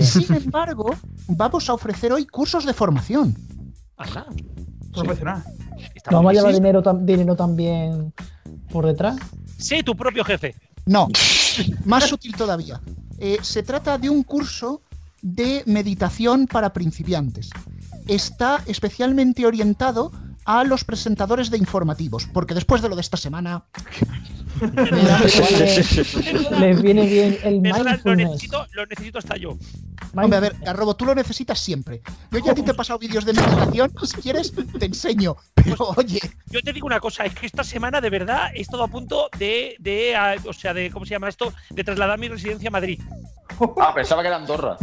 Sin 0.00 0.32
embargo, 0.34 0.94
vamos 1.28 1.68
a 1.68 1.74
ofrecer 1.74 2.12
hoy 2.12 2.26
cursos 2.26 2.64
de 2.64 2.72
formación. 2.72 3.34
Anda. 3.96 4.26
Profesional. 4.92 5.42
Está 5.94 6.10
¿Nos 6.10 6.18
vamos 6.18 6.30
a 6.30 6.34
llevar 6.34 6.54
dinero, 6.54 6.82
tam- 6.82 7.04
dinero 7.04 7.36
también 7.36 8.12
por 8.70 8.86
detrás? 8.86 9.16
Sé 9.58 9.82
tu 9.82 9.94
propio 9.96 10.24
jefe. 10.24 10.54
No, 10.86 11.08
más 11.84 12.04
sutil 12.04 12.34
todavía. 12.34 12.80
Eh, 13.18 13.38
se 13.42 13.62
trata 13.62 13.98
de 13.98 14.10
un 14.10 14.22
curso 14.22 14.82
de 15.22 15.62
meditación 15.66 16.46
para 16.46 16.72
principiantes. 16.72 17.50
Está 18.06 18.62
especialmente 18.66 19.46
orientado 19.46 20.12
a 20.46 20.64
los 20.64 20.84
presentadores 20.84 21.50
de 21.50 21.58
informativos, 21.58 22.26
porque 22.32 22.54
después 22.54 22.80
de 22.82 22.88
lo 22.88 22.94
de 22.94 23.00
esta 23.02 23.16
semana... 23.16 23.64
Les 26.58 26.80
viene 26.80 27.06
bien 27.06 27.38
el 27.42 27.60
Perdona, 27.60 27.78
lo 27.82 27.90
mindfulness. 27.90 28.28
necesito, 28.30 28.66
lo 28.72 28.86
necesito 28.86 29.18
hasta 29.18 29.36
yo. 29.36 29.58
Hombre, 30.14 30.36
a 30.36 30.40
ver, 30.40 30.56
Garrobo, 30.62 30.96
tú 30.96 31.04
lo 31.04 31.14
necesitas 31.14 31.58
siempre. 31.58 32.00
Yo 32.30 32.38
ya 32.38 32.52
a 32.52 32.54
ti 32.54 32.62
te 32.62 32.70
he 32.70 32.74
pasado 32.74 32.98
vídeos 32.98 33.24
de 33.26 33.34
meditación, 33.34 33.92
si 34.02 34.16
quieres 34.22 34.52
te 34.78 34.86
enseño. 34.86 35.36
Pero 35.54 35.76
oye, 35.96 36.20
Yo 36.46 36.62
te 36.62 36.72
digo 36.72 36.86
una 36.86 37.00
cosa, 37.00 37.26
es 37.26 37.34
que 37.34 37.44
esta 37.46 37.64
semana 37.64 38.00
de 38.00 38.08
verdad 38.08 38.50
he 38.54 38.62
estado 38.62 38.84
a 38.84 38.88
punto 38.88 39.28
de, 39.38 39.76
de 39.78 40.16
ah, 40.16 40.36
o 40.46 40.52
sea, 40.54 40.72
de, 40.72 40.90
¿cómo 40.90 41.04
se 41.04 41.10
llama 41.10 41.28
esto? 41.28 41.52
De 41.70 41.84
trasladar 41.84 42.18
mi 42.18 42.28
residencia 42.28 42.68
a 42.68 42.72
Madrid. 42.72 43.00
Ah, 43.78 43.92
pensaba 43.94 44.22
que 44.22 44.28
era 44.28 44.36
Andorra. 44.38 44.76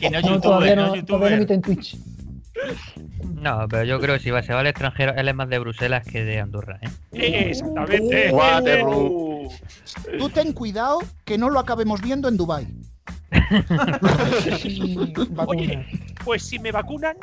Que 0.00 0.10
no 0.10 0.18
es 0.18 0.24
No, 0.24 0.40
todavía 0.40 0.76
no 0.76 0.88
no, 0.88 0.94
es 0.94 1.04
todavía 1.06 1.30
no 1.30 1.32
youtuber. 1.32 1.32
emite 1.34 1.54
en 1.54 1.62
Twitch. 1.62 1.96
No, 3.34 3.66
pero 3.68 3.84
yo 3.84 4.00
creo 4.00 4.16
que 4.16 4.22
si 4.22 4.30
va, 4.30 4.42
se 4.42 4.52
va 4.54 4.60
al 4.60 4.66
extranjero, 4.66 5.14
él 5.16 5.28
es 5.28 5.34
más 5.34 5.48
de 5.48 5.58
Bruselas 5.58 6.06
que 6.06 6.24
de 6.24 6.40
Andorra, 6.40 6.78
¿eh? 6.82 7.48
Exactamente. 7.50 8.30
Waterloo. 8.32 9.48
tú 10.18 10.28
ten 10.30 10.52
cuidado 10.52 11.00
que 11.24 11.38
no 11.38 11.50
lo 11.50 11.58
acabemos 11.58 12.00
viendo 12.00 12.28
en 12.28 12.36
Dubai. 12.36 12.66
Oye, 15.46 15.86
pues 16.24 16.42
si 16.44 16.58
me 16.58 16.70
vacunan, 16.70 17.16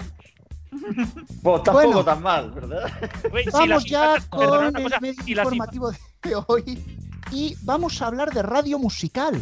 Pues 1.41 1.63
tampoco 1.63 1.87
Bueno. 1.87 2.05
tan 2.05 2.21
mal, 2.21 2.51
¿verdad? 2.51 2.91
pues, 3.29 3.45
Vamos 3.51 3.85
ya 3.85 4.17
con 4.29 4.75
el 4.75 4.83
cosa, 4.83 4.99
medio 4.99 5.23
si 5.23 5.31
informativo 5.31 5.91
de 5.91 6.35
hoy 6.47 6.83
y 7.31 7.55
vamos 7.63 8.01
a 8.01 8.07
hablar 8.07 8.31
de 8.33 8.41
radio 8.41 8.79
musical. 8.79 9.39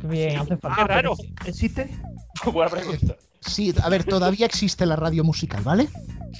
Qué 0.00 0.06
bien, 0.06 0.38
hace 0.38 0.56
falta. 0.56 0.84
raro. 0.84 1.14
¿Existe? 1.44 1.88
Buena 2.52 2.70
pregunta. 2.70 3.16
Sí, 3.46 3.72
a 3.82 3.88
ver, 3.88 4.04
todavía 4.04 4.46
existe 4.46 4.84
la 4.86 4.96
radio 4.96 5.22
musical, 5.24 5.62
¿vale? 5.62 5.88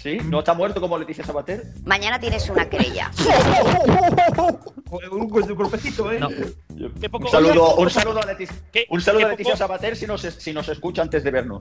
¿Sí? 0.03 0.19
¿No 0.25 0.41
está 0.41 0.53
muerto 0.55 0.81
como 0.81 0.99
Leticia 0.99 1.25
Sabater? 1.25 1.73
Mañana 1.85 2.19
tienes 2.21 2.49
una 2.51 2.69
querella. 2.69 3.11
Un, 5.11 5.29
gol- 5.29 5.51
un 5.51 5.55
golpecito, 5.57 6.13
¿eh? 6.13 6.21
No. 6.21 6.29
Qué 7.01 7.09
poco, 7.09 7.25
Un 7.25 7.31
saludo, 7.31 7.77
un 7.77 7.91
saludo 7.91 8.23
a 8.23 8.27
Leticia, 8.27 8.55
qué- 8.73 8.87
un 8.91 9.01
saludo 9.01 9.21
qué 9.21 9.25
a 9.27 9.29
Leticia 9.31 9.53
poco- 9.55 9.59
Sabater 9.59 9.97
si 9.97 10.07
nos, 10.07 10.21
si 10.21 10.53
nos 10.53 10.69
escucha 10.69 11.03
antes 11.03 11.25
de 11.25 11.31
vernos. 11.31 11.59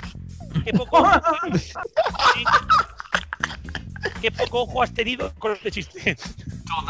qué 0.63 0.73
poco, 0.73 1.07
sí. 1.57 1.73
Qué 4.21 4.31
poco 4.31 4.63
ojo 4.63 4.83
has 4.83 4.93
tenido 4.93 5.33
con 5.39 5.53
este 5.53 5.71
chiste. 5.71 6.17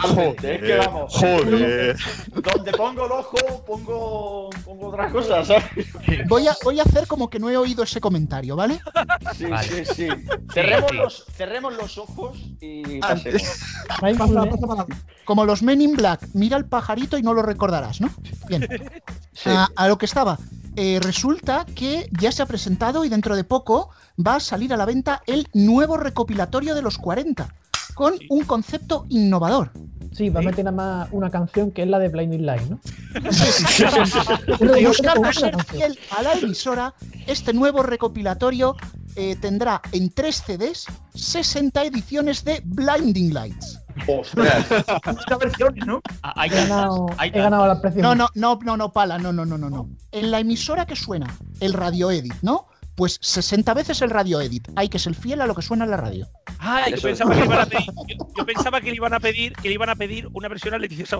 Totalmente, 0.02 0.56
es 0.56 0.62
que 0.62 0.78
vamos. 0.78 1.14
Joder. 1.14 1.98
Donde 2.32 2.72
pongo 2.72 3.06
el 3.06 3.12
ojo, 3.12 3.66
pongo, 3.66 4.50
pongo 4.64 4.88
otras 4.88 5.12
cosas, 5.12 5.48
¿sabes? 5.48 5.66
Voy 6.28 6.48
a, 6.48 6.56
voy 6.64 6.80
a 6.80 6.84
hacer 6.84 7.08
como 7.08 7.30
que 7.30 7.40
no 7.40 7.50
he 7.50 7.58
oído 7.58 7.84
ese 7.84 8.00
comentario, 8.00 8.56
¿vale? 8.56 8.80
Sí, 9.36 9.46
Vale. 9.46 9.86
sí, 9.86 9.94
sí. 9.94 10.08
Cerremos, 10.54 10.92
sí. 10.92 10.98
Los, 10.98 11.26
cerremos 11.34 11.74
los 11.76 11.98
ojos 11.98 12.38
y 12.62 13.00
pasemos. 13.00 13.42
Mindfulness. 14.02 14.86
Como 15.26 15.46
los 15.46 15.62
Men 15.64 15.82
in 15.82 15.94
Black, 15.94 16.28
mira 16.34 16.58
el 16.58 16.66
pajarito 16.66 17.18
y 17.18 17.24
no 17.24 17.34
lo 17.34 17.42
recordarás, 17.42 18.02
¿no? 18.02 18.10
Bien. 18.48 18.68
A, 19.46 19.70
a 19.76 19.88
lo 19.88 19.98
que 19.98 20.06
estaba. 20.06 20.38
Eh, 20.78 21.00
resulta 21.02 21.66
que 21.74 22.10
ya 22.20 22.34
se 22.34 22.44
ha 22.44 22.46
presentado 22.46 23.06
y 23.06 23.10
dentro 23.10 23.38
de 23.38 23.46
poco 23.46 23.92
va 24.20 24.36
a 24.36 24.40
salir 24.42 24.74
a 24.74 24.78
la 24.78 24.86
venta 24.86 25.22
el 25.26 25.48
nuevo 25.54 25.96
recopilatorio 25.96 26.76
de 26.76 26.82
los 26.82 26.98
40, 27.06 27.48
con 27.94 28.16
un 28.30 28.44
concepto 28.46 29.06
innovador. 29.10 29.70
Sí, 30.12 30.30
va 30.30 30.40
a 30.40 30.44
meter 30.44 30.66
nada 30.66 30.76
más 30.76 31.10
una 31.12 31.30
canción 31.30 31.70
que 31.70 31.84
es 31.84 31.88
la 31.88 32.00
de 32.00 32.10
Blinding 32.10 32.44
Light, 32.48 32.64
¿no? 32.68 32.80
Oscar, 34.90 35.18
por 35.18 35.36
ser 35.36 35.64
fiel 35.66 36.00
a 36.18 36.24
la 36.24 36.34
emisora, 36.34 36.96
este 37.28 37.54
nuevo 37.54 37.84
recopilatorio 37.84 38.76
eh, 39.16 39.36
tendrá 39.40 39.84
en 39.92 40.10
tres 40.10 40.42
CDs 40.48 40.88
60 41.14 41.84
ediciones 41.84 42.44
de 42.44 42.64
Blinding 42.66 43.36
Lights. 43.36 43.80
Ostras. 44.08 44.66
Muchas 45.06 45.40
versiones, 45.40 45.86
¿no? 45.86 46.02
Ah, 46.24 46.34
Hay 46.38 46.50
He 46.50 46.56
ganado, 46.56 47.06
he 47.22 47.30
ganado 47.30 47.68
la 47.68 47.82
precio. 47.82 48.02
No, 48.02 48.16
no, 48.16 48.30
no, 48.34 48.58
no, 48.64 48.78
no, 48.78 48.92
pala, 48.92 49.20
no, 49.20 49.32
no, 49.32 49.46
no, 49.46 49.60
no, 49.60 49.70
no. 49.70 49.90
En 50.12 50.32
la 50.32 50.40
emisora 50.40 50.88
que 50.88 50.96
suena, 50.96 51.28
el 51.60 51.74
radio 51.74 52.10
edit, 52.10 52.34
¿no? 52.42 52.68
Pues 52.96 53.18
60 53.22 53.74
veces 53.74 54.02
el 54.02 54.10
radio 54.10 54.40
edit. 54.42 54.70
Hay 54.76 54.88
que 54.90 55.00
ser 55.00 55.14
fiel 55.16 55.42
a 55.42 55.46
lo 55.48 55.54
que 55.56 55.62
suena 55.62 55.84
en 55.84 55.92
la 55.92 55.98
radio. 55.98 56.28
Ah, 56.60 56.86
yo 56.90 57.02
pensaba 57.02 57.34
que 57.34 57.40
le 57.42 57.46
iban 57.46 57.60
a 57.60 57.66
pedir, 57.66 57.86
yo, 58.08 58.28
yo 58.38 58.46
pensaba 58.46 58.82
que 58.82 58.90
le 58.90 58.96
iban 58.96 59.14
a 59.14 59.20
pedir, 59.20 59.54
que 59.54 59.68
le 59.68 59.74
iban 59.74 59.90
a 59.90 59.96
pedir 59.96 60.30
una 60.34 60.48
versión 60.48 60.74
a 60.74 60.78
Leticia. 60.78 61.06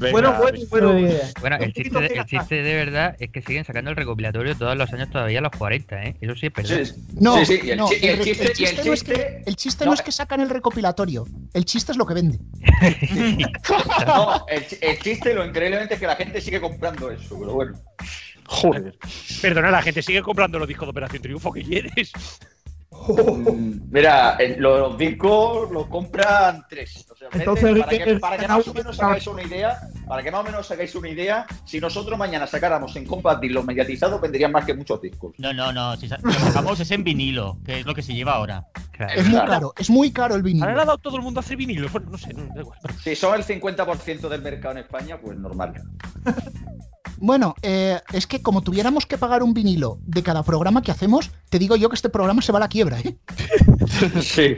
Venga, 0.00 0.10
bueno, 0.10 0.38
bueno, 0.38 0.58
No 0.86 0.92
bueno. 1.00 1.18
Bueno, 1.40 1.56
el 1.60 1.72
chiste, 1.72 2.00
de, 2.00 2.06
el 2.06 2.24
chiste 2.24 2.62
de 2.62 2.74
verdad 2.74 3.16
es 3.20 3.30
que 3.30 3.42
siguen 3.42 3.64
sacando 3.64 3.90
el 3.90 3.96
recopilatorio 3.96 4.56
todos 4.56 4.76
los 4.76 4.92
años 4.92 5.10
todavía 5.10 5.38
a 5.38 5.42
los 5.42 5.52
40, 5.52 6.02
¿eh? 6.02 6.16
Eso 6.20 6.34
sí 6.34 6.46
es 6.46 6.52
verdad. 6.52 6.84
Sí, 6.84 6.92
No, 7.20 7.38
sí, 7.38 7.46
sí, 7.46 7.60
y 7.64 7.70
el, 7.70 7.78
no, 7.78 7.88
chiste, 7.88 8.06
no 8.06 8.12
es 8.12 9.04
que, 9.04 9.12
chiste- 9.14 9.42
el 9.46 9.56
chiste 9.56 9.84
no, 9.84 9.90
no 9.90 9.94
es 9.94 10.02
que 10.02 10.12
sacan 10.12 10.40
el 10.40 10.50
recopilatorio. 10.50 11.26
El 11.52 11.64
chiste 11.64 11.92
es 11.92 11.98
lo 11.98 12.06
que 12.06 12.14
vende. 12.14 12.38
No, 14.06 14.46
el, 14.48 14.64
el 14.80 14.98
chiste, 14.98 15.32
lo 15.34 15.44
increíblemente 15.46 15.94
es 15.94 16.00
que 16.00 16.06
la 16.06 16.16
gente 16.16 16.40
sigue 16.40 16.60
comprando 16.60 17.10
eso, 17.10 17.38
pero 17.38 17.54
bueno. 17.54 17.78
Joder. 18.46 18.96
Perdona, 19.42 19.70
la 19.70 19.82
gente 19.82 20.02
sigue 20.02 20.22
comprando 20.22 20.58
los 20.58 20.68
discos 20.68 20.86
de 20.86 20.90
Operación 20.90 21.22
Triunfo, 21.22 21.52
¿qué 21.52 21.62
quieres? 21.62 22.12
Mm, 23.06 23.90
Mira, 23.90 24.36
el- 24.36 24.60
los 24.62 24.96
discos 24.96 25.70
los 25.70 25.88
compran 25.88 26.64
tres. 26.70 27.04
O 27.10 27.16
sea, 27.16 27.28
Entonces, 27.32 27.78
para, 27.80 27.98
que, 27.98 28.16
para 28.18 28.38
que 28.38 28.48
más 28.48 28.66
o 28.68 28.72
menos 28.72 29.00
hagáis 29.00 29.26
una 29.26 29.42
idea, 29.42 29.78
para 30.06 30.22
que 30.22 30.30
más 30.30 30.40
o 30.40 30.44
menos 30.44 30.70
hagáis 30.70 30.94
una 30.94 31.08
idea, 31.10 31.44
si 31.66 31.80
nosotros 31.80 32.16
mañana 32.18 32.46
sacáramos 32.46 32.94
en 32.96 33.04
Compacting 33.04 33.52
los 33.52 33.64
mediatizados, 33.64 34.20
vendrían 34.20 34.52
más 34.52 34.64
que 34.64 34.74
muchos 34.74 35.02
discos. 35.02 35.34
No, 35.38 35.52
no, 35.52 35.72
no. 35.72 35.96
Si 35.96 36.08
que 36.08 36.16
sacamos 36.32 36.78
es 36.80 36.90
en 36.92 37.04
vinilo, 37.04 37.58
que 37.66 37.80
es 37.80 37.86
lo 37.86 37.94
que 37.94 38.02
se 38.02 38.14
lleva 38.14 38.34
ahora. 38.34 38.66
Claro. 38.92 39.12
Es 39.20 39.26
muy 39.26 39.40
caro, 39.40 39.74
es 39.76 39.90
muy 39.90 40.12
caro 40.12 40.34
el 40.36 40.40
Ahora 40.40 40.48
le 40.52 40.60
ha 40.62 40.64
vinilo. 40.66 40.84
dado 40.86 40.98
todo 40.98 41.16
el 41.16 41.22
mundo 41.22 41.40
a 41.40 41.42
hacer 41.42 41.56
vinilos. 41.56 41.90
Bueno, 41.92 42.10
no 42.10 42.16
sé, 42.18 42.32
no, 42.32 42.44
da 42.54 42.60
igual. 42.62 42.78
Si 43.02 43.14
son 43.16 43.34
el 43.34 43.44
50% 43.44 44.28
del 44.28 44.40
mercado 44.40 44.72
en 44.72 44.78
España, 44.78 45.18
pues 45.20 45.36
normal. 45.36 45.74
Bueno, 47.18 47.54
eh, 47.62 48.00
es 48.12 48.26
que 48.26 48.42
como 48.42 48.60
tuviéramos 48.62 49.06
que 49.06 49.16
pagar 49.18 49.42
un 49.42 49.54
vinilo 49.54 49.98
de 50.04 50.22
cada 50.22 50.42
programa 50.42 50.82
que 50.82 50.90
hacemos, 50.90 51.30
te 51.48 51.58
digo 51.58 51.76
yo 51.76 51.88
que 51.88 51.94
este 51.94 52.08
programa 52.08 52.42
se 52.42 52.52
va 52.52 52.58
a 52.58 52.60
la 52.60 52.68
quiebra, 52.68 52.98
¿eh? 53.00 53.16
Sí. 54.22 54.56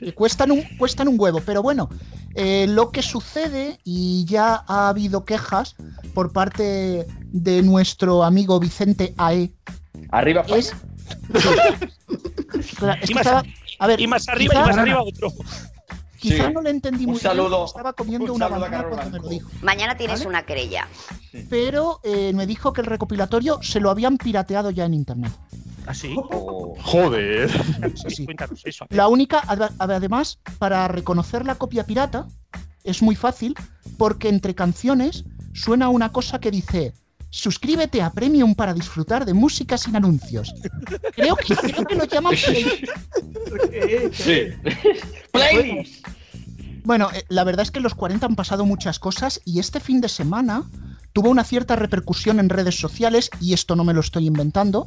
Eh, 0.00 0.12
cuestan, 0.14 0.50
un, 0.50 0.62
cuestan 0.78 1.08
un 1.08 1.16
huevo, 1.18 1.40
pero 1.44 1.62
bueno, 1.62 1.88
eh, 2.34 2.66
lo 2.68 2.90
que 2.90 3.02
sucede, 3.02 3.78
y 3.84 4.24
ya 4.26 4.64
ha 4.66 4.88
habido 4.88 5.24
quejas 5.24 5.76
por 6.14 6.32
parte 6.32 7.06
de 7.32 7.62
nuestro 7.62 8.22
amigo 8.24 8.58
Vicente 8.60 9.14
AE, 9.16 9.52
Arriba, 10.10 10.44
es... 10.48 10.74
Claro, 12.78 13.00
es 13.02 13.10
Y 13.10 13.14
más- 13.14 13.26
estaba- 13.26 13.42
a 13.78 13.86
ver, 13.86 14.00
Y 14.00 14.06
más 14.06 14.28
arriba, 14.28 14.54
quizá- 14.54 14.62
y 14.64 14.66
más 14.68 14.78
arriba 14.78 15.02
otro. 15.02 15.28
Quizá 16.26 16.48
Sí. 16.48 16.52
no 16.52 16.60
le 16.62 16.70
entendí 16.70 17.04
Un 17.04 17.12
muy 17.12 17.20
saludo- 17.20 17.48
bien, 17.58 17.66
estaba 17.66 17.92
comiendo 17.92 18.32
un 18.32 18.36
una 18.42 18.48
banana 18.48 18.84
cuando 18.88 19.10
me 19.18 19.18
lo 19.24 19.28
dijo. 19.28 19.48
Mañana 19.62 19.96
tienes 19.96 20.18
¿Vale? 20.20 20.28
una 20.28 20.42
querella. 20.44 20.88
Pero 21.48 22.00
eh, 22.02 22.32
me 22.34 22.46
dijo 22.46 22.72
que 22.72 22.80
el 22.80 22.86
recopilatorio 22.88 23.60
se 23.62 23.78
lo 23.78 23.90
habían 23.90 24.16
pirateado 24.18 24.70
ya 24.70 24.84
en 24.86 24.94
internet. 24.94 25.32
¿Así? 25.86 26.16
Joder. 26.82 27.48
Sí, 27.94 28.10
sí. 28.10 28.24
Cuéntanos 28.24 28.60
eso. 28.64 28.86
La 28.90 29.06
única, 29.06 29.38
ad- 29.46 29.70
además, 29.78 30.40
para 30.58 30.88
reconocer 30.88 31.46
la 31.46 31.54
copia 31.54 31.84
pirata 31.84 32.26
es 32.82 33.02
muy 33.02 33.14
fácil 33.14 33.54
porque 33.96 34.28
entre 34.28 34.54
canciones 34.56 35.24
suena 35.54 35.88
una 35.90 36.10
cosa 36.10 36.40
que 36.40 36.50
dice 36.50 36.92
suscríbete 37.28 38.00
a 38.00 38.10
Premium 38.12 38.54
para 38.54 38.72
disfrutar 38.72 39.26
de 39.26 39.34
música 39.34 39.76
sin 39.76 39.94
anuncios. 39.94 40.54
Creo 41.14 41.36
que, 41.36 41.54
creo 41.54 41.84
que 41.84 41.94
lo 41.94 42.04
llaman 42.04 42.32
play- 42.46 44.10
Sí. 44.12 44.48
Playlist. 45.32 46.06
Bueno, 46.86 47.10
eh, 47.12 47.24
la 47.28 47.42
verdad 47.42 47.64
es 47.64 47.72
que 47.72 47.80
en 47.80 47.82
los 47.82 47.96
40 47.96 48.26
han 48.26 48.36
pasado 48.36 48.64
muchas 48.64 49.00
cosas 49.00 49.40
y 49.44 49.58
este 49.58 49.80
fin 49.80 50.00
de 50.00 50.08
semana 50.08 50.62
tuvo 51.12 51.30
una 51.30 51.42
cierta 51.42 51.74
repercusión 51.74 52.38
en 52.38 52.48
redes 52.48 52.78
sociales, 52.78 53.28
y 53.40 53.54
esto 53.54 53.74
no 53.74 53.82
me 53.82 53.92
lo 53.92 53.98
estoy 53.98 54.28
inventando, 54.28 54.86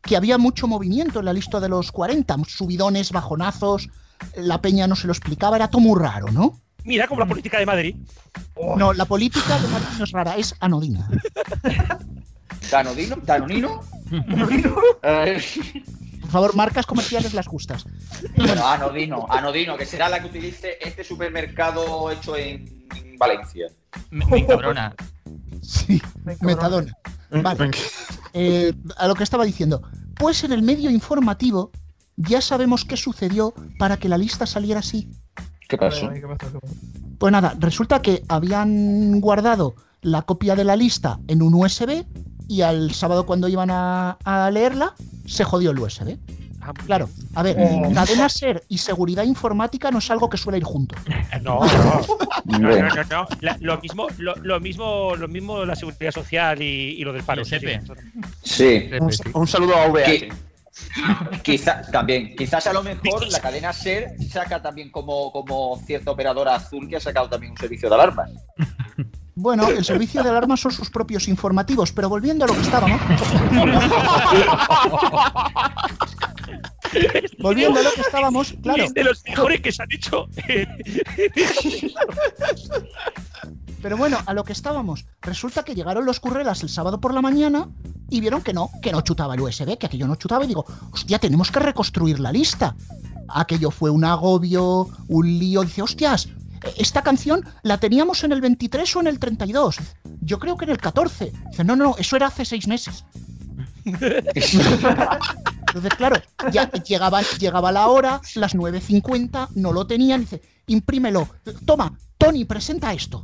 que 0.00 0.16
había 0.16 0.38
mucho 0.38 0.68
movimiento 0.68 1.18
en 1.18 1.24
la 1.24 1.32
lista 1.32 1.58
de 1.58 1.68
los 1.68 1.90
40, 1.90 2.36
subidones, 2.46 3.10
bajonazos, 3.10 3.88
la 4.36 4.62
peña 4.62 4.86
no 4.86 4.94
se 4.94 5.08
lo 5.08 5.12
explicaba, 5.12 5.56
era 5.56 5.66
todo 5.66 5.80
muy 5.80 5.98
raro, 5.98 6.30
¿no? 6.30 6.60
Mira 6.84 7.08
como 7.08 7.18
la 7.18 7.26
política 7.26 7.58
de 7.58 7.66
Madrid. 7.66 7.96
No, 8.76 8.92
la 8.92 9.04
política 9.04 9.58
de 9.58 9.66
Madrid 9.66 9.88
no 9.98 10.04
es 10.04 10.12
rara, 10.12 10.36
es 10.36 10.54
anodina. 10.60 11.10
¿Danodino? 12.70 13.16
¿Danonino? 13.24 13.80
Eh, 15.02 15.40
Por 16.30 16.42
favor, 16.42 16.54
marcas 16.54 16.86
comerciales 16.86 17.34
las 17.34 17.48
justas. 17.48 17.84
bueno, 18.36 18.64
anodino, 18.64 19.26
anodino, 19.28 19.76
que 19.76 19.84
será 19.84 20.08
la 20.08 20.20
que 20.20 20.28
utilice 20.28 20.78
este 20.80 21.02
supermercado 21.02 22.08
hecho 22.08 22.36
en 22.36 22.86
Valencia. 23.18 23.66
Me, 24.12 24.24
me 24.26 24.38
encabrona. 24.38 24.94
Sí, 25.60 26.00
metadona. 26.40 26.96
Vale. 27.30 27.72
Eh, 28.32 28.72
a 28.96 29.08
lo 29.08 29.16
que 29.16 29.24
estaba 29.24 29.44
diciendo. 29.44 29.82
Pues 30.14 30.44
en 30.44 30.52
el 30.52 30.62
medio 30.62 30.88
informativo 30.88 31.72
ya 32.14 32.40
sabemos 32.40 32.84
qué 32.84 32.96
sucedió 32.96 33.52
para 33.76 33.96
que 33.96 34.08
la 34.08 34.16
lista 34.16 34.46
saliera 34.46 34.78
así. 34.78 35.10
¿Qué 35.68 35.76
pasó? 35.76 36.10
Pues 37.18 37.32
nada, 37.32 37.56
resulta 37.58 38.02
que 38.02 38.22
habían 38.28 39.20
guardado 39.20 39.74
la 40.00 40.22
copia 40.22 40.54
de 40.54 40.62
la 40.62 40.76
lista 40.76 41.18
en 41.26 41.42
un 41.42 41.54
USB 41.54 42.04
y 42.50 42.62
al 42.62 42.92
sábado 42.92 43.24
cuando 43.26 43.46
iban 43.48 43.70
a, 43.70 44.18
a 44.24 44.50
leerla 44.50 44.94
se 45.26 45.44
jodió 45.44 45.70
el 45.70 45.78
USB. 45.78 46.16
Ah, 46.62 46.72
Claro, 46.84 47.08
a 47.34 47.42
ver, 47.42 47.56
Oh. 47.58 47.90
cadena 47.94 48.28
ser 48.28 48.62
y 48.68 48.76
seguridad 48.78 49.22
informática 49.24 49.90
no 49.90 49.98
es 49.98 50.10
algo 50.10 50.28
que 50.28 50.36
suele 50.36 50.58
ir 50.58 50.64
junto. 50.64 50.94
No, 51.42 51.60
no. 51.64 52.00
No, 52.44 52.58
no, 52.58 52.68
no, 52.68 53.04
no. 53.10 53.26
La- 53.40 53.56
lo 53.60 53.78
mismo, 53.80 54.08
lo, 54.18 54.34
lo 54.36 54.60
mismo, 54.60 55.14
lo 55.16 55.28
mismo 55.28 55.64
la 55.64 55.74
seguridad 55.76 56.10
social 56.12 56.60
y, 56.60 56.96
y 56.98 57.04
lo 57.04 57.12
del 57.12 57.22
paro. 57.22 57.44
SEPE. 57.44 57.80
Sí. 58.42 58.90
Un, 59.00 59.10
un 59.34 59.46
saludo 59.46 59.74
a 59.76 59.86
VH. 59.88 60.28
Quizá, 61.42 61.82
también, 61.90 62.34
quizás 62.36 62.66
a 62.66 62.72
lo 62.72 62.82
mejor 62.82 63.26
la 63.30 63.40
cadena 63.40 63.72
SER 63.72 64.16
saca 64.30 64.60
también 64.60 64.90
como, 64.90 65.30
como 65.32 65.80
cierta 65.86 66.10
operadora 66.10 66.54
azul 66.56 66.88
que 66.88 66.96
ha 66.96 67.00
sacado 67.00 67.28
también 67.28 67.52
un 67.52 67.58
servicio 67.58 67.88
de 67.88 67.94
alarmas. 67.94 68.30
Bueno, 69.40 69.68
el 69.68 69.84
servicio 69.84 70.22
de 70.22 70.28
alarma 70.28 70.58
son 70.58 70.70
sus 70.70 70.90
propios 70.90 71.26
informativos, 71.26 71.92
pero 71.92 72.10
volviendo 72.10 72.44
a 72.44 72.48
lo 72.48 72.54
que 72.54 72.60
estábamos. 72.60 73.00
volviendo 77.38 77.80
a 77.80 77.82
lo 77.82 77.90
que 77.92 78.02
estábamos, 78.02 78.54
claro. 78.62 78.84
Es 78.84 78.92
de 78.92 79.04
los 79.04 79.24
mejores 79.24 79.62
que 79.62 79.72
se 79.72 79.82
han 79.82 79.92
hecho. 79.92 80.28
Pero 83.80 83.96
bueno, 83.96 84.18
a 84.26 84.34
lo 84.34 84.44
que 84.44 84.52
estábamos. 84.52 85.06
Resulta 85.22 85.62
que 85.62 85.74
llegaron 85.74 86.04
los 86.04 86.20
currelas 86.20 86.62
el 86.62 86.68
sábado 86.68 87.00
por 87.00 87.14
la 87.14 87.22
mañana 87.22 87.66
y 88.10 88.20
vieron 88.20 88.42
que 88.42 88.52
no, 88.52 88.68
que 88.82 88.92
no 88.92 89.00
chutaba 89.00 89.36
el 89.36 89.40
USB, 89.40 89.78
que 89.78 89.86
aquello 89.86 90.06
no 90.06 90.16
chutaba. 90.16 90.44
Y 90.44 90.48
digo, 90.48 90.66
hostia, 90.92 91.18
tenemos 91.18 91.50
que 91.50 91.60
reconstruir 91.60 92.20
la 92.20 92.30
lista. 92.30 92.76
Aquello 93.26 93.70
fue 93.70 93.88
un 93.88 94.04
agobio, 94.04 94.86
un 95.08 95.38
lío. 95.38 95.62
Dice, 95.62 95.80
hostias, 95.80 96.28
esta 96.76 97.02
canción 97.02 97.44
la 97.62 97.78
teníamos 97.78 98.24
en 98.24 98.32
el 98.32 98.40
23 98.40 98.96
o 98.96 99.00
en 99.00 99.06
el 99.06 99.18
32. 99.18 99.76
Yo 100.20 100.38
creo 100.38 100.56
que 100.56 100.64
en 100.64 100.72
el 100.72 100.78
14. 100.78 101.32
Dice, 101.50 101.64
no, 101.64 101.76
no, 101.76 101.94
eso 101.98 102.16
era 102.16 102.26
hace 102.26 102.44
seis 102.44 102.66
meses. 102.66 103.04
Entonces, 103.84 105.94
claro, 105.96 106.16
ya 106.52 106.70
llegaba, 106.70 107.22
llegaba 107.38 107.72
la 107.72 107.88
hora, 107.88 108.20
las 108.34 108.54
9.50, 108.54 109.48
no 109.54 109.72
lo 109.72 109.86
tenían, 109.86 110.22
dice, 110.22 110.42
imprímelo. 110.66 111.28
Toma, 111.64 111.96
Tony, 112.18 112.44
presenta 112.44 112.92
esto. 112.92 113.22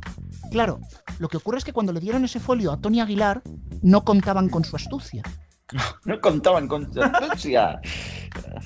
Claro, 0.51 0.79
lo 1.19 1.27
que 1.27 1.37
ocurre 1.37 1.59
es 1.59 1.65
que 1.65 1.73
cuando 1.73 1.93
le 1.93 1.99
dieron 1.99 2.25
ese 2.25 2.39
folio 2.39 2.71
a 2.71 2.79
Tony 2.79 3.01
Aguilar, 3.01 3.41
no 3.81 4.03
contaban 4.03 4.49
con 4.49 4.63
su 4.63 4.75
astucia. 4.75 5.23
No 6.05 6.21
contaban 6.21 6.67
con 6.67 6.89
astucia. 6.97 7.81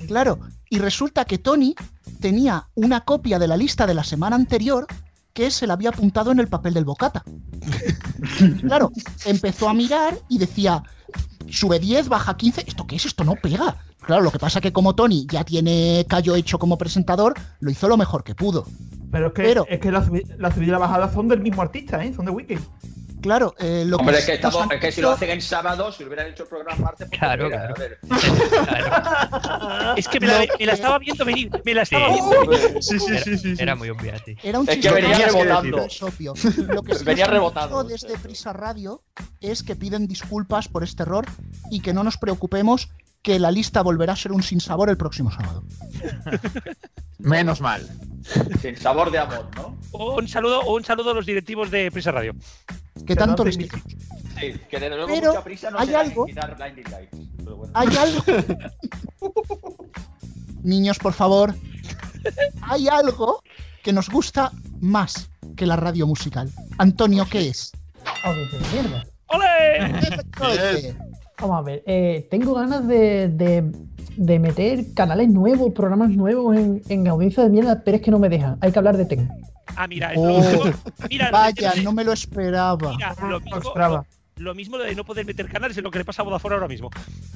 Claro, 0.06 0.38
y 0.72 0.78
resulta 0.78 1.26
que 1.26 1.36
Tony 1.36 1.74
tenía 2.18 2.66
una 2.74 3.02
copia 3.02 3.38
de 3.38 3.46
la 3.46 3.58
lista 3.58 3.86
de 3.86 3.92
la 3.92 4.04
semana 4.04 4.36
anterior 4.36 4.86
que 5.34 5.50
se 5.50 5.66
la 5.66 5.74
había 5.74 5.90
apuntado 5.90 6.32
en 6.32 6.40
el 6.40 6.48
papel 6.48 6.72
del 6.72 6.86
bocata. 6.86 7.22
claro, 8.62 8.90
empezó 9.26 9.68
a 9.68 9.74
mirar 9.74 10.18
y 10.30 10.38
decía, 10.38 10.82
sube 11.50 11.78
10, 11.78 12.08
baja 12.08 12.38
15, 12.38 12.64
¿esto 12.66 12.86
qué 12.86 12.96
es? 12.96 13.04
Esto 13.04 13.22
no 13.22 13.34
pega. 13.34 13.76
Claro, 14.00 14.22
lo 14.22 14.30
que 14.30 14.38
pasa 14.38 14.62
que 14.62 14.72
como 14.72 14.94
Tony 14.94 15.26
ya 15.30 15.44
tiene 15.44 16.06
callo 16.08 16.34
hecho 16.36 16.58
como 16.58 16.78
presentador, 16.78 17.34
lo 17.60 17.70
hizo 17.70 17.86
lo 17.86 17.98
mejor 17.98 18.24
que 18.24 18.34
pudo. 18.34 18.64
Pero 19.10 19.26
es 19.26 19.32
que, 19.34 19.42
Pero- 19.42 19.66
es 19.68 19.78
que 19.78 19.92
la 19.92 20.02
subida 20.06 20.24
y 20.58 20.66
la 20.70 20.78
bajada 20.78 21.12
son 21.12 21.28
del 21.28 21.40
mismo 21.40 21.60
artista, 21.60 22.02
¿eh? 22.02 22.14
Son 22.14 22.24
de 22.24 22.30
Wiki. 22.30 22.54
Claro, 23.22 23.54
eh, 23.58 23.84
lo 23.86 23.96
Hombre, 23.98 24.14
que 24.16 24.20
es 24.20 24.26
que, 24.26 24.32
estamos- 24.34 24.70
es 24.70 24.80
que 24.80 24.92
si 24.92 25.00
lo 25.00 25.12
hacen 25.12 25.30
en 25.30 25.40
sábado, 25.40 25.90
si 25.92 26.04
hubieran 26.04 26.26
hecho 26.26 26.42
el 26.42 26.48
programa 26.48 26.76
martes, 26.84 27.08
pues 27.08 27.18
Claro, 27.20 27.44
mira, 27.44 27.72
claro. 27.72 27.74
a 27.74 27.78
ver. 27.78 27.98
Es 29.98 30.08
que 30.08 30.20
me 30.20 30.26
la, 30.26 30.44
me 30.58 30.66
la 30.66 30.72
estaba 30.72 30.98
viendo 30.98 31.24
venir. 31.24 31.50
Me 31.64 31.74
la 31.74 31.82
estaba 31.82 32.08
Sí. 32.08 32.14
viendo. 32.14 32.82
Sí, 32.82 32.98
sí, 32.98 33.18
sí, 33.18 33.38
sí. 33.38 33.56
sí. 33.56 33.62
Era 33.62 33.74
muy 33.74 33.90
obvia, 33.90 34.18
sí. 34.24 34.36
Era 34.42 34.58
un 34.60 34.68
Es 34.68 34.78
que 34.78 34.90
venía 34.90 35.18
rebotando. 35.26 35.78
es 35.84 36.02
obvio. 36.02 36.34
Lo 36.68 36.82
que 36.82 36.94
sí 36.94 37.04
Venía 37.04 37.26
rebotando. 37.26 37.84
desde 37.84 38.16
Prisa 38.18 38.52
Radio 38.52 39.02
es 39.40 39.62
que 39.62 39.76
piden 39.76 40.06
disculpas 40.08 40.68
por 40.68 40.82
este 40.82 41.02
error 41.04 41.26
y 41.70 41.80
que 41.80 41.92
no 41.92 42.02
nos 42.04 42.16
preocupemos 42.18 42.88
que 43.22 43.38
la 43.38 43.50
lista 43.52 43.82
volverá 43.82 44.14
a 44.14 44.16
ser 44.16 44.32
un 44.32 44.42
sinsabor 44.42 44.90
el 44.90 44.96
próximo 44.96 45.30
sábado. 45.30 45.62
Menos 47.18 47.60
mal. 47.60 47.88
Sin 48.60 48.76
sabor 48.76 49.10
de 49.10 49.18
amor, 49.18 49.48
¿no? 49.56 49.76
Un 49.92 50.26
saludo, 50.28 50.62
un 50.62 50.84
saludo 50.84 51.10
a 51.10 51.14
los 51.14 51.26
directivos 51.26 51.70
de 51.70 51.90
Prisa 51.92 52.10
Radio. 52.10 52.34
Que 53.06 53.16
tanto 53.16 53.44
les. 53.44 53.56
Sí, 53.56 53.66
que 53.68 54.78
desde 54.80 54.90
luego 54.96 55.06
Pero 55.08 55.30
mucha 55.32 55.44
prisa 55.44 55.70
no 55.70 55.78
hay 55.78 55.94
algo- 55.94 56.26
quitar 56.26 56.56
Blinding 56.56 56.84
Lights. 56.90 57.18
Pero 57.38 57.56
bueno. 57.56 57.72
Hay 57.74 57.88
algo. 57.96 58.22
Niños, 60.62 60.98
por 60.98 61.12
favor. 61.12 61.54
Hay 62.62 62.88
algo 62.88 63.42
que 63.82 63.92
nos 63.92 64.08
gusta 64.08 64.52
más 64.80 65.28
que 65.56 65.66
la 65.66 65.76
radio 65.76 66.06
musical. 66.06 66.50
Antonio, 66.78 67.26
¿qué 67.30 67.48
es? 67.48 67.72
Audiencia 68.24 68.58
de 68.58 68.64
mierda. 68.72 69.04
¡Ole! 70.40 70.96
Vamos 71.40 71.58
a 71.58 71.62
ver, 71.62 71.82
eh, 71.86 72.28
tengo 72.30 72.54
ganas 72.54 72.86
de, 72.86 73.28
de- 73.28 73.72
de 74.16 74.38
meter 74.38 74.92
canales 74.94 75.28
nuevos, 75.30 75.72
programas 75.72 76.10
nuevos 76.10 76.56
en, 76.56 76.82
en 76.88 77.08
audiencia 77.08 77.42
de 77.42 77.48
mierda, 77.50 77.82
pero 77.84 77.96
es 77.96 78.02
que 78.02 78.10
no 78.12 78.18
me 78.20 78.28
dejan. 78.28 78.58
Hay 78.60 78.70
que 78.70 78.78
hablar 78.78 78.96
de 78.96 79.06
TEN. 79.06 79.28
Ah, 79.76 79.86
mira, 79.86 80.12
es 80.12 80.18
Oh, 80.18 80.26
lo 80.26 80.64
mismo. 80.64 80.82
Mira, 81.08 81.30
Vaya, 81.30 81.74
no 81.82 81.92
me 81.92 82.04
lo 82.04 82.12
esperaba. 82.12 82.92
mira, 82.92 83.14
lo 83.28 83.40
mismo, 83.40 83.58
esperaba. 83.58 84.04
lo, 84.36 84.42
lo 84.44 84.54
mismo 84.54 84.78
de 84.78 84.94
no 84.94 85.04
poder 85.04 85.24
meter 85.26 85.48
canales 85.48 85.76
es 85.76 85.82
lo 85.82 85.90
que 85.90 85.98
le 85.98 86.04
pasa 86.04 86.22
a 86.22 86.24
Vodafone 86.24 86.54
ahora 86.54 86.68
mismo. 86.68 86.90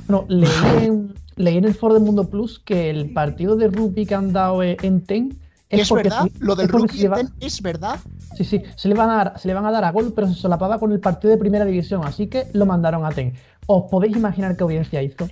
No, 0.09 0.25
leí 0.29 0.49
en, 0.83 1.15
leí 1.37 1.57
en 1.57 1.65
el 1.65 1.75
foro 1.75 1.95
de 1.95 2.01
Mundo 2.01 2.29
Plus 2.29 2.59
que 2.59 2.91
el 2.91 3.13
partido 3.13 3.57
de 3.57 3.69
rugby 3.69 4.07
que 4.07 4.15
han 4.15 4.33
dado 4.33 4.63
en 4.63 4.77
en 4.83 5.01
TEN 5.05 5.39
Es, 5.69 5.89
porque 5.89 6.05
verdad, 6.09 6.25
se- 6.25 6.45
lo 6.45 6.55
del 6.55 6.67
es 6.67 6.73
rugby 6.73 7.07
va- 7.07 7.17
ten- 7.17 7.33
es 7.41 7.61
verdad. 7.63 7.99
Sí, 8.37 8.45
sí, 8.45 8.63
se 8.77 8.89
le, 8.89 8.95
van 8.95 9.11
a 9.11 9.17
dar, 9.17 9.39
se 9.41 9.49
le 9.49 9.55
van 9.55 9.65
a 9.67 9.71
dar 9.71 9.83
a 9.85 9.91
gol, 9.93 10.13
pero 10.15 10.29
se 10.29 10.35
solapaba 10.35 10.79
con 10.79 10.93
el 10.93 11.01
partido 11.01 11.31
de 11.33 11.39
primera 11.39 11.65
división, 11.65 12.03
así 12.05 12.27
que 12.29 12.47
lo 12.53 12.67
mandaron 12.67 13.05
a 13.07 13.11
TEN. 13.11 13.33
¿Os 13.67 13.91
podéis 13.91 14.15
imaginar 14.17 14.57
qué 14.57 14.63
audiencia 14.63 15.03
hizo? 15.03 15.29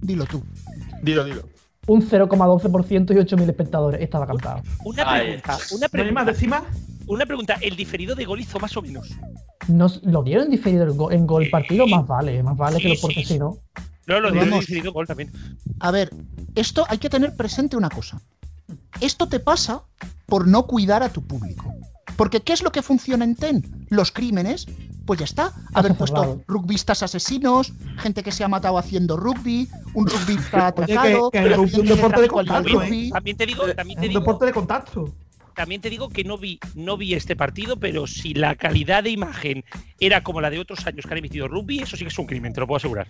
Dilo 0.00 0.26
tú. 0.26 0.42
Dilo, 1.02 1.24
dilo. 1.24 1.42
Un 1.88 2.00
0,12% 2.08 3.10
y 3.10 3.14
8.000 3.16 3.48
espectadores. 3.48 4.00
Estaba 4.00 4.26
cantado. 4.26 4.62
Una 4.84 5.04
pregunta, 5.04 5.58
una 5.72 5.88
¿No 6.04 6.12
más 6.12 6.24
pregunta, 6.36 6.64
una 7.08 7.26
pregunta. 7.26 7.54
¿El 7.60 7.74
diferido 7.76 8.14
de 8.14 8.24
gol 8.24 8.40
hizo 8.40 8.60
más 8.60 8.76
o 8.76 8.82
menos? 8.82 9.10
Nos, 9.66 10.02
¿Lo 10.04 10.22
dieron 10.22 10.48
diferido 10.48 11.10
en 11.10 11.26
gol 11.26 11.48
partido? 11.50 11.86
Más 11.88 12.06
vale, 12.06 12.42
más 12.42 12.56
vale 12.56 12.76
Sí, 12.76 12.82
que 12.84 12.88
lo 12.90 12.94
porque 13.00 13.24
sí. 13.24 13.34
si 13.34 13.38
no. 13.38 13.58
No, 14.06 14.20
lo 14.20 14.30
dieron 14.30 14.50
diferido 14.60 14.92
gol 14.92 15.06
también. 15.08 15.32
A 15.80 15.90
ver, 15.90 16.10
esto 16.54 16.84
hay 16.88 16.98
que 16.98 17.10
tener 17.10 17.34
presente 17.34 17.76
una 17.76 17.90
cosa. 17.90 18.20
Esto 19.00 19.28
te 19.28 19.40
pasa 19.40 19.82
por 20.26 20.46
no 20.46 20.66
cuidar 20.66 21.02
a 21.02 21.08
tu 21.08 21.22
público. 21.22 21.74
Porque 22.16 22.40
¿qué 22.40 22.52
es 22.52 22.62
lo 22.62 22.70
que 22.72 22.82
funciona 22.82 23.24
en 23.24 23.36
TEN? 23.36 23.86
Los 23.88 24.12
crímenes. 24.12 24.66
Pues 25.06 25.18
ya 25.18 25.24
está. 25.24 25.52
Haber 25.74 25.96
puesto 25.96 26.42
rugbistas 26.46 27.02
asesinos, 27.02 27.72
gente 27.98 28.22
que 28.22 28.30
se 28.32 28.44
ha 28.44 28.48
matado 28.48 28.78
haciendo 28.78 29.16
rugby, 29.16 29.68
un 29.94 30.06
rugbyista 30.06 30.68
Oye, 30.76 30.86
que- 30.86 30.92
atracado, 30.98 31.30
que 31.30 31.38
un 31.58 31.86
deporte 31.86 32.20
de 32.20 32.28
contacto, 32.28 32.80
rugby. 32.80 33.10
También 33.10 33.36
te 33.36 33.46
digo, 33.46 33.74
también 33.74 33.98
te 33.98 34.06
un 34.06 34.08
digo, 34.10 34.20
deporte 34.20 34.46
de 34.46 34.52
contacto. 34.52 35.12
También 35.54 35.80
te 35.80 35.90
digo 35.90 36.08
que 36.08 36.24
no 36.24 36.38
vi, 36.38 36.58
no 36.74 36.96
vi 36.96 37.14
este 37.14 37.36
partido, 37.36 37.76
pero 37.76 38.06
si 38.06 38.34
la 38.34 38.54
calidad 38.56 39.02
de 39.02 39.10
imagen 39.10 39.64
era 39.98 40.22
como 40.22 40.40
la 40.40 40.50
de 40.50 40.58
otros 40.58 40.86
años 40.86 41.04
que 41.06 41.12
han 41.12 41.18
emitido 41.18 41.48
rugby, 41.48 41.80
eso 41.80 41.96
sí 41.96 42.04
que 42.04 42.08
es 42.08 42.18
un 42.18 42.26
crimen, 42.26 42.52
te 42.52 42.60
lo 42.60 42.66
puedo 42.66 42.76
asegurar. 42.76 43.08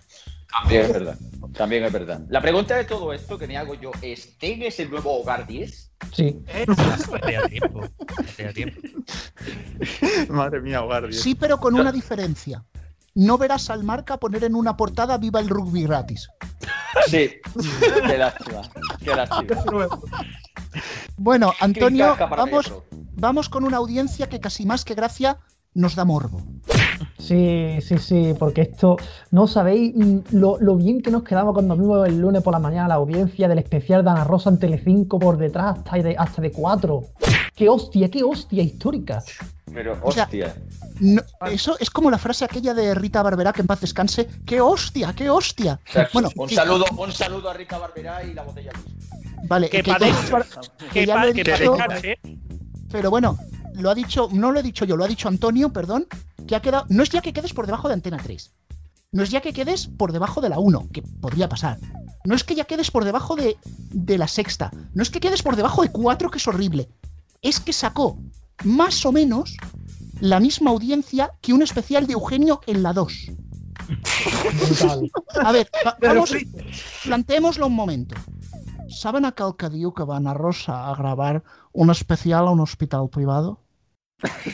También 0.51 0.81
es 0.83 0.93
verdad. 0.93 1.17
También 1.53 1.83
es 1.83 1.91
verdad. 1.91 2.21
La 2.29 2.41
pregunta 2.41 2.75
de 2.75 2.85
todo 2.85 3.11
esto 3.13 3.37
que 3.37 3.47
me 3.47 3.57
hago 3.57 3.73
yo 3.75 3.91
es: 4.01 4.37
¿Ten 4.37 4.61
es 4.61 4.79
el 4.79 4.89
nuevo 4.89 5.19
hogar 5.19 5.47
10? 5.47 5.91
Sí. 6.11 6.39
Hacía 7.13 7.41
tiempo. 7.47 7.89
Hacía 8.19 8.53
tiempo. 8.53 8.79
Madre 10.29 10.61
mía, 10.61 10.83
hogar. 10.83 11.07
Dios. 11.07 11.21
Sí, 11.21 11.35
pero 11.35 11.57
con 11.57 11.73
una 11.73 11.91
diferencia. 11.91 12.63
No 13.15 13.37
verás 13.37 13.69
al 13.69 13.83
marca 13.83 14.17
poner 14.17 14.43
en 14.43 14.55
una 14.55 14.75
portada 14.75 15.17
Viva 15.17 15.39
el 15.39 15.49
rugby 15.49 15.83
gratis. 15.83 16.29
Sí. 17.07 17.29
Qué 18.07 18.17
lástima. 18.17 18.61
Qué 18.99 19.15
lástima. 19.15 19.89
Bueno, 21.17 21.53
Antonio, 21.59 22.15
vamos, 22.17 22.73
vamos 23.15 23.49
con 23.49 23.63
una 23.63 23.77
audiencia 23.77 24.27
que 24.27 24.39
casi 24.39 24.65
más 24.65 24.83
que 24.83 24.95
gracia 24.95 25.37
nos 25.75 25.95
da 25.95 26.05
morbo. 26.05 26.41
Sí, 27.17 27.79
sí, 27.81 27.97
sí, 27.97 28.33
porque 28.37 28.61
esto, 28.61 28.97
no 29.31 29.47
sabéis 29.47 29.93
lo, 30.31 30.57
lo 30.59 30.75
bien 30.75 31.01
que 31.01 31.09
nos 31.09 31.23
quedamos 31.23 31.53
cuando 31.53 31.75
vimos 31.77 32.07
el 32.07 32.19
lunes 32.19 32.43
por 32.43 32.53
la 32.53 32.59
mañana 32.59 32.89
la 32.89 32.95
audiencia 32.95 33.47
del 33.47 33.59
especial 33.59 34.03
de 34.03 34.09
Ana 34.09 34.23
Rosa 34.23 34.49
en 34.49 34.59
Telecinco 34.59 35.19
por 35.19 35.37
detrás, 35.37 35.77
hasta 35.77 35.97
de, 35.97 36.15
hasta 36.17 36.41
de 36.41 36.51
cuatro. 36.51 37.03
¡Qué 37.55 37.69
hostia, 37.69 38.09
qué 38.09 38.23
hostia 38.23 38.63
histórica! 38.63 39.23
Pero, 39.73 39.97
O 40.03 40.11
sea, 40.11 40.23
hostia. 40.25 40.55
No, 40.99 41.21
eso 41.49 41.77
es 41.79 41.89
como 41.89 42.11
la 42.11 42.17
frase 42.19 42.45
aquella 42.45 42.73
de 42.73 42.93
Rita 42.93 43.21
Barberá, 43.23 43.51
que 43.53 43.61
en 43.61 43.67
paz 43.67 43.81
descanse. 43.81 44.27
¡Qué 44.45 44.61
hostia, 44.61 45.13
qué 45.13 45.29
hostia! 45.29 45.79
Bueno, 46.13 46.29
un, 46.35 46.47
que- 46.47 46.55
saludo, 46.55 46.85
un 46.97 47.11
saludo 47.11 47.49
a 47.49 47.53
Rita 47.53 47.77
Barberá 47.79 48.23
y 48.23 48.33
la 48.33 48.43
botella 48.43 48.71
Luis. 48.73 48.95
Vale, 49.47 49.69
Que 49.69 49.81
que 49.83 49.91
que 49.93 50.89
Que 50.93 51.05
ya 51.05 51.17
lo 51.25 51.33
dicho, 51.33 51.51
descanse. 51.73 52.19
pero 52.91 53.09
bueno, 53.09 53.37
lo 53.73 53.89
ha 53.89 53.95
dicho, 53.95 54.29
no 54.31 54.51
lo 54.51 54.59
he 54.59 54.63
dicho 54.63 54.85
yo, 54.85 54.95
lo 54.95 55.03
ha 55.03 55.07
dicho 55.07 55.27
Antonio, 55.27 55.73
perdón, 55.73 56.07
que 56.47 56.55
ha 56.55 56.61
quedado, 56.61 56.85
no 56.89 57.03
es 57.03 57.09
ya 57.09 57.21
que 57.21 57.33
quedes 57.33 57.53
por 57.53 57.65
debajo 57.65 57.87
de 57.87 57.95
Antena 57.95 58.17
3, 58.23 58.53
no 59.11 59.23
es 59.23 59.31
ya 59.31 59.41
que 59.41 59.51
quedes 59.53 59.87
por 59.87 60.11
debajo 60.11 60.39
de 60.41 60.49
la 60.49 60.59
1, 60.59 60.87
que 60.93 61.01
podría 61.01 61.49
pasar, 61.49 61.77
no 62.23 62.35
es 62.35 62.43
que 62.43 62.55
ya 62.55 62.65
quedes 62.65 62.89
por 62.91 63.03
debajo 63.03 63.35
de, 63.35 63.57
de 63.91 64.17
la 64.17 64.27
sexta, 64.27 64.71
no 64.93 65.03
es 65.03 65.09
que 65.09 65.19
quedes 65.19 65.41
por 65.43 65.55
debajo 65.55 65.81
de 65.81 65.91
4, 65.91 66.29
que 66.31 66.37
es 66.37 66.47
horrible, 66.47 66.87
es 67.43 67.59
que 67.59 67.73
sacó 67.73 68.17
más 68.63 69.05
o 69.05 69.11
menos 69.11 69.55
la 70.19 70.39
misma 70.39 70.71
audiencia 70.71 71.31
que 71.41 71.53
un 71.53 71.61
especial 71.61 72.07
de 72.07 72.13
Eugenio 72.13 72.61
en 72.65 72.81
la 72.81 72.93
2. 72.93 73.31
Brutal. 74.67 75.11
A 75.43 75.51
ver, 75.51 75.69
va- 75.85 75.97
vamos, 76.01 76.33
planteémoslo 77.03 77.67
un 77.67 77.75
momento. 77.75 78.15
¿Saben 78.89 79.25
aquel 79.25 79.55
que 79.57 79.69
diu 79.69 79.91
que 79.93 80.05
va 80.05 80.17
Ana 80.17 80.33
Rosa 80.33 80.89
a 80.89 80.95
grabar 80.95 81.43
un 81.73 81.89
especial 81.89 82.47
a 82.47 82.51
un 82.51 82.59
hospital 82.61 83.09
privado? 83.09 83.59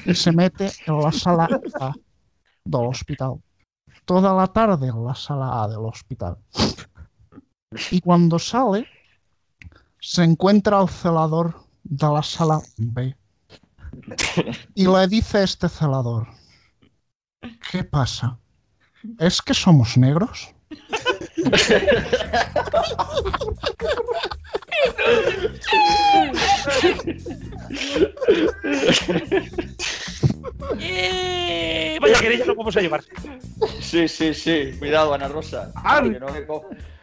Y 0.06 0.16
se 0.16 0.32
mete 0.32 0.72
en 0.88 0.98
la 1.02 1.12
sala 1.12 1.46
A 1.80 1.94
del 2.64 2.86
hospital. 2.88 3.36
Toda 4.06 4.34
la 4.34 4.48
tarde 4.48 4.88
en 4.88 5.04
la 5.06 5.14
sala 5.14 5.62
A 5.64 5.68
del 5.68 5.86
hospital. 5.86 6.38
Y 7.92 8.02
cuando 8.02 8.40
sale, 8.40 8.88
se 10.00 10.24
encuentra 10.24 10.80
al 10.80 10.90
celador 10.90 11.54
de 11.90 12.08
la 12.08 12.24
sala 12.24 12.62
B. 12.78 13.16
Y 14.76 14.86
le 14.88 15.08
dice 15.08 15.44
este 15.44 15.68
celador, 15.68 16.28
¿qué 17.72 17.84
pasa? 17.84 18.38
¿Es 19.18 19.42
que 19.42 19.54
somos 19.54 19.98
negros? 19.98 20.54
Vaya 32.02 32.20
querella 32.20 32.46
lo 32.46 32.56
vamos 32.56 32.76
a 32.78 32.82
llevar. 32.82 33.04
Sí, 33.82 34.08
sí, 34.08 34.34
sí. 34.34 34.72
Cuidado, 34.80 35.14
Ana 35.14 35.28
Rosa. 35.28 35.72
Ah, 35.76 36.02
Que 36.04 36.20
no 36.20 36.28
me 36.30 36.46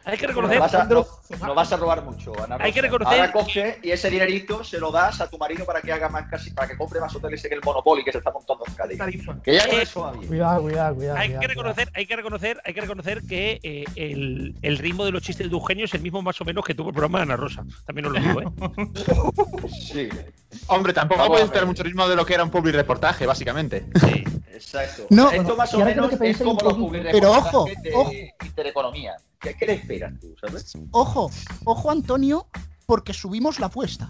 Hay 0.06 0.16
que 0.18 0.22
no 0.26 0.28
reconocer. 0.28 0.60
vas, 0.60 0.74
a, 0.74 0.84
no, 0.84 1.04
no 1.46 1.54
vas 1.54 1.72
a 1.72 1.76
robar 1.76 2.04
mucho, 2.04 2.32
Ana 2.36 2.56
Rosa. 2.56 2.64
Hay 2.64 2.72
que 2.72 2.80
reconocer 2.80 3.18
Ahora 3.20 3.32
coge 3.32 3.78
y 3.82 3.90
ese 3.90 4.08
dinerito 4.08 4.62
se 4.62 4.78
lo 4.78 4.92
das 4.92 5.20
a 5.20 5.28
tu 5.28 5.36
marido 5.36 5.66
para 5.66 5.82
que 5.82 5.92
haga 5.92 6.08
más 6.08 6.28
casi, 6.30 6.50
para 6.50 6.68
que 6.68 6.76
compre 6.76 7.00
más 7.00 7.14
hoteles 7.14 7.44
en 7.44 7.52
el 7.54 7.60
Monopoly 7.64 8.04
que 8.04 8.12
se 8.12 8.18
está 8.18 8.30
montando 8.30 8.64
en 8.68 8.74
Cádiz. 8.74 8.98
Que 9.42 9.54
ya 9.54 9.66
con 9.66 9.78
Eh, 9.78 9.82
eso 9.82 10.02
va 10.02 10.12
bien. 10.12 10.28
Cuidado, 10.28 10.62
cuidado, 10.62 10.94
cuidado. 10.94 11.18
Hay 11.18 11.26
cuidado, 11.28 11.40
que 11.40 11.48
reconocer, 11.48 11.90
hay 11.92 12.06
que 12.06 12.16
reconocer, 12.16 12.60
hay 12.64 12.74
que 12.74 12.80
reconocer 12.80 13.22
que 13.28 13.60
eh, 13.64 13.84
el, 13.96 14.54
el 14.62 14.78
ritmo 14.78 15.04
de 15.04 15.10
los 15.10 15.22
chistes 15.22 15.50
de 15.50 15.52
Eugenio 15.52 15.86
es 15.86 15.94
el 15.94 16.02
mismo 16.02 16.22
más 16.22 16.40
o 16.40 16.44
menos 16.44 16.64
que 16.64 16.74
tuvo 16.74 16.90
el 16.90 16.94
programa 16.94 17.18
de 17.18 17.22
Ana 17.24 17.36
Rosa. 17.36 17.64
También 17.84 18.06
os 18.06 18.12
lo 18.12 18.20
digo, 18.20 18.40
¿eh? 18.42 18.46
Sí, 19.68 20.08
Hombre, 20.68 20.92
tampoco 20.92 21.20
Vamos 21.22 21.38
puedes 21.38 21.50
ver. 21.50 21.66
mucho 21.66 21.82
ritmo 21.82 22.08
de 22.08 22.16
lo 22.16 22.24
que 22.24 22.34
era 22.34 22.44
un 22.44 22.50
public 22.50 22.74
reportaje, 22.74 23.26
básicamente. 23.26 23.86
Sí. 24.00 24.24
exacto. 24.52 25.06
No, 25.10 25.30
Esto 25.30 25.56
más 25.56 25.74
o 25.74 25.78
menos 25.84 26.10
que 26.10 26.30
es 26.30 26.38
como 26.38 26.60
los 26.62 26.74
public 26.74 27.02
Pero 27.10 27.34
reportajes 27.34 27.54
ojo, 27.54 27.68
de 27.82 27.94
ojo. 27.94 28.12
Intereconomía. 28.44 29.16
¿Qué, 29.46 29.54
¿Qué 29.58 29.66
le 29.66 29.72
esperas 29.74 30.18
tú, 30.20 30.34
sabes? 30.40 30.72
Ojo, 30.90 31.30
ojo 31.64 31.90
Antonio, 31.90 32.46
porque 32.86 33.12
subimos 33.12 33.60
la 33.60 33.66
apuesta. 33.66 34.08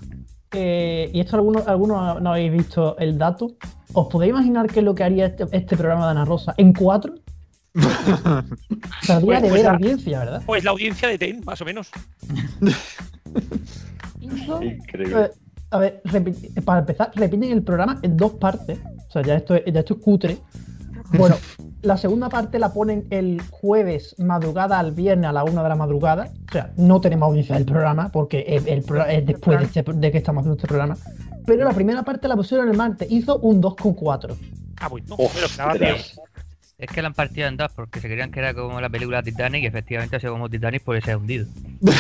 Eh, 0.52 1.10
y 1.12 1.20
esto 1.20 1.36
algunos, 1.36 1.66
algunos 1.68 2.22
no 2.22 2.30
habéis 2.30 2.52
visto 2.52 2.96
el 2.98 3.18
dato. 3.18 3.56
¿Os 3.92 4.06
podéis 4.08 4.30
imaginar 4.30 4.66
qué 4.68 4.78
es 4.80 4.84
lo 4.84 4.94
que 4.94 5.04
haría 5.04 5.26
este, 5.26 5.44
este 5.52 5.76
programa 5.76 6.06
de 6.06 6.10
Ana 6.12 6.24
Rosa 6.24 6.54
en 6.56 6.72
cuatro? 6.72 7.14
Tardría 9.06 9.40
Pues- 9.40 9.42
de 9.42 9.48
pues 9.48 9.52
ver 9.52 9.64
la- 9.64 9.70
audiencia, 9.72 10.18
¿verdad? 10.20 10.42
Pues 10.46 10.64
la 10.64 10.70
audiencia 10.70 11.08
de 11.08 11.18
TEN, 11.18 11.42
más 11.44 11.60
o 11.60 11.64
menos. 11.64 11.90
Increíble. 14.20 15.24
eh, 15.24 15.30
a 15.70 15.78
ver, 15.78 16.00
para 16.64 16.80
empezar, 16.80 17.10
repiten 17.14 17.50
el 17.52 17.62
programa 17.62 17.98
en 18.02 18.16
dos 18.16 18.32
partes. 18.34 18.78
O 19.08 19.12
sea, 19.12 19.22
ya 19.22 19.34
esto, 19.36 19.54
es- 19.54 19.64
ya 19.72 19.80
esto 19.80 19.94
es 19.94 20.00
cutre. 20.00 20.38
Bueno, 21.16 21.36
la 21.82 21.96
segunda 21.96 22.28
parte 22.28 22.58
la 22.58 22.72
ponen 22.72 23.06
el 23.10 23.40
jueves 23.50 24.14
madrugada 24.18 24.78
al 24.78 24.92
viernes 24.92 25.28
a 25.28 25.32
la 25.32 25.44
una 25.44 25.62
de 25.62 25.68
la 25.68 25.76
madrugada. 25.76 26.28
O 26.48 26.52
sea, 26.52 26.72
no 26.76 27.00
tenemos 27.00 27.28
audiencia 27.28 27.54
del 27.56 27.64
programa 27.64 28.10
porque 28.10 28.40
el, 28.48 28.66
el 28.68 28.82
pro- 28.82 29.06
es 29.06 29.24
después 29.26 29.58
de, 29.58 29.64
este- 29.80 29.92
de 29.92 30.12
que 30.12 30.18
estamos 30.18 30.40
haciendo 30.42 30.56
este 30.56 30.66
programa. 30.68 30.96
Pero 31.46 31.64
la 31.64 31.72
primera 31.72 32.02
parte 32.02 32.26
la 32.28 32.36
pusieron 32.36 32.68
el 32.68 32.76
martes. 32.76 33.10
Hizo 33.10 33.38
un 33.38 33.62
2,4. 33.62 34.36
Ah, 34.78 34.88
bueno, 34.88 35.14
Uf, 35.18 35.34
me 35.34 35.94
Es 36.78 36.90
que 36.90 37.00
la 37.00 37.08
han 37.08 37.14
partido 37.14 37.48
en 37.48 37.56
dos 37.56 37.72
porque 37.74 38.00
se 38.02 38.06
creían 38.08 38.30
que 38.30 38.38
era 38.40 38.52
como 38.52 38.78
la 38.82 38.90
película 38.90 39.22
Titanic 39.22 39.62
y 39.62 39.66
efectivamente 39.66 40.16
ha 40.16 40.20
sido 40.20 40.32
como 40.34 40.50
Titanic 40.50 40.82
porque 40.84 41.00
se 41.00 41.12
ha 41.12 41.16
hundido. 41.16 41.46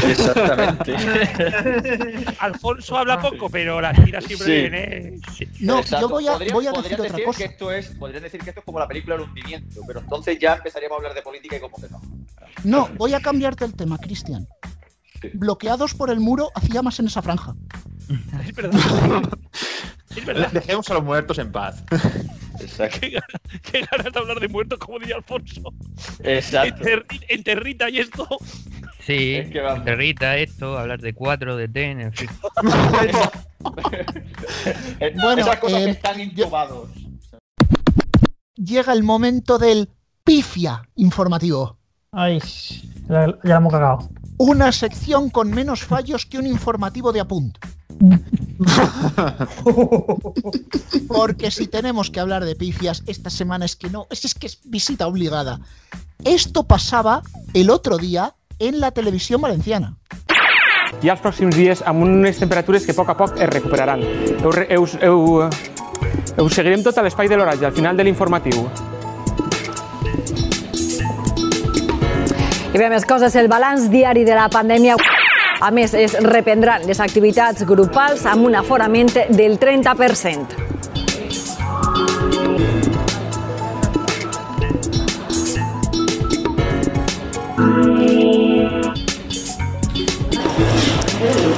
Exactamente. 0.06 0.94
Alfonso 2.40 2.98
habla 2.98 3.18
poco, 3.18 3.48
pero 3.48 3.80
las 3.80 4.04
tiras 4.04 4.22
siempre 4.24 4.46
Sí. 4.46 4.52
vienen. 4.52 5.20
No, 5.60 5.78
Exacto. 5.78 6.06
yo 6.06 6.14
voy 6.14 6.28
a, 6.28 6.32
Podrían- 6.32 6.52
voy 6.52 6.66
a 6.66 6.72
podrían 6.72 6.82
decir 6.82 7.00
otra 7.00 7.12
decir 7.12 7.24
cosa. 7.24 7.38
Que 7.38 7.44
esto 7.46 7.72
es, 7.72 7.86
podrían 7.88 8.22
decir 8.22 8.40
que 8.42 8.50
esto 8.50 8.60
es 8.60 8.66
como 8.66 8.78
la 8.78 8.86
película 8.86 9.14
El 9.14 9.22
hundimiento, 9.22 9.80
pero 9.86 10.00
entonces 10.00 10.38
ya 10.38 10.56
empezaríamos 10.56 10.96
a 10.96 10.98
hablar 10.98 11.14
de 11.14 11.22
política 11.22 11.56
y 11.56 11.60
como 11.60 11.76
que 11.78 11.88
no. 11.88 12.02
No, 12.64 12.88
voy 12.98 13.14
a 13.14 13.20
cambiarte 13.20 13.64
el 13.64 13.74
tema, 13.74 13.96
Cristian. 13.96 14.46
Sí. 15.22 15.30
Bloqueados 15.32 15.94
por 15.94 16.10
el 16.10 16.20
muro, 16.20 16.50
hacía 16.54 16.82
más 16.82 17.00
en 17.00 17.06
esa 17.06 17.22
franja. 17.22 17.54
Es 18.46 18.54
verdad. 18.54 18.78
Es 20.16 20.24
verdad. 20.24 20.50
Dejemos 20.52 20.88
a 20.90 20.94
los 20.94 21.04
muertos 21.04 21.38
en 21.38 21.52
paz. 21.52 21.84
Exacto. 22.60 23.00
Qué, 23.00 23.10
ganas, 23.10 23.60
qué 23.70 23.80
ganas 23.90 24.12
de 24.12 24.18
hablar 24.18 24.40
de 24.40 24.48
muertos, 24.48 24.78
como 24.78 24.98
diría 24.98 25.16
Alfonso. 25.16 25.62
Exacto. 26.22 26.82
Enterri- 26.84 27.24
Enterrita 27.28 27.90
y 27.90 27.98
esto. 27.98 28.26
Sí, 29.00 29.36
Es 29.36 29.50
que 29.50 30.42
esto, 30.42 30.76
hablar 30.78 31.00
de 31.00 31.12
cuatro, 31.12 31.56
de 31.56 31.68
ten, 31.68 32.00
en 32.00 32.12
fin. 32.12 32.28
Bueno, 35.20 35.42
Esas 35.42 35.58
cosas 35.58 35.80
que 35.80 35.88
eh, 35.88 35.90
están 35.90 36.20
intubados. 36.20 36.88
Llega 38.56 38.92
el 38.92 39.02
momento 39.02 39.58
del 39.58 39.88
pifia 40.24 40.82
informativo. 40.96 41.78
Ay, 42.12 42.40
ya, 43.08 43.26
ya 43.26 43.38
la 43.42 43.56
hemos 43.56 43.72
cagado. 43.72 44.08
Una 44.38 44.72
sección 44.72 45.30
con 45.30 45.50
menos 45.50 45.84
fallos 45.84 46.26
que 46.26 46.38
un 46.38 46.46
informativo 46.46 47.12
de 47.12 47.20
apunt. 47.20 47.58
Porque 51.08 51.50
si 51.50 51.66
tenemos 51.66 52.10
que 52.10 52.20
hablar 52.20 52.44
de 52.44 52.54
pifias, 52.54 53.02
esta 53.06 53.30
semana 53.30 53.64
es 53.64 53.76
que 53.76 53.88
no, 53.88 54.06
es, 54.10 54.24
es 54.24 54.34
que 54.34 54.46
es 54.46 54.58
visita 54.64 55.06
obligada. 55.06 55.60
Esto 56.24 56.64
pasaba 56.64 57.22
el 57.54 57.70
otro 57.70 57.96
día 57.96 58.34
en 58.58 58.80
la 58.80 58.90
televisión 58.90 59.40
valenciana. 59.40 59.96
i 61.04 61.10
els 61.12 61.20
pròxims 61.20 61.56
dies 61.56 61.82
amb 61.84 62.06
unes 62.06 62.38
temperatures 62.40 62.86
que 62.86 62.94
a 62.94 62.96
poc 62.96 63.10
a 63.12 63.16
poc 63.18 63.40
es 63.40 63.50
recuperaran. 63.50 64.00
Heu, 64.40 64.52
heu, 64.64 64.86
heu, 65.02 65.50
heu 66.38 66.48
seguirem 66.48 66.84
tot 66.86 66.96
a 66.96 67.04
l'espai 67.04 67.28
de 67.28 67.36
l'oratge, 67.36 67.66
al 67.68 67.74
final 67.76 67.96
de 67.96 68.06
l'informatiu. 68.06 68.64
I 72.74 72.78
bé, 72.78 72.88
més 72.90 73.04
coses, 73.06 73.34
el 73.38 73.46
balanç 73.48 73.86
diari 73.92 74.24
de 74.26 74.34
la 74.34 74.48
pandèmia. 74.52 74.96
A 75.62 75.70
més, 75.72 75.94
es 75.96 76.16
reprendran 76.20 76.82
les 76.84 76.98
activitats 77.00 77.64
grupals 77.64 78.26
amb 78.28 78.48
un 78.48 78.56
aforament 78.58 79.12
del 79.30 79.56
30%. 79.62 80.64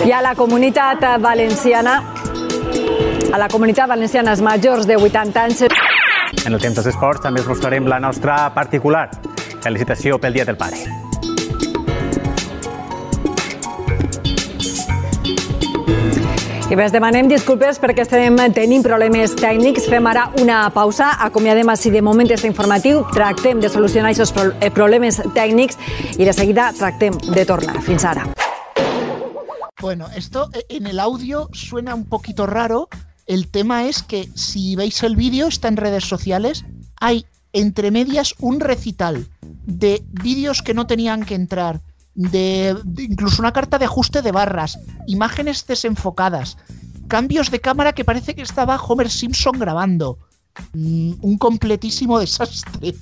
I 0.08 0.12
a 0.14 0.20
la 0.22 0.34
comunitat 0.38 1.02
valenciana 1.20 1.96
A 3.34 3.38
la 3.40 3.48
comunitat 3.50 3.90
valenciana 3.90 4.32
els 4.32 4.40
majors 4.40 4.86
de 4.88 4.96
80 4.96 5.42
anys 5.42 5.66
En 6.46 6.54
el 6.54 6.60
temps 6.62 6.78
dels 6.78 6.86
esports 6.94 7.20
també 7.26 7.42
us 7.42 7.50
mostrarem 7.50 7.90
la 7.90 7.98
nostra 8.00 8.38
particular 8.54 9.08
felicitació 9.62 10.18
pel 10.18 10.34
Dia 10.34 10.44
del 10.48 10.56
Pare. 10.56 11.08
I 16.68 16.76
bé, 16.76 16.84
demanem 16.92 17.30
disculpes 17.30 17.78
perquè 17.80 18.04
estem 18.04 18.34
tenint 18.52 18.82
problemes 18.84 19.32
tècnics. 19.40 19.86
Fem 19.88 20.04
ara 20.10 20.26
una 20.42 20.66
pausa, 20.68 21.14
acomiadem 21.24 21.70
així 21.72 21.88
de 21.88 22.02
moment 22.04 22.28
este 22.34 22.50
informatiu, 22.50 23.06
tractem 23.14 23.62
de 23.62 23.70
solucionar 23.72 24.10
aquests 24.12 24.34
eh, 24.60 24.68
problemes 24.76 25.16
tècnics 25.32 25.80
i 26.18 26.28
de 26.28 26.34
seguida 26.36 26.68
tractem 26.76 27.16
de 27.32 27.46
tornar. 27.48 27.80
Fins 27.86 28.04
ara. 28.04 28.26
Bueno, 29.80 30.08
esto 30.14 30.50
eh, 30.52 30.66
en 30.76 30.86
el 30.86 31.00
audio 31.00 31.48
suena 31.54 31.94
un 31.94 32.04
poquito 32.04 32.44
raro. 32.44 32.90
El 33.26 33.48
tema 33.48 33.86
es 33.86 34.02
que 34.02 34.28
si 34.34 34.76
veis 34.76 35.02
el 35.02 35.16
vídeo, 35.16 35.48
está 35.48 35.68
en 35.68 35.78
redes 35.78 36.04
sociales, 36.04 36.66
hay 37.00 37.24
entre 37.52 37.90
medias 37.90 38.34
un 38.38 38.60
recital 38.60 39.26
de 39.66 40.04
vídeos 40.10 40.62
que 40.62 40.74
no 40.74 40.86
tenían 40.86 41.24
que 41.24 41.34
entrar, 41.34 41.80
de, 42.14 42.76
incluso 42.98 43.42
una 43.42 43.52
carta 43.52 43.78
de 43.78 43.84
ajuste 43.84 44.22
de 44.22 44.32
barras, 44.32 44.78
imágenes 45.06 45.66
desenfocadas, 45.66 46.56
cambios 47.06 47.50
de 47.50 47.60
cámara 47.60 47.92
que 47.92 48.04
parece 48.04 48.34
que 48.34 48.42
estaba 48.42 48.76
Homer 48.76 49.10
Simpson 49.10 49.58
grabando. 49.58 50.18
Mm, 50.72 51.12
un 51.20 51.38
completísimo 51.38 52.18
desastre. 52.18 52.94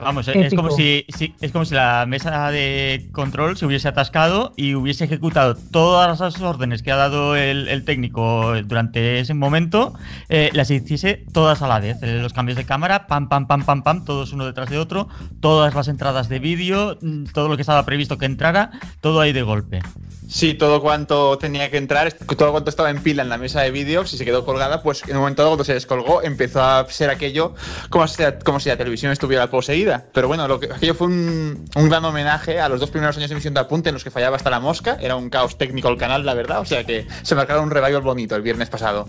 Vamos, 0.00 0.26
es 0.28 0.54
como, 0.54 0.70
si, 0.76 1.04
si- 1.16 1.34
es 1.40 1.52
como 1.52 1.64
si 1.64 1.74
la 1.74 2.04
mesa 2.06 2.50
de 2.50 3.08
control 3.12 3.56
se 3.56 3.66
hubiese 3.66 3.88
atascado 3.88 4.52
y 4.56 4.74
hubiese 4.74 5.04
ejecutado 5.04 5.54
todas 5.54 6.18
las 6.20 6.40
órdenes 6.40 6.82
que 6.82 6.90
ha 6.92 6.96
dado 6.96 7.36
el, 7.36 7.68
el 7.68 7.84
técnico 7.84 8.54
durante 8.64 9.20
ese 9.20 9.34
momento, 9.34 9.94
eh, 10.28 10.50
las 10.54 10.70
hiciese 10.70 11.24
todas 11.32 11.62
a 11.62 11.68
la 11.68 11.80
vez. 11.80 11.98
Eh, 12.02 12.18
Los 12.22 12.32
cambios 12.32 12.56
de 12.56 12.64
cámara, 12.64 13.06
pam, 13.06 13.28
pam, 13.28 13.46
pam, 13.46 13.64
pam, 13.64 13.82
pam, 13.82 14.04
todos 14.04 14.32
uno 14.32 14.46
detrás 14.46 14.70
de 14.70 14.78
otro, 14.78 15.08
todas 15.40 15.74
las 15.74 15.88
entradas 15.88 16.28
de 16.28 16.38
vídeo, 16.38 16.96
mm, 17.00 17.24
todo 17.34 17.48
lo 17.48 17.56
que 17.56 17.62
estaba 17.62 17.84
previsto 17.84 18.16
que 18.18 18.26
entrara, 18.26 18.70
todo 19.00 19.20
ahí 19.20 19.32
de 19.32 19.42
golpe. 19.42 19.80
Sí, 20.28 20.54
todo 20.54 20.80
cuanto 20.80 21.36
tenía 21.38 21.72
que 21.72 21.76
entrar, 21.76 22.12
todo 22.12 22.52
cuanto 22.52 22.70
estaba 22.70 22.88
en 22.90 23.02
pila 23.02 23.24
en 23.24 23.28
la 23.28 23.36
mesa 23.36 23.62
de 23.62 23.72
vídeo, 23.72 24.06
si 24.06 24.16
se 24.16 24.24
quedó 24.24 24.44
colgada, 24.44 24.80
pues 24.80 25.02
en 25.08 25.16
un 25.16 25.22
momento 25.22 25.42
dado, 25.42 25.50
cuando 25.50 25.64
se 25.64 25.74
descolgó, 25.74 26.22
empezó 26.22 26.62
a 26.62 26.86
ser 26.88 27.10
aquello 27.10 27.56
como 27.88 28.06
si, 28.06 28.22
como 28.44 28.60
si 28.60 28.68
la 28.68 28.76
televisión 28.76 29.10
estuviera 29.10 29.48
poseída. 29.50 29.89
Pero 29.98 30.28
bueno, 30.28 30.46
lo 30.48 30.60
que, 30.60 30.66
aquello 30.66 30.94
fue 30.94 31.08
un, 31.08 31.64
un 31.74 31.88
gran 31.88 32.04
homenaje 32.04 32.60
a 32.60 32.68
los 32.68 32.80
dos 32.80 32.90
primeros 32.90 33.16
años 33.16 33.28
de 33.28 33.34
emisión 33.34 33.54
de 33.54 33.60
Apunte 33.60 33.88
en 33.90 33.94
los 33.94 34.04
que 34.04 34.10
fallaba 34.10 34.36
hasta 34.36 34.50
la 34.50 34.60
mosca. 34.60 34.96
Era 35.00 35.16
un 35.16 35.30
caos 35.30 35.58
técnico 35.58 35.88
el 35.88 35.96
canal, 35.96 36.24
la 36.24 36.34
verdad. 36.34 36.60
O 36.60 36.64
sea 36.64 36.84
que 36.84 37.06
se 37.22 37.34
marcaron 37.34 37.64
un 37.64 37.70
revival 37.70 38.02
bonito 38.02 38.36
el 38.36 38.42
viernes 38.42 38.68
pasado. 38.68 39.08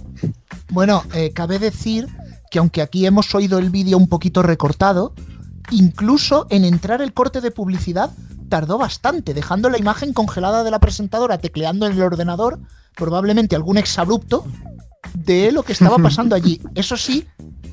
Bueno, 0.69 1.03
eh, 1.13 1.31
cabe 1.33 1.59
decir 1.59 2.07
que 2.49 2.59
aunque 2.59 2.81
aquí 2.81 3.05
hemos 3.05 3.33
oído 3.35 3.59
el 3.59 3.69
vídeo 3.69 3.97
un 3.97 4.07
poquito 4.07 4.41
recortado, 4.41 5.13
incluso 5.71 6.47
en 6.49 6.65
entrar 6.65 7.01
el 7.01 7.13
corte 7.13 7.41
de 7.41 7.51
publicidad 7.51 8.11
tardó 8.49 8.77
bastante, 8.77 9.33
dejando 9.33 9.69
la 9.69 9.77
imagen 9.77 10.13
congelada 10.13 10.63
de 10.63 10.71
la 10.71 10.79
presentadora 10.79 11.37
tecleando 11.37 11.87
en 11.87 11.93
el 11.93 12.01
ordenador, 12.01 12.59
probablemente 12.95 13.55
algún 13.55 13.77
exabrupto 13.77 14.45
de 15.13 15.51
lo 15.51 15.63
que 15.63 15.71
estaba 15.71 15.97
pasando 16.03 16.35
allí. 16.35 16.61
Eso 16.75 16.97
sí, 16.97 17.25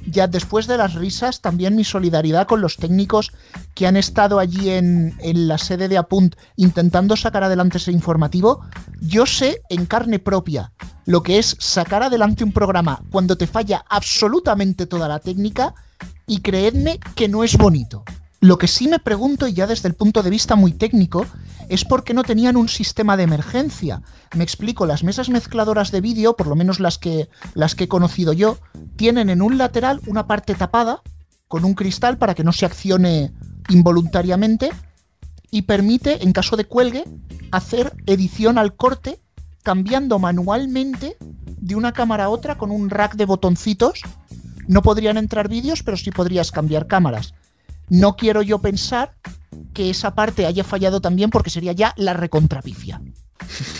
ya 0.07 0.27
después 0.27 0.67
de 0.67 0.77
las 0.77 0.95
risas, 0.95 1.41
también 1.41 1.77
mi 1.77 1.85
solidaridad 1.85 2.47
con 2.47 2.61
los 2.61 2.77
técnicos 2.77 3.33
que 3.75 3.87
han 3.87 3.97
estado 3.97 4.39
allí 4.39 4.71
en, 4.71 5.17
en 5.21 5.49
la 5.49 5.59
sede 5.59 5.89
de 5.89 5.99
Apunt 5.99 6.37
intentando 6.57 7.17
sacar 7.17 7.45
adelante 7.45 7.79
ese 7.79 7.93
informativo. 7.93 8.61
Yo 9.01 9.27
sé 9.27 9.63
en 9.69 9.87
carne 9.87 10.19
propia 10.19 10.73
lo 11.05 11.23
que 11.23 11.39
es 11.39 11.57
sacar 11.59 12.03
adelante 12.03 12.45
un 12.45 12.53
programa 12.53 13.01
cuando 13.11 13.37
te 13.37 13.47
falla 13.47 13.85
absolutamente 13.89 14.87
toda 14.87 15.09
la 15.09 15.21
técnica 15.21 15.75
y 16.27 16.41
creedme 16.41 17.01
que 17.15 17.29
no 17.29 17.45
es 17.45 17.57
bonito. 17.57 18.05
Lo 18.41 18.57
que 18.57 18.69
sí 18.69 18.87
me 18.87 19.01
pregunto, 19.01 19.49
y 19.49 19.53
ya 19.53 19.67
desde 19.67 19.89
el 19.89 19.95
punto 19.95 20.23
de 20.23 20.31
vista 20.31 20.55
muy 20.55 20.73
técnico, 20.73 21.27
es 21.69 21.85
por 21.85 22.05
qué 22.05 22.15
no 22.15 22.23
tenían 22.23 22.57
un 22.57 22.69
sistema 22.69 23.17
de 23.17 23.25
emergencia. 23.25 24.03
Me 24.35 24.45
explico, 24.45 24.87
las 24.87 25.03
mesas 25.03 25.29
mezcladoras 25.29 25.91
de 25.91 26.01
vídeo, 26.01 26.37
por 26.37 26.47
lo 26.47 26.55
menos 26.55 26.79
las 26.79 26.99
que, 26.99 27.29
las 27.55 27.75
que 27.75 27.85
he 27.85 27.89
conocido 27.89 28.33
yo, 28.33 28.59
tienen 28.97 29.29
en 29.29 29.43
un 29.43 29.59
lateral 29.59 30.01
una 30.07 30.29
parte 30.29 30.55
tapada 30.55 31.03
con 31.49 31.65
un 31.65 31.75
cristal 31.75 32.17
para 32.17 32.35
que 32.35 32.45
no 32.45 32.53
se 32.53 32.67
accione 32.67 33.33
involuntariamente 33.71 34.71
y 35.51 35.63
permite, 35.63 36.23
en 36.23 36.33
caso 36.33 36.57
de 36.57 36.67
cuelgue, 36.67 37.05
hacer 37.51 37.93
edición 38.07 38.57
al 38.59 38.77
corte 38.77 39.19
cambiando 39.65 40.19
manualmente 40.19 41.17
de 41.21 41.75
una 41.75 41.93
cámara 41.93 42.25
a 42.25 42.29
otra 42.29 42.57
con 42.57 42.71
un 42.71 42.89
rack 42.89 43.17
de 43.17 43.25
botoncitos. 43.25 44.03
No 44.69 44.83
podrían 44.83 45.17
entrar 45.17 45.49
vídeos, 45.49 45.83
pero 45.83 45.97
sí 45.97 46.11
podrías 46.11 46.53
cambiar 46.53 46.87
cámaras. 46.87 47.35
No 47.91 48.17
quiero 48.17 48.43
yo 48.43 48.59
pensar 48.59 49.15
que 49.73 49.91
esa 49.91 50.15
parte 50.15 50.47
haya 50.47 50.65
fallado 50.65 51.01
también 51.01 51.31
porque 51.31 51.51
sería 51.51 51.73
ya 51.73 51.95
la 51.97 52.13
recontrapifia. 52.13 53.01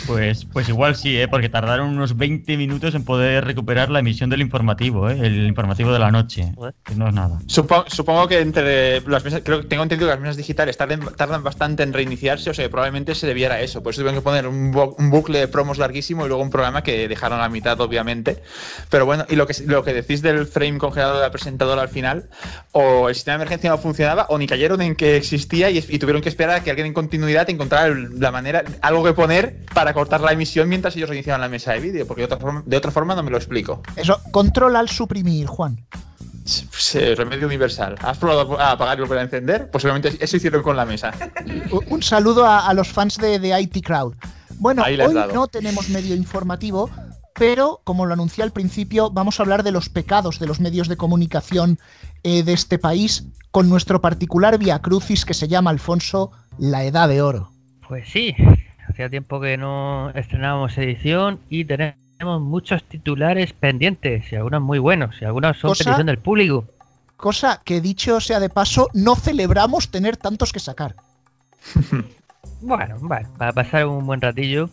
Pues, 0.07 0.45
pues 0.47 0.69
igual 0.69 0.97
sí, 0.97 1.19
¿eh? 1.19 1.29
porque 1.29 1.49
tardaron 1.49 1.91
unos 1.91 2.17
20 2.17 2.57
minutos 2.57 2.95
en 2.95 3.05
poder 3.05 3.45
recuperar 3.45 3.91
la 3.91 3.99
emisión 4.01 4.31
del 4.31 4.41
informativo, 4.41 5.11
¿eh? 5.11 5.19
el 5.21 5.47
informativo 5.47 5.93
de 5.93 5.99
la 5.99 6.11
noche. 6.11 6.53
Que 6.85 6.95
no 6.95 7.09
es 7.09 7.15
nada. 7.15 7.39
Supo- 7.47 7.85
supongo 7.89 8.27
que 8.29 8.41
entre 8.41 9.01
las 9.03 9.25
mesas, 9.25 9.43
creo 9.45 9.61
que 9.61 9.67
tengo 9.69 9.83
entendido 9.83 10.09
que 10.09 10.15
las 10.15 10.21
mesas 10.21 10.37
digitales 10.37 10.79
tarden- 10.79 11.15
tardan 11.17 11.43
bastante 11.43 11.83
en 11.83 11.93
reiniciarse, 11.93 12.51
o 12.51 12.55
sea 12.55 12.65
que 12.65 12.71
probablemente 12.71 13.15
se 13.15 13.27
debiera 13.27 13.57
a 13.57 13.61
eso. 13.61 13.83
Por 13.83 13.93
eso 13.93 14.01
tuvieron 14.01 14.19
que 14.21 14.25
poner 14.25 14.47
un, 14.47 14.73
bu- 14.73 14.95
un 14.99 15.11
bucle 15.11 15.39
de 15.41 15.49
promos 15.49 15.79
larguísimo 15.79 16.25
y 16.25 16.29
luego 16.29 16.43
un 16.43 16.51
programa 16.51 16.83
que 16.83 17.07
dejaron 17.09 17.39
a 17.39 17.43
la 17.43 17.49
mitad, 17.49 17.79
obviamente. 17.81 18.43
Pero 18.91 19.05
bueno, 19.07 19.27
y 19.29 19.37
lo 19.37 19.47
que, 19.47 19.55
lo 19.67 19.85
que 19.85 19.93
decís 19.93 20.23
del 20.23 20.47
frame 20.47 20.79
congelado 20.79 21.17
de 21.17 21.21
la 21.23 21.31
presentadora 21.31 21.83
al 21.83 21.89
final, 21.89 22.29
o 22.73 23.09
el 23.09 23.15
sistema 23.15 23.37
de 23.39 23.43
emergencia 23.43 23.71
no 23.71 23.79
funcionaba, 23.79 24.27
o 24.31 24.39
ni 24.39 24.47
cayeron 24.47 24.81
en 24.83 24.95
que 24.97 25.17
existía 25.17 25.71
y, 25.71 25.79
y 25.89 25.99
tuvieron 25.99 26.23
que 26.23 26.29
esperar 26.29 26.57
a 26.57 26.63
que 26.65 26.71
alguien 26.71 26.87
en 26.87 26.95
continuidad 26.95 27.49
encontrara 27.51 27.95
la 27.95 28.31
manera, 28.31 28.65
algo 28.81 29.05
que 29.05 29.13
poner 29.13 29.58
para 29.75 29.95
cortar 29.95 30.21
la 30.21 30.33
emisión 30.33 30.69
mientras 30.69 30.97
ellos 30.97 31.09
reiniciaban 31.09 31.41
la 31.41 31.49
mesa 31.49 31.73
de 31.73 31.81
vídeo, 31.81 32.07
porque 32.07 32.23
de 32.23 32.27
otra 32.27 32.39
forma, 32.39 32.63
de 32.65 32.77
otra 32.77 32.91
forma 32.91 33.15
no 33.15 33.23
me 33.23 33.31
lo 33.31 33.37
explico. 33.37 33.83
Eso, 33.97 34.21
control 34.31 34.77
al 34.77 34.89
suprimir, 34.89 35.47
Juan. 35.47 35.85
Pues, 36.71 36.95
eh, 36.95 37.15
remedio 37.15 37.47
universal. 37.47 37.97
¿Has 38.01 38.17
probado 38.17 38.59
a 38.59 38.73
apagar 38.73 38.99
y 38.99 39.03
volver 39.03 39.19
a 39.19 39.23
encender? 39.23 39.71
Posiblemente 39.71 40.17
eso 40.19 40.37
hicieron 40.37 40.63
con 40.63 40.77
la 40.77 40.87
mesa. 40.87 41.13
Un 41.91 42.03
saludo 42.03 42.47
a, 42.47 42.67
a 42.67 42.75
los 42.75 42.89
fans 42.89 43.19
de, 43.19 43.39
de 43.39 43.61
IT 43.61 43.85
Crowd. 43.85 44.15
Bueno, 44.59 44.83
hoy 44.85 44.97
dado. 44.97 45.33
no 45.33 45.47
tenemos 45.47 45.89
medio 45.91 46.15
informativo, 46.15 46.91
pero 47.35 47.81
como 47.85 48.07
lo 48.07 48.15
anuncié 48.15 48.43
al 48.43 48.53
principio, 48.53 49.11
vamos 49.11 49.39
a 49.39 49.43
hablar 49.43 49.63
de 49.63 49.73
los 49.73 49.89
pecados 49.89 50.39
de 50.39 50.47
los 50.47 50.59
medios 50.59 50.89
de 50.89 50.97
comunicación 50.97 51.79
eh, 52.25 52.43
de 52.43 52.53
este 52.55 52.79
país 52.79 53.25
con 53.51 53.69
nuestro 53.69 54.01
particular 54.01 54.59
via 54.59 54.81
crucis 54.81 55.25
que 55.25 55.35
se 55.35 55.49
llama 55.49 55.71
Alfonso 55.71 56.33
la 56.59 56.85
Edad 56.85 57.09
de 57.09 57.23
Oro. 57.23 57.53
Pues 57.87 58.09
sí, 58.09 58.35
hacía 58.99 59.09
tiempo 59.11 59.41
que 59.41 59.57
no 59.57 60.11
estrenábamos 60.11 60.77
edición 60.77 61.39
y 61.49 61.65
tenemos 61.65 62.41
muchos 62.43 62.83
titulares 62.83 63.53
pendientes, 63.53 64.33
y 64.33 64.35
algunos 64.35 64.61
muy 64.61 64.81
buenos, 64.81 65.15
y 65.23 65.25
algunos 65.25 65.57
son 65.57 65.71
Cosa- 65.71 65.85
petición 65.85 66.07
del 66.09 66.19
público. 66.19 66.65
Cosa 67.17 67.61
que 67.65 67.81
dicho 67.81 68.19
sea 68.21 68.41
de 68.41 68.49
paso, 68.49 68.89
no 68.95 69.15
celebramos 69.15 69.91
tener 69.93 70.17
tantos 70.17 70.53
que 70.53 70.59
sacar. 70.59 70.97
Bueno, 72.61 72.97
bueno, 73.01 73.29
para 73.39 73.53
pasar 73.53 73.87
un 73.87 74.05
buen 74.05 74.21
ratillo 74.21 74.69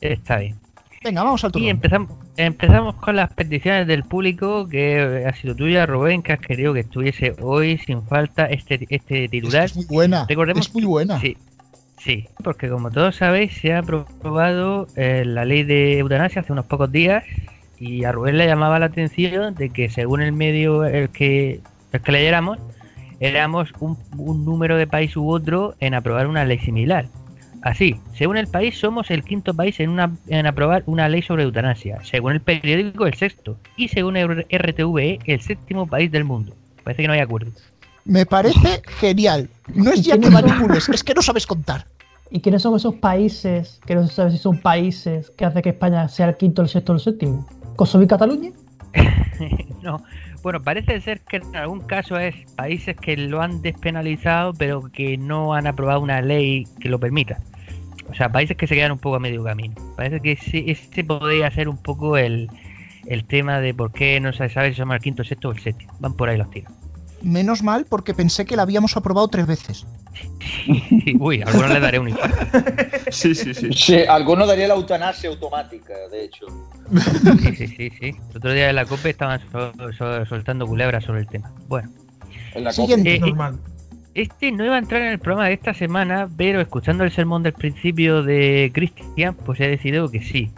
está 0.00 0.36
bien. 0.38 0.56
Venga, 1.02 1.24
vamos 1.24 1.42
al 1.42 1.50
Y 1.50 1.52
turno. 1.54 1.68
empezamos, 1.68 2.10
empezamos 2.36 2.94
con 2.96 3.16
las 3.16 3.32
peticiones 3.32 3.88
del 3.88 4.04
público, 4.04 4.68
que 4.68 5.24
ha 5.26 5.34
sido 5.34 5.56
tuya, 5.56 5.86
Rubén, 5.86 6.22
que 6.22 6.34
has 6.34 6.38
querido 6.40 6.72
que 6.72 6.80
estuviese 6.80 7.34
hoy 7.42 7.78
sin 7.78 8.02
falta 8.06 8.46
este, 8.46 8.86
este 8.90 9.28
titular. 9.28 9.64
Es 9.64 9.74
muy 9.74 9.86
buena. 9.86 10.24
Recordemos 10.28 10.68
es 10.68 10.74
muy 10.74 10.84
buena. 10.84 11.18
Sí, 11.20 11.36
sí, 12.06 12.28
porque 12.44 12.68
como 12.68 12.90
todos 12.90 13.16
sabéis, 13.16 13.52
se 13.60 13.72
ha 13.72 13.80
aprobado 13.80 14.86
eh, 14.94 15.24
la 15.26 15.44
ley 15.44 15.64
de 15.64 15.98
eutanasia 15.98 16.40
hace 16.40 16.52
unos 16.52 16.66
pocos 16.66 16.90
días 16.92 17.24
y 17.78 18.04
a 18.04 18.12
Rubén 18.12 18.38
le 18.38 18.46
llamaba 18.46 18.78
la 18.78 18.86
atención 18.86 19.54
de 19.56 19.70
que 19.70 19.90
según 19.90 20.22
el 20.22 20.32
medio 20.32 20.84
el 20.84 21.10
que, 21.10 21.60
el 21.92 22.00
que 22.00 22.12
leyéramos, 22.12 22.58
éramos 23.18 23.72
un, 23.80 23.98
un 24.16 24.44
número 24.44 24.76
de 24.76 24.86
país 24.86 25.16
u 25.16 25.28
otro 25.28 25.74
en 25.80 25.94
aprobar 25.94 26.28
una 26.28 26.44
ley 26.44 26.58
similar. 26.60 27.06
Así, 27.62 27.96
según 28.14 28.36
el 28.36 28.46
país, 28.46 28.78
somos 28.78 29.10
el 29.10 29.24
quinto 29.24 29.52
país 29.52 29.80
en, 29.80 29.90
una, 29.90 30.12
en 30.28 30.46
aprobar 30.46 30.84
una 30.86 31.08
ley 31.08 31.22
sobre 31.22 31.42
eutanasia. 31.42 31.98
Según 32.04 32.32
el 32.32 32.40
periódico, 32.40 33.06
el 33.06 33.14
sexto. 33.14 33.58
Y 33.76 33.88
según 33.88 34.16
el 34.16 34.46
RTVE, 34.48 35.18
el 35.24 35.40
séptimo 35.40 35.88
país 35.88 36.12
del 36.12 36.22
mundo. 36.22 36.54
Parece 36.84 37.02
que 37.02 37.08
no 37.08 37.14
hay 37.14 37.20
acuerdo. 37.20 37.50
Me 38.04 38.24
parece 38.24 38.82
genial. 39.00 39.50
No 39.74 39.90
es 39.90 40.02
ya 40.02 40.16
que 40.16 40.30
manipules, 40.30 40.88
es 40.88 41.02
que 41.02 41.12
no 41.12 41.22
sabes 41.22 41.44
contar. 41.44 41.86
¿Y 42.30 42.40
quiénes 42.40 42.62
son 42.62 42.74
esos 42.74 42.94
países 42.94 43.80
que 43.86 43.94
no 43.94 44.06
se 44.06 44.14
sabe 44.14 44.30
si 44.32 44.38
son 44.38 44.58
países 44.58 45.30
que 45.30 45.44
hace 45.44 45.62
que 45.62 45.70
España 45.70 46.08
sea 46.08 46.28
el 46.28 46.36
quinto, 46.36 46.62
el 46.62 46.68
sexto 46.68 46.92
o 46.92 46.96
el 46.96 47.00
séptimo? 47.00 47.46
¿Kosovo 47.76 48.02
y 48.04 48.06
Cataluña? 48.06 48.50
no. 49.82 50.02
Bueno, 50.42 50.62
parece 50.62 51.00
ser 51.00 51.20
que 51.20 51.36
en 51.36 51.56
algún 51.56 51.80
caso 51.80 52.18
es 52.18 52.34
países 52.56 52.96
que 52.96 53.16
lo 53.16 53.42
han 53.42 53.62
despenalizado, 53.62 54.54
pero 54.54 54.82
que 54.92 55.16
no 55.16 55.54
han 55.54 55.66
aprobado 55.66 56.00
una 56.00 56.20
ley 56.20 56.66
que 56.80 56.88
lo 56.88 56.98
permita. 56.98 57.38
O 58.08 58.14
sea, 58.14 58.30
países 58.30 58.56
que 58.56 58.66
se 58.66 58.74
quedan 58.74 58.92
un 58.92 58.98
poco 58.98 59.16
a 59.16 59.20
medio 59.20 59.42
camino. 59.42 59.74
Parece 59.96 60.20
que 60.20 60.32
ese, 60.32 60.70
ese 60.70 61.04
podría 61.04 61.50
ser 61.50 61.68
un 61.68 61.76
poco 61.76 62.16
el, 62.16 62.48
el 63.06 63.24
tema 63.24 63.60
de 63.60 63.74
por 63.74 63.92
qué 63.92 64.20
no 64.20 64.32
se 64.32 64.48
sabe 64.48 64.70
si 64.70 64.76
somos 64.76 64.96
el 64.96 65.02
quinto, 65.02 65.22
el 65.22 65.28
sexto 65.28 65.48
o 65.48 65.52
el 65.52 65.58
séptimo. 65.58 65.92
Van 66.00 66.14
por 66.14 66.28
ahí 66.28 66.36
los 66.36 66.50
tiros. 66.50 66.72
Menos 67.22 67.62
mal 67.62 67.86
porque 67.88 68.14
pensé 68.14 68.44
que 68.44 68.56
la 68.56 68.62
habíamos 68.62 68.96
aprobado 68.96 69.28
tres 69.28 69.46
veces. 69.46 69.86
Uy, 71.18 71.42
a 71.42 71.46
algunos 71.46 71.70
les 71.70 71.82
daré 71.82 71.98
un 71.98 72.08
infarto. 72.08 72.36
Sí, 73.10 73.34
sí, 73.34 73.54
sí. 73.54 73.68
Sí, 73.72 73.98
alguno 74.08 74.46
daría 74.46 74.66
la 74.68 74.74
eutanasia 74.74 75.30
automática, 75.30 75.94
de 76.10 76.24
hecho. 76.24 76.46
Sí, 77.40 77.54
sí, 77.54 77.66
sí, 77.68 77.90
sí. 78.00 78.06
El 78.30 78.36
otro 78.36 78.52
día 78.52 78.68
en 78.70 78.76
la 78.76 78.84
COPE 78.84 79.10
estaban 79.10 79.40
sol- 79.52 79.72
sol- 79.96 80.26
soltando 80.28 80.66
culebras 80.66 81.04
sobre 81.04 81.20
el 81.20 81.28
tema. 81.28 81.52
Bueno. 81.68 81.88
En 82.54 82.64
la 82.64 82.72
Siguiente. 82.72 83.14
Eh, 83.14 83.20
eh, 83.24 83.52
Este 84.14 84.50
no 84.50 84.64
iba 84.64 84.74
a 84.74 84.78
entrar 84.78 85.02
en 85.02 85.08
el 85.12 85.18
programa 85.20 85.46
de 85.46 85.54
esta 85.54 85.72
semana, 85.72 86.28
pero 86.36 86.60
escuchando 86.60 87.04
el 87.04 87.12
sermón 87.12 87.42
del 87.44 87.52
principio 87.52 88.22
de 88.22 88.70
Cristian, 88.74 89.34
pues 89.34 89.60
he 89.60 89.68
decidido 89.68 90.10
que 90.10 90.20
sí. 90.22 90.50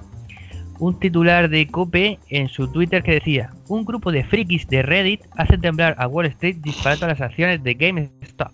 Un 0.81 0.99
titular 1.01 1.49
de 1.51 1.66
Cope 1.68 2.18
en 2.29 2.49
su 2.49 2.70
Twitter 2.70 3.03
que 3.03 3.12
decía: 3.12 3.51
Un 3.68 3.85
grupo 3.85 4.12
de 4.12 4.24
frikis 4.24 4.68
de 4.68 4.83
Reddit 4.83 5.22
hace 5.37 5.59
temblar 5.59 5.97
a 5.99 6.07
Wall 6.07 6.26
Street 6.26 6.57
disparando 6.61 7.07
las 7.09 7.20
acciones 7.20 7.62
de 7.64 7.74
GameStop. 7.74 8.53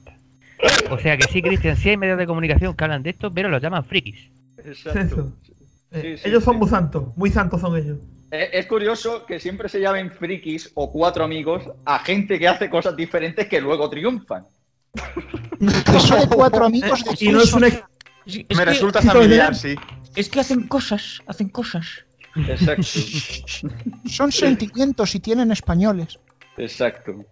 O 0.91 0.99
sea 0.99 1.17
que 1.19 1.25
sí, 1.25 1.43
Cristian, 1.43 1.77
sí 1.77 1.91
hay 1.91 1.97
medios 1.99 2.17
de 2.19 2.27
comunicación 2.27 2.75
que 2.75 2.85
hablan 2.85 3.03
de 3.03 3.11
esto, 3.11 3.31
pero 3.31 3.49
los 3.51 3.61
llaman 3.63 3.85
frikis. 3.85 4.31
Eso. 4.65 4.91
Eh, 4.91 6.01
Sí, 6.03 6.17
sí, 6.19 6.29
ellos 6.29 6.43
son 6.43 6.55
sí. 6.55 6.59
muy 6.61 6.69
santos, 6.69 7.17
muy 7.17 7.31
santos 7.31 7.61
son 7.61 7.77
ellos. 7.77 7.99
Eh, 8.33 8.49
Es 8.55 8.67
curioso 8.67 9.25
que 9.27 9.39
siempre 9.39 9.69
se 9.69 9.79
llamen 9.81 10.11
frikis 10.11 10.73
o 10.75 10.91
cuatro 10.91 11.23
amigos 11.25 11.63
a 11.85 12.01
gente 12.01 12.37
que 12.39 12.49
hace 12.49 12.69
cosas 12.69 12.97
diferentes 12.97 13.47
que 13.47 13.61
luego 13.61 13.89
triunfan. 13.91 14.45
Eso 15.95 16.17
de 16.17 16.27
cuatro 16.29 16.65
amigos 16.65 17.05
de 17.05 17.15
Y 17.21 17.29
no 17.31 17.43
es 17.43 17.53
un 17.53 17.65
ex- 17.65 17.83
Me 18.27 18.45
que- 18.45 18.65
resulta 18.65 19.03
familiar, 19.03 19.55
sí. 19.55 19.77
Es 20.17 20.29
que 20.29 20.41
hacen 20.41 20.67
cosas, 20.67 21.21
hacen 21.27 21.49
cosas. 21.49 21.87
Exacto. 22.37 22.83
Son 24.09 24.33
sentimientos 24.33 25.15
y 25.15 25.21
tienen 25.21 25.53
españoles. 25.53 26.19
Exacto. 26.57 27.25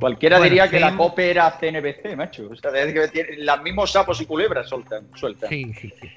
Cualquiera 0.00 0.38
Bueno, 0.38 0.50
diría 0.50 0.70
que 0.70 0.80
la. 0.80 0.96
COPE 0.96 1.30
era 1.30 1.50
CNBC, 1.58 2.16
macho. 2.16 2.48
O 2.50 2.56
sea, 2.56 2.70
es 2.70 3.10
que 3.10 3.36
los 3.38 3.62
mismos 3.62 3.90
sapos 3.90 4.20
y 4.20 4.26
culebras 4.26 4.68
sueltan. 4.68 5.06
sueltan. 5.14 5.48
Sí, 5.48 5.72
sí, 5.74 5.92
sí. 6.00 6.08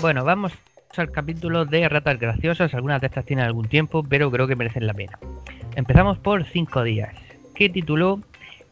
Bueno, 0.00 0.24
vamos 0.24 0.52
al 0.96 1.10
capítulo 1.10 1.64
de 1.64 1.88
ratas 1.88 2.18
graciosas. 2.18 2.74
Algunas 2.74 3.00
de 3.00 3.06
estas 3.08 3.24
tienen 3.24 3.44
algún 3.44 3.68
tiempo, 3.68 4.02
pero 4.02 4.30
creo 4.30 4.46
que 4.46 4.56
merecen 4.56 4.86
la 4.86 4.94
pena. 4.94 5.18
Empezamos 5.74 6.18
por 6.18 6.44
cinco 6.44 6.82
días, 6.82 7.14
que 7.54 7.68
tituló 7.68 8.20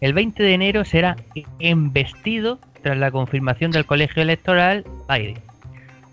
El 0.01 0.15
20 0.15 0.43
de 0.43 0.55
enero 0.55 0.85
será 0.85 1.17
embestido 1.59 2.59
tras 2.83 2.99
la 2.99 3.11
confirmación 3.11 3.71
del 3.71 3.87
colegio 3.87 4.23
electoral 4.23 4.85
Biden. 5.09 5.39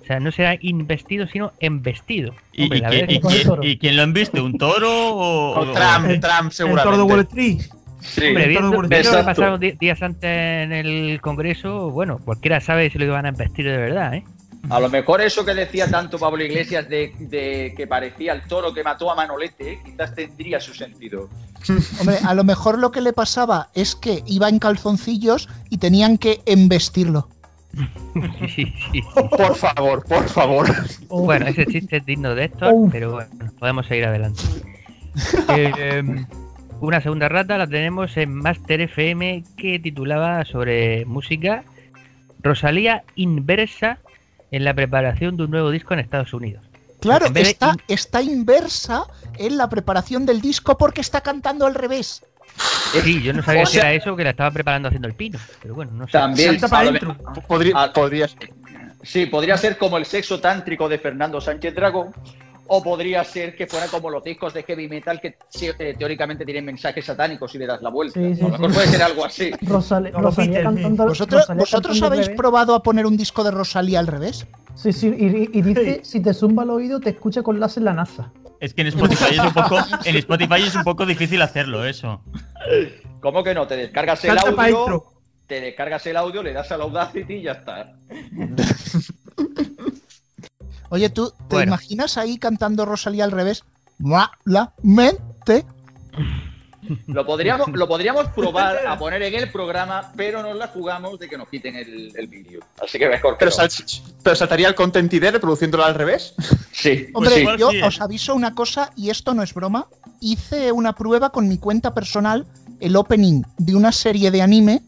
O 0.02 0.06
sea, 0.06 0.20
no 0.20 0.32
será 0.32 0.58
investido, 0.62 1.28
sino 1.28 1.52
embestido. 1.60 2.34
¿Y, 2.54 2.64
Hombre, 2.64 2.78
y 2.78 2.82
la 2.82 2.90
quién- 2.90 3.02
verdad 3.08 3.14
y 3.14 3.16
es 3.16 3.22
que- 3.22 3.50
quién- 3.50 3.64
y 3.64 3.78
quién 3.78 3.96
lo 3.98 4.04
embiste? 4.04 4.42
¿Un 4.42 4.58
toro 4.58 4.90
o.? 5.16 5.60
O 5.60 5.64
Trump, 5.74 6.06
El- 6.10 6.20
Trump, 6.20 6.46
El 6.46 6.52
seguramente. 6.52 6.84
toro 6.84 6.98
de 6.98 7.04
Wall 7.04 7.20
Street. 7.22 7.62
Sí. 8.02 8.28
Hombre, 8.28 8.44
el 8.44 8.50
viendo, 8.50 8.70
toro 8.70 8.72
de 8.72 8.78
Wall 8.78 8.88
viendo 8.90 9.12
lo 9.12 9.18
que 9.20 9.24
pasaron 9.24 9.60
días 9.80 10.02
antes 10.02 10.24
en 10.24 10.72
el 10.74 11.22
Congreso, 11.22 11.92
bueno, 11.92 12.20
cualquiera 12.26 12.60
sabe 12.60 12.90
si 12.90 12.98
lo 12.98 13.06
iban 13.06 13.26
a 13.26 13.30
embestir 13.30 13.66
de 13.66 13.78
verdad, 13.78 14.16
¿eh? 14.16 14.24
A 14.70 14.80
lo 14.80 14.90
mejor 14.90 15.22
eso 15.22 15.44
que 15.44 15.56
decía 15.56 15.90
tanto 15.90 16.20
Pablo 16.20 16.44
Iglesias 16.44 16.88
de, 16.88 17.14
de 17.20 17.74
que 17.76 17.88
parecía 17.88 18.34
el 18.34 18.44
toro 18.44 18.72
que 18.74 18.84
mató 18.84 19.10
a 19.12 19.16
Manolete, 19.16 19.80
quizás 19.84 20.14
tendría 20.14 20.60
su 20.60 20.74
sentido. 20.76 21.30
Hombre, 22.00 22.18
a 22.24 22.34
lo 22.36 22.44
mejor 22.44 22.78
lo 22.80 22.92
que 22.92 23.02
le 23.02 23.12
pasaba 23.14 23.70
es 23.74 23.96
que 23.96 24.24
iba 24.28 24.50
en 24.50 24.60
calzoncillos 24.60 25.50
y 25.70 25.78
tenían 25.78 26.18
que 26.20 26.42
embestirlo. 26.46 27.28
Sí, 28.40 28.48
sí, 28.56 28.74
sí. 28.92 29.02
Por 29.14 29.56
favor, 29.56 30.04
por 30.04 30.28
favor. 30.30 30.68
Oh, 31.10 31.24
Bueno, 31.24 31.48
ese 31.48 31.66
chiste 31.66 31.98
es 31.98 32.06
digno 32.06 32.36
de 32.36 32.46
esto, 32.46 32.70
Uf. 32.74 32.92
pero 32.92 33.12
bueno, 33.14 33.30
podemos 33.60 33.86
seguir 33.88 34.06
adelante. 34.06 34.42
Eh, 35.58 36.04
una 36.80 37.02
segunda 37.02 37.30
rata 37.30 37.58
la 37.58 37.68
tenemos 37.68 38.16
en 38.18 38.34
Master 38.34 38.82
FM 38.82 39.44
que 39.58 39.80
titulaba 39.80 40.44
sobre 40.46 41.06
música 41.06 41.64
Rosalía 42.42 43.04
inversa 43.16 44.00
en 44.52 44.64
la 44.66 44.74
preparación 44.74 45.38
de 45.38 45.44
un 45.44 45.52
nuevo 45.52 45.70
disco 45.70 45.94
en 45.94 46.00
Estados 46.00 46.34
Unidos. 46.34 46.64
Claro, 47.00 47.28
está, 47.34 47.70
in- 47.72 47.82
está 47.88 48.22
inversa 48.22 49.06
en 49.38 49.58
la 49.58 49.70
preparación 49.70 50.26
del 50.26 50.42
disco 50.42 50.78
porque 50.78 51.02
está 51.02 51.22
cantando 51.22 51.66
al 51.66 51.76
revés. 51.76 52.26
Sí, 53.04 53.22
yo 53.22 53.34
no 53.34 53.42
sabía 53.42 53.64
O 53.64 53.66
si 53.66 53.78
era 53.78 53.94
eso 53.94 54.16
que 54.16 54.24
la 54.24 54.32
estaba 54.32 54.52
preparando 54.52 54.90
haciendo 54.90 55.08
el 55.08 55.14
pino, 55.14 55.40
pero 55.62 55.76
bueno, 55.76 55.92
no 55.94 56.06
sé. 56.08 56.12
También. 56.12 56.60
Salta 56.60 56.68
para 56.68 56.92
me- 56.92 57.00
Podría, 57.48 57.74
Ah. 57.76 57.94
podría 57.94 58.28
Sí, 59.04 59.26
podría 59.26 59.58
ser 59.58 59.78
como 59.78 59.98
el 59.98 60.06
sexo 60.06 60.40
tántrico 60.40 60.88
de 60.88 61.00
Fernando 61.00 61.40
Sánchez 61.42 61.74
Dragón. 61.74 62.14
O 62.74 62.82
podría 62.82 63.22
ser 63.26 63.54
que 63.58 63.68
fuera 63.68 63.88
como 63.88 64.10
los 64.10 64.24
discos 64.24 64.54
de 64.54 64.64
heavy 64.64 64.88
metal 64.88 65.20
que 65.20 65.36
eh, 65.62 65.96
teóricamente 66.00 66.46
tienen 66.46 66.64
mensajes 66.64 67.04
satánicos 67.04 67.54
y 67.54 67.58
le 67.58 67.66
das 67.66 67.82
la 67.82 67.90
vuelta. 67.90 68.18
Sí, 68.18 68.34
sí, 68.36 68.42
a 68.42 68.46
lo 68.46 68.52
mejor 68.52 68.70
sí. 68.70 68.74
puede 68.76 68.88
ser 68.88 69.04
algo 69.04 69.26
así. 69.26 69.52
Rosalía 69.62 70.64
cantando. 70.64 71.06
¿Vosotros, 71.06 71.42
Rosalía 71.42 71.60
¿vosotros 71.60 72.02
habéis 72.02 72.30
probado 72.30 72.74
a 72.74 72.82
poner 72.82 73.06
un 73.06 73.18
disco 73.18 73.44
de 73.44 73.52
Rosalía 73.52 74.00
al 74.00 74.08
revés? 74.08 74.48
Sí, 74.76 74.94
sí, 74.94 75.08
y, 75.08 75.58
y 75.58 75.62
dice: 75.62 76.00
si 76.06 76.22
te 76.22 76.34
zumba 76.34 76.64
el 76.64 76.70
oído, 76.70 77.02
te 77.02 77.10
escucha 77.10 77.44
con 77.44 77.60
láser 77.60 77.84
la 77.84 77.94
NASA. 77.94 78.32
Es 78.62 78.74
que 78.74 78.82
en 78.82 78.88
Spotify 78.88 79.26
es 79.34 79.40
un 79.40 79.54
poco, 79.54 79.78
en 80.06 80.16
Spotify 80.18 80.62
es 80.62 80.76
un 80.76 80.84
poco 80.84 81.06
difícil 81.06 81.42
hacerlo, 81.42 81.84
eso. 81.84 82.22
¿Cómo 83.20 83.44
que 83.44 83.54
no? 83.56 83.66
Te 83.68 83.76
descargas 83.76 84.24
el 84.24 84.38
audio, 84.38 85.04
te 85.48 85.60
descargas 85.60 86.06
el 86.06 86.16
audio, 86.16 86.44
le 86.44 86.54
das 86.54 86.72
al 86.72 86.82
Audacity 86.82 87.34
y 87.34 87.42
ya 87.42 87.54
está. 87.54 87.94
Oye, 90.90 91.10
¿tú 91.10 91.32
te 91.32 91.56
Bueno. 91.56 91.72
imaginas 91.72 92.18
ahí 92.18 92.38
cantando 92.38 92.86
Rosalía 92.86 93.24
al 93.24 93.32
revés? 93.32 93.64
La 94.46 94.74
mente. 94.84 95.66
Lo 97.08 97.26
podríamos, 97.26 97.68
lo 97.74 97.88
podríamos 97.88 98.28
probar 98.30 98.86
a 98.88 98.98
poner 98.98 99.22
en 99.22 99.36
el 99.36 99.52
programa, 99.52 100.12
pero 100.16 100.42
nos 100.42 100.56
la 100.56 100.68
jugamos 100.68 101.20
de 101.20 101.30
que 101.30 101.38
nos 101.38 101.48
quiten 101.50 101.76
el, 101.76 102.12
el 102.16 102.28
vídeo. 102.28 102.62
Así 102.84 102.98
que 102.98 103.08
mejor 103.08 103.34
que 103.38 103.46
Pero, 103.46 103.52
no. 103.52 103.56
sal- 103.70 103.70
pero 104.24 104.36
saltaría 104.36 104.68
el 104.68 104.76
content 104.76 105.14
ID 105.14 105.30
reproduciéndolo 105.32 105.84
al 105.86 105.96
revés. 105.96 106.34
Sí, 106.72 107.08
Hombre, 107.14 107.36
sí. 107.36 107.46
yo 107.60 107.70
sí, 107.70 107.78
¿eh? 107.78 107.84
os 107.86 108.02
aviso 108.02 108.34
una 108.34 108.56
cosa, 108.56 108.92
y 108.96 109.10
esto 109.12 109.34
no 109.34 109.44
es 109.44 109.54
broma. 109.54 109.88
Hice 110.20 110.72
una 110.72 110.94
prueba 110.94 111.30
con 111.32 111.48
mi 111.48 111.58
cuenta 111.58 111.94
personal, 111.94 112.46
el 112.80 112.96
opening 112.96 113.44
de 113.58 113.76
una 113.76 113.92
serie 113.92 114.32
de 114.32 114.42
anime, 114.42 114.82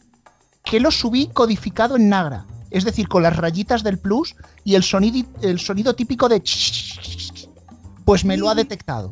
que 0.64 0.80
lo 0.80 0.90
subí 0.92 1.28
codificado 1.28 1.96
en 1.96 2.10
Nagra. 2.10 2.46
Es 2.72 2.86
decir, 2.86 3.08
con 3.08 3.22
las 3.22 3.36
rayitas 3.38 3.84
del 3.84 4.00
plus 4.00 4.36
y 4.64 4.74
el 4.74 4.84
sonido, 4.84 5.28
el 5.44 5.60
sonido 5.60 5.94
típico 5.94 6.28
de... 6.28 6.42
Pues 8.06 8.26
me 8.26 8.36
lo 8.38 8.50
ha 8.50 8.56
detectado. 8.56 9.12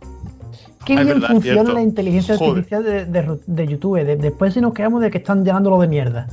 Qué 0.85 0.95
bien 0.95 1.07
verdad, 1.07 1.27
funciona 1.29 1.61
cierto. 1.61 1.73
la 1.73 1.81
inteligencia 1.81 2.37
Joder. 2.37 2.51
artificial 2.57 2.83
de, 2.83 3.05
de- 3.05 3.39
de 3.45 3.67
YouTube. 3.67 4.03
De- 4.03 4.15
después, 4.17 4.53
si 4.53 4.61
nos 4.61 4.73
quedamos 4.73 5.01
de 5.01 5.11
que 5.11 5.19
están 5.19 5.43
llenándolo 5.45 5.79
de 5.79 5.87
mierda. 5.87 6.27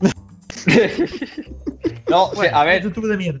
No, 2.08 2.24
o 2.26 2.34
sea, 2.34 2.60
a 2.60 2.64
ver, 2.64 2.82
YouTube 2.82 3.08
de 3.08 3.16
mierda. 3.16 3.40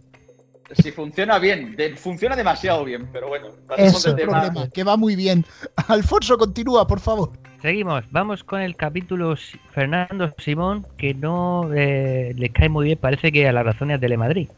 si 0.80 0.92
funciona 0.92 1.38
bien, 1.40 1.74
de- 1.76 1.96
funciona 1.96 2.36
demasiado 2.36 2.84
bien, 2.84 3.08
pero 3.12 3.28
bueno, 3.28 3.48
pasemos 3.66 3.94
Eso, 3.96 4.10
del 4.10 4.20
el 4.20 4.26
tema. 4.26 4.40
problema, 4.42 4.68
que 4.70 4.84
va 4.84 4.96
muy 4.96 5.16
bien. 5.16 5.44
Alfonso, 5.88 6.38
continúa, 6.38 6.86
por 6.86 7.00
favor. 7.00 7.32
Seguimos, 7.60 8.04
vamos 8.10 8.44
con 8.44 8.60
el 8.60 8.76
capítulo 8.76 9.34
Fernando 9.72 10.32
Simón, 10.38 10.86
que 10.96 11.14
no 11.14 11.68
eh, 11.74 12.32
le 12.36 12.48
cae 12.50 12.68
muy 12.68 12.86
bien, 12.86 12.98
parece 12.98 13.32
que 13.32 13.46
a 13.48 13.52
las 13.52 13.64
razones 13.66 14.00
de 14.00 14.06
Telemadrid. 14.06 14.48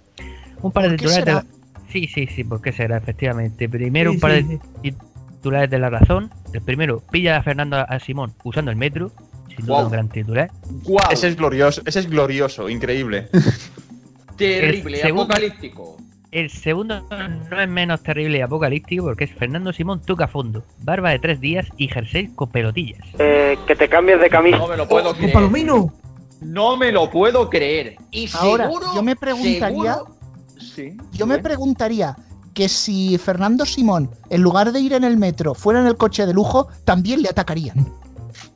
Un 0.61 0.71
par 0.73 0.85
de 0.85 0.91
¿Por 0.91 0.99
qué 0.99 1.07
titulares. 1.09 1.45
Sí, 1.91 2.07
sí, 2.07 2.27
sí, 2.27 2.45
¿por 2.45 2.61
qué 2.63 2.71
será? 2.73 2.99
Efectivamente. 2.99 3.69
Primero 3.69 4.11
Sí, 4.11 4.17
un 4.17 4.21
par 4.21 4.33
sí, 4.37 4.43
de 4.43 4.61
sí. 4.83 4.95
Titulares 5.43 5.69
de 5.71 5.79
la 5.81 5.91
razón. 5.91 6.31
El 6.53 6.63
primero, 6.63 7.03
pilla 7.11 7.37
a 7.37 7.43
Fernando 7.43 7.77
a 7.77 7.99
Simón 7.99 8.33
usando 8.45 8.71
el 8.71 8.77
metro. 8.77 9.11
Sin 9.49 9.67
duda 9.67 9.75
Guau. 9.75 9.85
un 9.87 9.93
gran 9.93 10.09
titular. 10.09 10.51
Guau, 10.85 11.11
Ese 11.11 11.29
es 11.29 11.37
glorioso, 11.37 11.83
ese 11.85 11.99
es 11.99 12.09
glorioso, 12.09 12.69
increíble. 12.71 13.29
terrible, 14.37 14.97
el 14.99 15.03
segundo- 15.03 15.25
apocalíptico. 15.35 15.97
El 16.31 16.49
segundo 16.49 17.07
no 17.51 17.61
es 17.61 17.69
menos 17.69 18.03
terrible 18.03 18.39
y 18.39 18.41
apocalíptico 18.41 19.05
porque 19.05 19.25
es 19.25 19.33
Fernando 19.35 19.71
Simón 19.75 20.01
toca 20.01 20.27
fondo, 20.29 20.65
barba 20.81 21.11
de 21.11 21.19
tres 21.19 21.41
días 21.41 21.67
y 21.77 21.89
jersey 21.89 22.29
con 22.29 22.49
pelotillas. 22.51 23.03
que 23.19 23.77
te 23.77 23.87
cambies 23.89 24.19
de 24.21 24.31
camisa. 24.31 24.57
No 24.57 24.69
me 24.69 24.77
lo 24.79 24.89
puedo 24.89 25.09
¡Con 25.11 25.17
creer. 25.17 25.33
Palomino! 25.35 25.93
No 26.41 26.77
me 26.79 26.91
lo 26.91 27.11
puedo 27.11 27.51
creer. 27.51 27.97
Y 28.11 28.31
Ahora, 28.35 28.65
seguro, 28.65 28.87
yo 28.95 29.03
me 29.03 29.15
preguntaría- 29.17 29.69
seguro- 29.95 30.17
Sí, 30.59 30.97
Yo 31.13 31.27
me 31.27 31.39
preguntaría 31.39 32.17
que 32.55 32.69
si 32.69 33.19
Fernando 33.19 33.65
Simón, 33.67 34.11
en 34.31 34.43
lugar 34.43 34.73
de 34.73 34.81
ir 34.81 34.93
en 34.93 35.05
el 35.05 35.17
metro, 35.17 35.55
fuera 35.55 35.81
en 35.81 35.87
el 35.87 35.97
coche 35.97 36.27
de 36.27 36.35
lujo, 36.35 36.69
también 36.85 37.23
le 37.23 37.29
atacarían. 37.29 37.87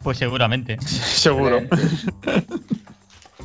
Pues 0.03 0.19
seguramente. 0.19 0.79
Seguro. 0.83 1.61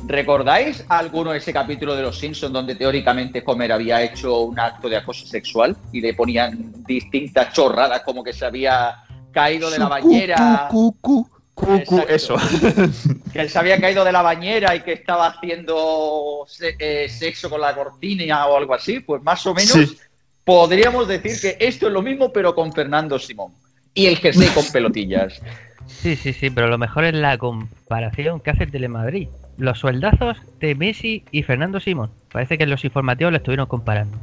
¿Recordáis 0.06 0.84
alguno 0.88 1.30
de 1.32 1.38
ese 1.38 1.52
capítulo 1.52 1.94
de 1.94 2.02
Los 2.02 2.18
Simpsons 2.18 2.52
donde 2.52 2.74
teóricamente 2.74 3.42
Homer 3.46 3.70
había 3.72 4.02
hecho 4.02 4.40
un 4.40 4.58
acto 4.58 4.88
de 4.88 4.96
acoso 4.96 5.26
sexual 5.26 5.76
y 5.92 6.00
le 6.00 6.14
ponían 6.14 6.72
distintas 6.86 7.52
chorradas 7.52 8.02
como 8.02 8.24
que 8.24 8.32
se 8.32 8.44
había 8.44 8.96
caído 9.30 9.70
de 9.70 9.78
la 9.78 9.88
bañera? 9.88 10.66
cu, 10.70 10.96
cu, 11.00 11.24
cu. 11.24 11.28
Cucu, 11.54 11.74
Exacto. 11.98 12.08
eso. 12.08 12.36
Que 13.32 13.42
él 13.42 13.50
se 13.50 13.58
había 13.58 13.78
caído 13.80 14.04
de 14.04 14.10
la 14.12 14.22
bañera 14.22 14.74
y 14.74 14.80
que 14.80 14.94
estaba 14.94 15.26
haciendo 15.26 16.44
se- 16.48 16.76
eh, 16.78 17.08
sexo 17.08 17.48
con 17.50 17.60
la 17.60 17.74
cortina 17.74 18.46
o 18.46 18.56
algo 18.56 18.74
así, 18.74 19.00
pues 19.00 19.22
más 19.22 19.44
o 19.46 19.52
menos 19.54 19.70
Sí. 19.72 19.96
Podríamos 20.44 21.08
decir 21.08 21.40
que 21.40 21.56
esto 21.64 21.86
es 21.86 21.92
lo 21.92 22.02
mismo, 22.02 22.32
pero 22.32 22.54
con 22.54 22.72
Fernando 22.72 23.18
Simón. 23.18 23.52
Y 23.94 24.06
el 24.06 24.16
jersey 24.16 24.48
con 24.48 24.64
pelotillas. 24.72 25.40
Sí, 25.86 26.16
sí, 26.16 26.32
sí, 26.32 26.50
pero 26.50 26.68
lo 26.68 26.78
mejor 26.78 27.04
es 27.04 27.14
la 27.14 27.36
comparación 27.38 28.40
que 28.40 28.50
hace 28.50 28.64
el 28.64 28.70
Telemadrid. 28.70 29.28
Los 29.58 29.80
sueldazos 29.80 30.38
de 30.60 30.74
Messi 30.74 31.24
y 31.30 31.42
Fernando 31.42 31.78
Simón. 31.80 32.10
Parece 32.32 32.56
que 32.56 32.64
en 32.64 32.70
los 32.70 32.84
informativos 32.84 33.32
lo 33.32 33.36
estuvieron 33.36 33.66
comparando. 33.66 34.18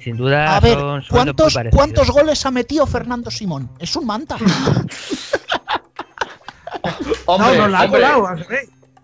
Sin 0.00 0.16
duda 0.16 0.56
A 0.56 0.60
ver, 0.60 0.78
son 0.78 1.02
¿cuántos, 1.08 1.56
muy. 1.56 1.70
¿cuántos 1.70 2.10
goles 2.10 2.44
ha 2.46 2.50
metido 2.50 2.86
Fernando 2.86 3.30
Simón? 3.30 3.70
Es 3.78 3.94
un 3.96 4.06
manta. 4.06 4.36
Hombre, 7.26 7.56
no, 7.56 7.62
nos 7.62 7.70
la 7.70 7.78
ha 7.78 7.84
hombre, 7.84 8.00
colado. 8.00 8.28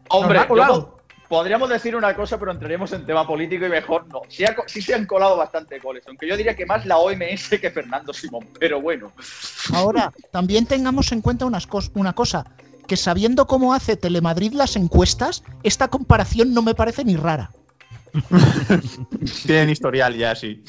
Hombre, 0.08 0.28
Nos 0.28 0.34
la 0.34 0.40
ha 0.40 0.42
yo 0.42 0.48
colado. 0.48 0.97
Po- 1.29 1.37
podríamos 1.37 1.68
decir 1.68 1.95
una 1.97 2.14
cosa, 2.14 2.39
pero 2.39 2.53
entraremos 2.53 2.93
en 2.93 3.05
tema 3.07 3.26
político 3.26 3.66
y 3.66 3.68
mejor 3.68 4.07
no. 4.09 4.22
Sí, 4.29 4.45
ha 4.45 4.55
co- 4.55 4.64
sí 4.66 4.83
se 4.83 4.95
han 4.95 5.07
colado 5.07 5.37
bastante 5.37 5.79
goles, 5.79 6.05
aunque 6.09 6.26
yo 6.29 6.37
diría 6.37 6.55
que 6.55 6.66
más 6.66 6.85
la 6.87 6.99
OMS 6.99 7.61
que 7.61 7.70
Fernando 7.70 8.12
Simón, 8.12 8.47
pero 8.59 8.81
bueno. 8.81 9.12
Ahora, 9.72 10.12
también 10.31 10.66
tengamos 10.66 11.12
en 11.12 11.20
cuenta 11.20 11.47
unas 11.47 11.68
cos- 11.68 11.91
una 11.95 12.12
cosa, 12.14 12.45
que 12.87 12.97
sabiendo 12.97 13.47
cómo 13.47 13.74
hace 13.74 13.97
Telemadrid 13.97 14.53
las 14.55 14.76
encuestas, 14.76 15.45
esta 15.62 15.89
comparación 15.89 16.55
no 16.55 16.62
me 16.62 16.74
parece 16.74 17.05
ni 17.05 17.16
rara. 17.16 17.51
Tienen 19.47 19.70
historial 19.70 20.16
ya, 20.16 20.35
sí. 20.35 20.62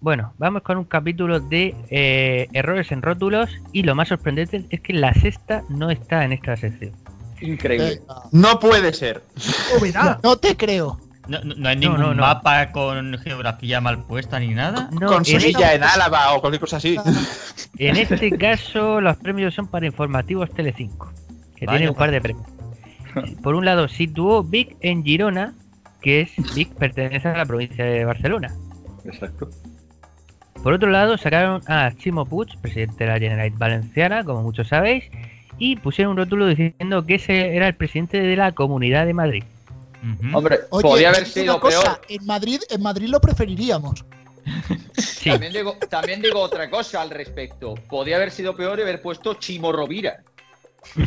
Bueno, 0.00 0.34
vamos 0.38 0.62
con 0.62 0.78
un 0.78 0.84
capítulo 0.84 1.40
de 1.40 1.74
eh, 1.90 2.48
errores 2.52 2.92
en 2.92 3.02
rótulos 3.02 3.50
y 3.72 3.82
lo 3.82 3.94
más 3.94 4.08
sorprendente 4.08 4.64
es 4.70 4.80
que 4.80 4.92
la 4.92 5.12
sexta 5.14 5.64
no 5.68 5.90
está 5.90 6.24
en 6.24 6.32
esta 6.32 6.56
sección. 6.56 6.92
Increíble. 7.40 8.02
No 8.32 8.58
puede 8.60 8.92
ser. 8.92 9.22
No, 10.22 10.36
te 10.36 10.56
creo. 10.56 10.98
No, 11.28 11.40
no- 11.42 11.54
no 11.56 11.68
hay 11.68 11.76
ningún 11.76 12.00
no, 12.00 12.14
no. 12.14 12.20
mapa 12.22 12.70
con 12.70 13.18
geografía 13.18 13.80
mal 13.80 14.04
puesta 14.04 14.38
ni 14.38 14.54
nada. 14.54 14.88
No, 14.92 15.08
Con 15.08 15.18
en, 15.18 15.24
Sevilla 15.24 15.74
en 15.74 15.82
Álava 15.82 16.34
o 16.34 16.40
cualquier 16.40 16.60
cosa 16.60 16.76
así. 16.76 16.96
en 17.78 17.96
este 17.96 18.30
caso 18.38 19.00
los 19.00 19.16
premios 19.16 19.52
son 19.54 19.66
para 19.66 19.86
informativos 19.86 20.50
Telecinco, 20.50 21.12
que 21.56 21.66
Vaya, 21.66 21.78
tiene 21.78 21.90
un 21.90 21.96
par 21.96 22.10
de 22.12 22.20
premios. 22.20 22.46
Por 23.42 23.54
un 23.54 23.64
lado, 23.64 23.88
situó 23.88 24.44
Vic 24.44 24.76
en 24.82 25.02
Girona, 25.02 25.54
que 26.00 26.20
es 26.20 26.54
Vic 26.54 26.72
pertenece 26.74 27.26
a 27.28 27.36
la 27.38 27.46
provincia 27.46 27.84
de 27.84 28.04
Barcelona. 28.04 28.54
Exacto. 29.04 29.48
Por 30.62 30.72
otro 30.74 30.90
lado, 30.90 31.16
sacaron 31.18 31.62
a 31.66 31.90
Chimo 31.96 32.24
Puig, 32.26 32.56
presidente 32.60 33.04
de 33.04 33.10
la 33.10 33.18
Generalitat 33.18 33.58
Valenciana, 33.58 34.22
como 34.24 34.42
muchos 34.42 34.68
sabéis, 34.68 35.04
y 35.58 35.76
pusieron 35.76 36.12
un 36.12 36.18
rótulo 36.18 36.46
diciendo 36.46 37.04
que 37.06 37.14
ese 37.16 37.56
era 37.56 37.66
el 37.68 37.74
presidente 37.74 38.20
de 38.20 38.36
la 38.36 38.52
Comunidad 38.52 39.06
de 39.06 39.14
Madrid. 39.14 39.44
Hombre, 40.32 40.60
Oye, 40.70 40.82
podría 40.82 41.08
haber 41.08 41.26
sido 41.26 41.58
cosa, 41.58 41.82
peor. 41.82 42.00
En 42.08 42.24
Madrid, 42.26 42.60
en 42.70 42.82
Madrid 42.82 43.08
lo 43.08 43.20
preferiríamos. 43.20 44.04
También 45.24 45.52
digo, 45.52 45.76
también 45.90 46.22
digo 46.22 46.40
otra 46.40 46.70
cosa 46.70 47.02
al 47.02 47.10
respecto. 47.10 47.74
Podría 47.88 48.14
haber 48.16 48.30
sido 48.30 48.54
peor 48.54 48.80
haber 48.80 49.02
puesto 49.02 49.34
Chimo 49.34 49.72
Rovira. 49.72 50.20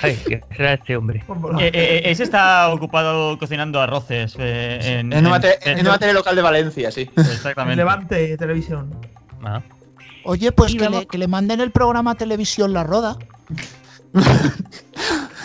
Ay, 0.00 0.16
¿qué 0.26 0.40
será 0.56 0.74
este 0.74 0.96
hombre? 0.96 1.24
Eh, 1.60 1.70
eh, 1.72 2.02
ese 2.04 2.22
está 2.22 2.68
ocupado 2.72 3.36
cocinando 3.38 3.80
arroces 3.80 4.36
eh, 4.38 4.78
en, 4.82 5.12
En 5.12 5.26
en- 5.26 5.78
en 5.78 5.86
una 5.86 5.98
tele 5.98 6.12
local 6.12 6.36
de 6.36 6.42
Valencia, 6.42 6.90
sí. 6.92 7.10
Exactamente. 7.16 7.76
Levante 7.76 8.36
televisión. 8.36 8.94
Ah. 9.42 9.60
Oye, 10.24 10.52
pues 10.52 10.72
Y 10.72 10.78
que 10.78 10.84
vamos- 10.84 11.00
le, 11.00 11.06
que 11.06 11.18
le 11.18 11.26
manden 11.28 11.60
el 11.60 11.70
programa 11.70 12.14
Televisión 12.14 12.72
La 12.72 12.84
Roda. 12.84 13.16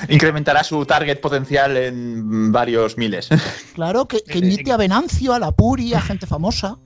Incrementará 0.10 0.64
su 0.64 0.86
target 0.86 1.20
potencial 1.20 1.76
en 1.78 2.52
varios 2.52 2.98
miles. 2.98 3.30
Claro, 3.74 4.08
que, 4.08 4.22
que 4.22 4.40
imite 4.40 4.72
a 4.72 4.78
Venancio, 4.78 5.34
a 5.34 5.40
la 5.40 5.52
Puri, 5.52 5.94
a 5.94 6.02
gente 6.02 6.28
famosa. 6.28 6.78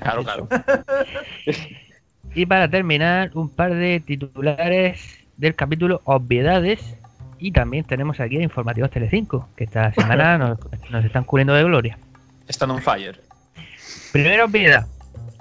Claro, 0.00 0.24
claro. 0.24 0.48
Y 2.34 2.46
para 2.46 2.66
terminar, 2.66 3.30
un 3.34 3.50
par 3.50 3.74
de 3.74 4.00
titulares 4.00 4.98
del 5.36 5.54
capítulo 5.54 6.00
Obviedades. 6.04 6.80
Y 7.38 7.52
también 7.52 7.84
tenemos 7.84 8.20
aquí 8.20 8.38
a 8.38 8.42
Informativos 8.42 8.90
Telecinco, 8.90 9.50
que 9.54 9.64
esta 9.64 9.92
semana 9.92 10.38
nos, 10.38 10.58
nos 10.90 11.04
están 11.04 11.24
cubriendo 11.24 11.52
de 11.52 11.62
gloria. 11.64 11.98
Están 12.48 12.70
on 12.70 12.80
fire. 12.80 13.20
Primera 14.12 14.46
obviedad. 14.46 14.86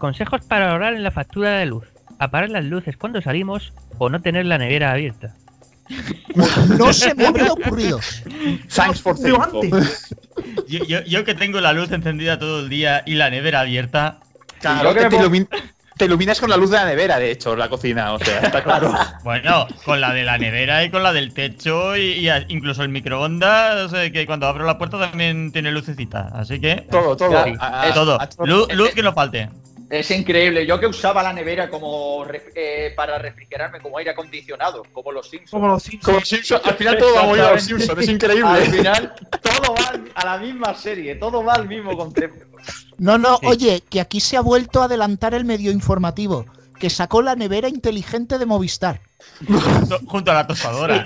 Consejos 0.05 0.41
para 0.47 0.71
ahorrar 0.71 0.95
en 0.95 1.03
la 1.03 1.11
factura 1.11 1.51
de 1.59 1.67
luz. 1.67 1.85
Apagar 2.17 2.49
las 2.49 2.65
luces 2.65 2.97
cuando 2.97 3.21
salimos 3.21 3.71
o 3.99 4.09
no 4.09 4.19
tener 4.19 4.47
la 4.47 4.57
nevera 4.57 4.91
abierta. 4.91 5.35
No 6.79 6.91
se 6.91 7.13
me 7.13 7.27
habría 7.27 7.53
ocurrido. 7.53 7.99
Thanks 8.73 8.99
for. 9.01 9.15
Yo, 10.67 10.83
yo- 10.85 11.03
yo 11.03 11.23
que 11.23 11.35
tengo 11.35 11.61
la 11.61 11.73
luz 11.73 11.91
encendida 11.91 12.39
todo 12.39 12.61
el 12.61 12.69
día 12.69 13.03
y 13.05 13.13
la 13.13 13.29
nevera 13.29 13.59
abierta. 13.59 14.17
Claro, 14.59 14.95
que 14.95 15.05
te, 15.05 15.17
ilumin- 15.19 15.47
te 15.97 16.05
iluminas 16.05 16.39
con 16.39 16.49
la 16.49 16.57
luz 16.57 16.71
de 16.71 16.77
la 16.77 16.85
nevera, 16.85 17.19
de 17.19 17.29
hecho, 17.31 17.55
la 17.55 17.69
cocina, 17.69 18.13
o 18.13 18.17
sea, 18.19 18.39
está 18.39 18.63
claro. 18.63 18.91
Bueno, 19.23 19.67
con 19.85 20.01
la 20.01 20.13
de 20.13 20.23
la 20.23 20.37
nevera 20.39 20.83
y 20.83 20.89
con 20.89 21.03
la 21.03 21.13
del 21.13 21.31
techo 21.33 21.95
y, 21.95 22.27
incluso 22.47 22.81
el 22.81 22.89
microondas, 22.89 23.93
eh, 23.93 24.11
que 24.11 24.25
cuando 24.25 24.47
abro 24.47 24.65
la 24.65 24.79
puerta 24.79 24.97
también 24.97 25.51
tiene 25.51 25.71
lucecita. 25.71 26.29
Así 26.33 26.59
que. 26.59 26.87
Todo, 26.89 27.15
todo. 27.15 27.29
Claro, 27.29 27.53
A- 27.59 27.83
a- 27.83 27.93
todo. 27.93 28.19
a- 28.19 28.23
a- 28.23 28.45
Luz, 28.47 28.73
luz 28.73 28.89
que 28.95 29.03
no 29.03 29.13
falte. 29.13 29.49
Es 29.91 30.09
increíble. 30.09 30.65
Yo 30.65 30.79
que 30.79 30.87
usaba 30.87 31.21
la 31.21 31.33
nevera 31.33 31.69
como 31.69 32.23
ref- 32.23 32.51
eh, 32.55 32.93
para 32.95 33.17
refrigerarme 33.19 33.79
como 33.81 33.97
aire 33.97 34.11
acondicionado, 34.11 34.83
como 34.93 35.11
los 35.11 35.29
Simpsons. 35.29 35.51
Como 35.51 35.67
los 35.67 35.83
Simpsons. 35.83 36.05
Como 36.05 36.19
los 36.19 36.27
Simpsons, 36.29 36.61
al 36.65 36.75
final 36.75 36.97
todo 36.97 37.13
va 37.15 37.21
a 37.21 37.25
morir 37.25 37.43
a 37.43 37.51
los 37.53 37.63
Simpsons, 37.63 37.99
es 37.99 38.07
Al 38.07 38.13
increíble. 38.15 38.61
final, 38.69 39.13
todo 39.41 39.73
va 39.75 39.87
al- 39.89 40.11
a 40.15 40.25
la 40.25 40.37
misma 40.37 40.73
serie, 40.75 41.15
todo 41.15 41.43
va 41.43 41.55
al 41.55 41.67
mismo 41.67 41.97
concepto. 41.97 42.45
No, 42.97 43.17
no, 43.17 43.37
Sí. 43.39 43.47
oye, 43.47 43.83
que 43.89 43.99
aquí 43.99 44.21
se 44.21 44.37
ha 44.37 44.41
vuelto 44.41 44.81
a 44.81 44.85
adelantar 44.85 45.33
el 45.33 45.43
medio 45.43 45.71
informativo, 45.71 46.45
que 46.79 46.89
sacó 46.89 47.21
la 47.21 47.35
nevera 47.35 47.67
inteligente 47.67 48.37
de 48.37 48.45
Movistar. 48.45 49.01
Junto, 50.07 50.31
a 50.31 50.35
la 50.35 50.47
tostadora. 50.47 51.05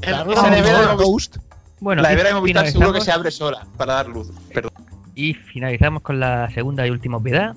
Claro, 0.00 0.32
esa 0.32 0.42
la 0.44 0.50
nevera 0.50 0.80
de 0.86 0.94
Movistar. 1.04 1.42
Bueno, 1.80 2.02
la 2.02 2.10
nevera 2.10 2.28
de 2.28 2.34
Movistar 2.36 2.70
seguro 2.70 2.92
que 2.92 3.00
se 3.00 3.10
abre 3.10 3.30
sola 3.32 3.66
para 3.76 3.94
dar 3.94 4.08
luz. 4.08 4.28
Perdón. 4.54 4.70
Y 5.16 5.34
finalizamos 5.34 6.02
con 6.02 6.20
la 6.20 6.48
segunda 6.52 6.86
y 6.86 6.90
última 6.90 7.16
obviedad. 7.16 7.56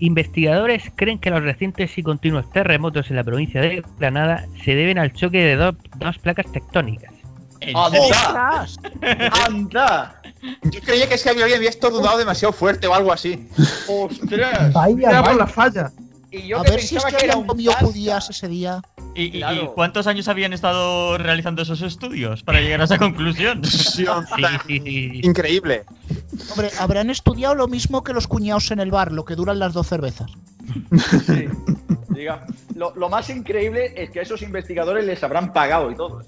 Investigadores 0.00 0.92
creen 0.94 1.18
que 1.18 1.30
los 1.30 1.42
recientes 1.42 1.96
y 1.98 2.02
continuos 2.02 2.50
terremotos 2.52 3.10
en 3.10 3.16
la 3.16 3.24
provincia 3.24 3.60
de 3.60 3.82
Granada 3.98 4.46
se 4.64 4.74
deben 4.74 4.98
al 4.98 5.12
choque 5.12 5.38
de 5.42 5.56
do- 5.56 5.76
dos 5.96 6.18
placas 6.18 6.50
tectónicas. 6.52 7.12
¿En 7.60 7.76
¡Anda! 7.76 8.66
¡Anda! 9.46 10.22
Yo 10.62 10.80
creía 10.80 11.08
que 11.08 11.14
es 11.14 11.22
que 11.24 11.30
había 11.30 11.68
estornudado 11.68 12.16
demasiado 12.18 12.52
fuerte 12.52 12.86
o 12.86 12.94
algo 12.94 13.12
así. 13.12 13.48
¡Ostras! 13.88 14.72
Vaya, 14.72 15.10
Era 15.10 15.18
por 15.22 15.30
vaya. 15.32 15.38
la 15.38 15.46
falla. 15.48 15.90
Y 16.30 16.46
yo 16.46 16.60
A 16.60 16.62
que 16.64 16.70
ver 16.72 16.80
si 16.82 16.96
es 16.96 17.04
que 17.04 17.10
que 17.16 17.24
era 17.24 17.32
habían 17.34 17.38
un 17.38 17.46
comido 17.46 17.72
salsa. 17.72 17.86
judías 17.86 18.28
ese 18.30 18.48
día. 18.48 18.82
¿Y, 19.14 19.22
y- 19.22 19.26
y 19.26 19.30
Claro. 19.40 19.72
cuántos 19.74 20.06
años 20.06 20.28
habían 20.28 20.52
estado 20.52 21.16
realizando 21.16 21.62
esos 21.62 21.80
estudios 21.80 22.42
para 22.42 22.60
llegar 22.60 22.80
a 22.82 22.84
esa 22.84 22.98
conclusión? 22.98 23.62
Sí. 23.64 24.04
Increíble. 25.22 25.84
Hombre, 26.50 26.70
habrán 26.78 27.08
estudiado 27.10 27.54
lo 27.54 27.66
mismo 27.68 28.04
que 28.04 28.12
los 28.12 28.26
cuñados 28.26 28.70
en 28.70 28.80
el 28.80 28.90
bar, 28.90 29.10
lo 29.12 29.24
que 29.24 29.34
duran 29.36 29.58
las 29.58 29.72
dos 29.72 29.86
cervezas. 29.88 30.30
Sí. 31.26 31.46
Diga, 32.10 32.46
lo, 32.74 32.94
lo 32.94 33.08
más 33.08 33.30
increíble 33.30 33.92
es 33.96 34.10
que 34.10 34.20
a 34.20 34.22
esos 34.22 34.42
investigadores 34.42 35.04
les 35.06 35.22
habrán 35.22 35.52
pagado 35.52 35.90
y 35.90 35.96
todo. 35.96 36.22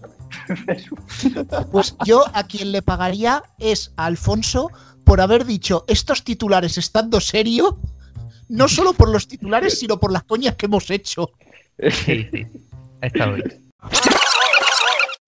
Pues 1.70 1.96
yo 2.04 2.24
a 2.32 2.44
quien 2.44 2.72
le 2.72 2.82
pagaría 2.82 3.42
es 3.58 3.92
a 3.96 4.06
Alfonso 4.06 4.70
por 5.04 5.20
haber 5.20 5.44
dicho 5.44 5.84
estos 5.88 6.24
titulares 6.24 6.78
estando 6.78 7.20
serio, 7.20 7.78
no 8.50 8.68
solo 8.68 8.92
por 8.92 9.08
los 9.08 9.26
titulares, 9.28 9.78
sino 9.78 9.98
por 9.98 10.12
las 10.12 10.24
coñas 10.24 10.56
que 10.56 10.66
hemos 10.66 10.90
hecho. 10.90 11.30
Sí, 12.04 12.28
bien. 12.30 12.52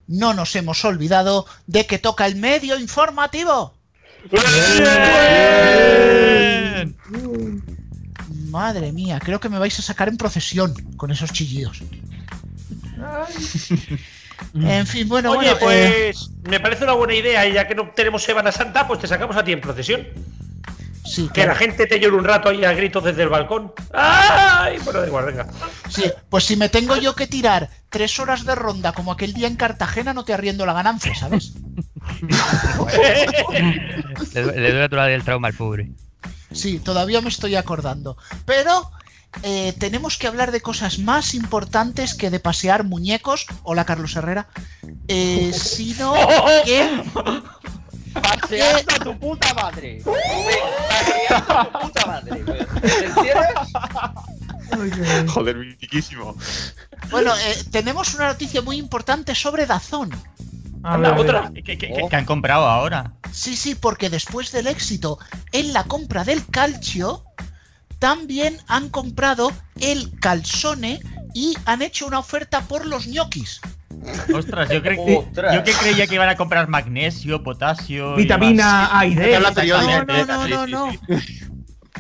No 0.08 0.34
nos 0.34 0.54
hemos 0.56 0.84
olvidado 0.84 1.46
de 1.66 1.86
que 1.86 1.98
toca 1.98 2.26
el 2.26 2.36
medio 2.36 2.78
informativo. 2.78 3.74
¡Bien! 4.30 4.42
Madre 8.50 8.92
mía, 8.92 9.18
creo 9.24 9.40
que 9.40 9.48
me 9.48 9.58
vais 9.58 9.78
a 9.78 9.82
sacar 9.82 10.08
en 10.08 10.18
procesión 10.18 10.74
con 10.96 11.10
esos 11.10 11.32
chillidos. 11.32 11.82
En 14.54 14.86
fin, 14.86 15.08
bueno, 15.08 15.30
Oye, 15.30 15.54
bueno, 15.54 15.70
eh, 15.70 16.10
pues 16.12 16.30
me 16.42 16.60
parece 16.60 16.84
una 16.84 16.92
buena 16.94 17.14
idea 17.14 17.46
y 17.46 17.54
ya 17.54 17.66
que 17.66 17.74
no 17.74 17.88
tenemos 17.90 18.22
Semana 18.22 18.52
Santa, 18.52 18.86
pues 18.86 19.00
te 19.00 19.06
sacamos 19.06 19.36
a 19.36 19.44
ti 19.44 19.52
en 19.52 19.60
procesión. 19.60 20.06
Sí, 21.05 21.28
Que 21.32 21.46
la 21.46 21.55
gente 21.55 21.86
te 21.86 21.98
llore 22.00 22.16
un 22.16 22.24
rato 22.24 22.48
ahí 22.48 22.64
a 22.64 22.72
gritos 22.72 23.05
desde 23.05 23.22
el 23.22 23.28
balcón. 23.28 23.72
¡Ay! 23.92 24.78
Bueno, 24.84 25.00
da 25.00 25.07
igual, 25.07 25.26
venga. 25.26 25.46
Sí, 25.88 26.05
pues 26.28 26.44
si 26.44 26.57
me 26.57 26.68
tengo 26.68 26.96
yo 26.96 27.14
que 27.14 27.26
tirar 27.26 27.68
tres 27.88 28.18
horas 28.18 28.44
de 28.44 28.55
ronda 28.55 28.92
como 28.92 29.12
aquel 29.12 29.32
día 29.32 29.46
en 29.46 29.57
Cartagena, 29.57 30.14
no 30.14 30.24
te 30.24 30.34
arriendo 30.34 30.66
la 30.66 30.72
ganancia, 30.72 31.14
¿sabes? 31.14 31.55
Le, 34.34 34.46
le 34.61 34.72
duele 34.72 34.88
todavía 34.88 35.16
el 35.16 35.24
trauma 35.24 35.48
al 35.48 35.55
pobre. 35.55 35.90
Sí, 36.53 36.78
todavía 36.78 37.20
me 37.20 37.28
estoy 37.28 37.57
acordando. 37.57 38.16
Pero 38.44 38.90
eh, 39.42 39.72
tenemos 39.78 40.18
que 40.18 40.26
hablar 40.26 40.53
de 40.53 40.61
cosas 40.61 40.98
más 40.98 41.34
importantes 41.34 42.14
que 42.14 42.30
de 42.30 42.40
pasear 42.40 42.84
muñecos. 42.84 43.46
Hola, 43.62 43.84
Carlos 43.84 44.14
Herrera. 44.16 44.48
Eh, 45.09 45.53
sino 45.55 46.14
que 46.64 46.88
Paseando 48.14 48.94
a 48.94 48.98
tu 48.98 49.18
puta 49.18 49.54
madre. 49.54 50.02
Paseando 50.04 51.58
a 51.58 51.64
tu 51.72 51.78
puta 51.80 52.06
madre. 52.06 52.44
¿Me 54.76 54.84
entiendes? 54.84 55.30
Joder, 55.30 55.56
mitiquísimo. 55.56 56.36
Bueno, 57.10 57.32
eh, 57.36 57.64
tenemos 57.70 58.14
una 58.14 58.28
noticia 58.28 58.62
muy 58.62 58.76
importante 58.78 59.34
sobre 59.34 59.66
Dazón. 59.66 60.10
Anda, 60.82 61.16
otra. 61.16 61.50
Que, 61.54 61.62
que- 61.62 61.78
que- 61.78 62.06
que 62.10 62.16
han 62.16 62.24
comprado 62.24 62.66
ahora. 62.66 63.12
Sí, 63.30 63.56
sí, 63.56 63.74
porque 63.74 64.10
después 64.10 64.50
del 64.52 64.66
éxito 64.66 65.18
en 65.52 65.72
la 65.72 65.84
compra 65.84 66.24
del 66.24 66.44
calcio, 66.46 67.24
también 67.98 68.58
han 68.66 68.88
comprado 68.88 69.52
el 69.80 70.18
calzone 70.18 71.00
y 71.34 71.54
han 71.66 71.82
hecho 71.82 72.06
una 72.06 72.18
oferta 72.18 72.62
por 72.62 72.84
los 72.86 73.06
ñoquis. 73.06 73.60
Ostras, 74.34 74.68
yo, 74.70 74.82
cre- 74.82 75.05
que- 75.05 75.16
Ostras. 75.16 75.55
yo 75.55 75.64
que 75.64 75.72
creía 75.72 76.07
que 76.07 76.14
iban 76.16 76.28
a 76.28 76.36
comprar 76.36 76.68
magnesio, 76.68 77.42
potasio. 77.42 78.16
Vitamina 78.16 78.90
y 78.92 78.96
A 78.96 79.07
y 79.07 79.14
D. 79.14 79.38
No, 79.40 80.05
no, 80.05 80.24
no, 80.26 80.48
no, 80.48 80.66
no. 80.66 80.92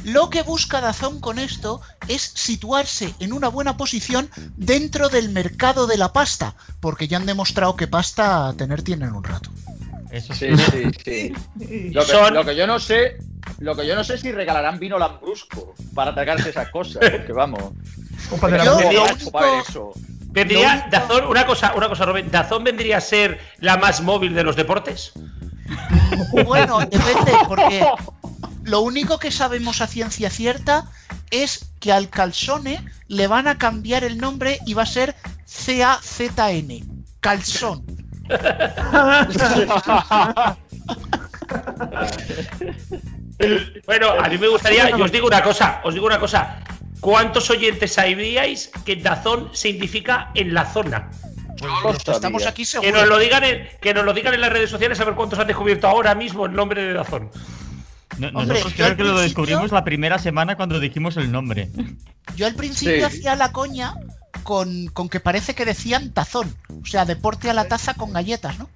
Lo 0.04 0.30
que 0.30 0.42
busca 0.42 0.80
Dazón 0.80 1.20
con 1.20 1.38
esto 1.38 1.80
es 2.08 2.22
situarse 2.34 3.14
en 3.20 3.32
una 3.32 3.46
buena 3.48 3.76
posición 3.76 4.28
dentro 4.56 5.08
del 5.08 5.28
mercado 5.28 5.86
de 5.86 5.96
la 5.96 6.12
pasta, 6.12 6.56
porque 6.80 7.06
ya 7.06 7.18
han 7.18 7.26
demostrado 7.26 7.76
que 7.76 7.86
pasta 7.86 8.52
tener 8.56 8.82
tienen 8.82 9.12
un 9.12 9.22
rato. 9.22 9.50
Eso 10.10 10.34
Sí, 10.34 10.48
sí, 10.56 10.90
sí. 11.04 11.32
Lo 11.92 12.04
que, 12.04 12.10
Son- 12.12 12.34
lo 12.34 12.44
que 12.44 12.56
yo 12.56 12.66
no 12.66 12.80
sé, 12.80 13.16
lo 13.60 13.76
que 13.76 13.86
yo 13.86 13.94
no 13.94 14.02
sé 14.02 14.14
es 14.14 14.20
si 14.22 14.32
regalarán 14.32 14.78
vino 14.80 14.98
lambrusco 14.98 15.74
para 15.94 16.12
tragarse 16.12 16.50
esas 16.50 16.68
cosas, 16.70 17.08
porque 17.10 17.32
vamos. 17.32 17.62
de 18.50 18.58
la 18.58 18.64
Yo 18.64 18.74
mujer. 18.74 18.92
lo 18.94 19.04
único- 19.04 19.30
para 19.30 19.60
eso. 19.60 19.92
Vendría, 20.32 20.88
Dazón, 20.90 21.26
una 21.26 21.46
cosa, 21.46 21.74
una 21.76 21.88
cosa, 21.88 22.06
Robert, 22.06 22.30
¿Dazón 22.30 22.64
vendría 22.64 22.96
a 22.96 23.00
ser 23.00 23.38
la 23.58 23.76
más 23.76 24.00
móvil 24.00 24.34
de 24.34 24.42
los 24.42 24.56
deportes? 24.56 25.12
Bueno, 26.44 26.80
depende, 26.80 27.32
porque 27.48 27.84
lo 28.64 28.80
único 28.80 29.18
que 29.18 29.30
sabemos 29.30 29.80
a 29.80 29.86
ciencia 29.86 30.30
cierta 30.30 30.84
es 31.30 31.72
que 31.80 31.92
al 31.92 32.10
calzone 32.10 32.84
le 33.08 33.26
van 33.26 33.48
a 33.48 33.58
cambiar 33.58 34.04
el 34.04 34.18
nombre 34.18 34.58
y 34.66 34.74
va 34.74 34.82
a 34.82 34.86
ser 34.86 35.14
C-A-Z-N. 35.46 36.84
Calzón. 37.20 37.84
Bueno, 43.86 44.10
a 44.10 44.28
mí 44.28 44.38
me 44.38 44.48
gustaría, 44.48 44.90
yo 44.90 45.04
os 45.04 45.10
digo 45.10 45.26
una 45.26 45.42
cosa, 45.42 45.80
os 45.82 45.94
digo 45.94 46.06
una 46.06 46.20
cosa. 46.20 46.60
¿Cuántos 47.02 47.50
oyentes 47.50 47.94
sabíais 47.94 48.70
que 48.84 48.94
Dazón 48.94 49.50
significa 49.52 50.30
en 50.34 50.54
la 50.54 50.64
zona? 50.64 51.10
Estamos 52.06 52.46
aquí 52.46 52.64
Que 52.80 52.92
nos, 52.92 53.08
lo 53.08 53.18
digan 53.18 53.42
en, 53.42 53.68
que 53.80 53.92
nos 53.92 54.04
lo 54.04 54.12
digan 54.14 54.34
en 54.34 54.40
las 54.40 54.52
redes 54.52 54.70
sociales 54.70 55.00
a 55.00 55.04
ver 55.04 55.14
cuántos 55.14 55.36
han 55.40 55.48
descubierto 55.48 55.88
ahora 55.88 56.14
mismo 56.14 56.46
el 56.46 56.52
nombre 56.52 56.80
de 56.84 56.92
Dazón. 56.92 57.28
No- 58.18 58.28
Hombre, 58.28 58.46
nosotros 58.60 58.74
creo 58.76 58.96
que 58.96 59.02
lo 59.02 59.18
descubrimos 59.18 59.72
la 59.72 59.82
primera 59.82 60.20
semana 60.20 60.56
cuando 60.56 60.78
dijimos 60.78 61.16
el 61.16 61.32
nombre. 61.32 61.70
Yo 62.36 62.46
al 62.46 62.54
principio 62.54 63.08
Sí. 63.10 63.16
hacía 63.18 63.34
la 63.34 63.50
coña 63.50 63.94
con, 64.44 64.86
con 64.86 65.08
que 65.08 65.18
parece 65.18 65.56
que 65.56 65.64
decían 65.64 66.12
tazón. 66.12 66.54
O 66.82 66.86
sea, 66.86 67.04
deporte 67.04 67.50
a 67.50 67.52
la 67.54 67.66
taza 67.66 67.94
con 67.94 68.12
galletas, 68.12 68.60
¿no? 68.60 68.70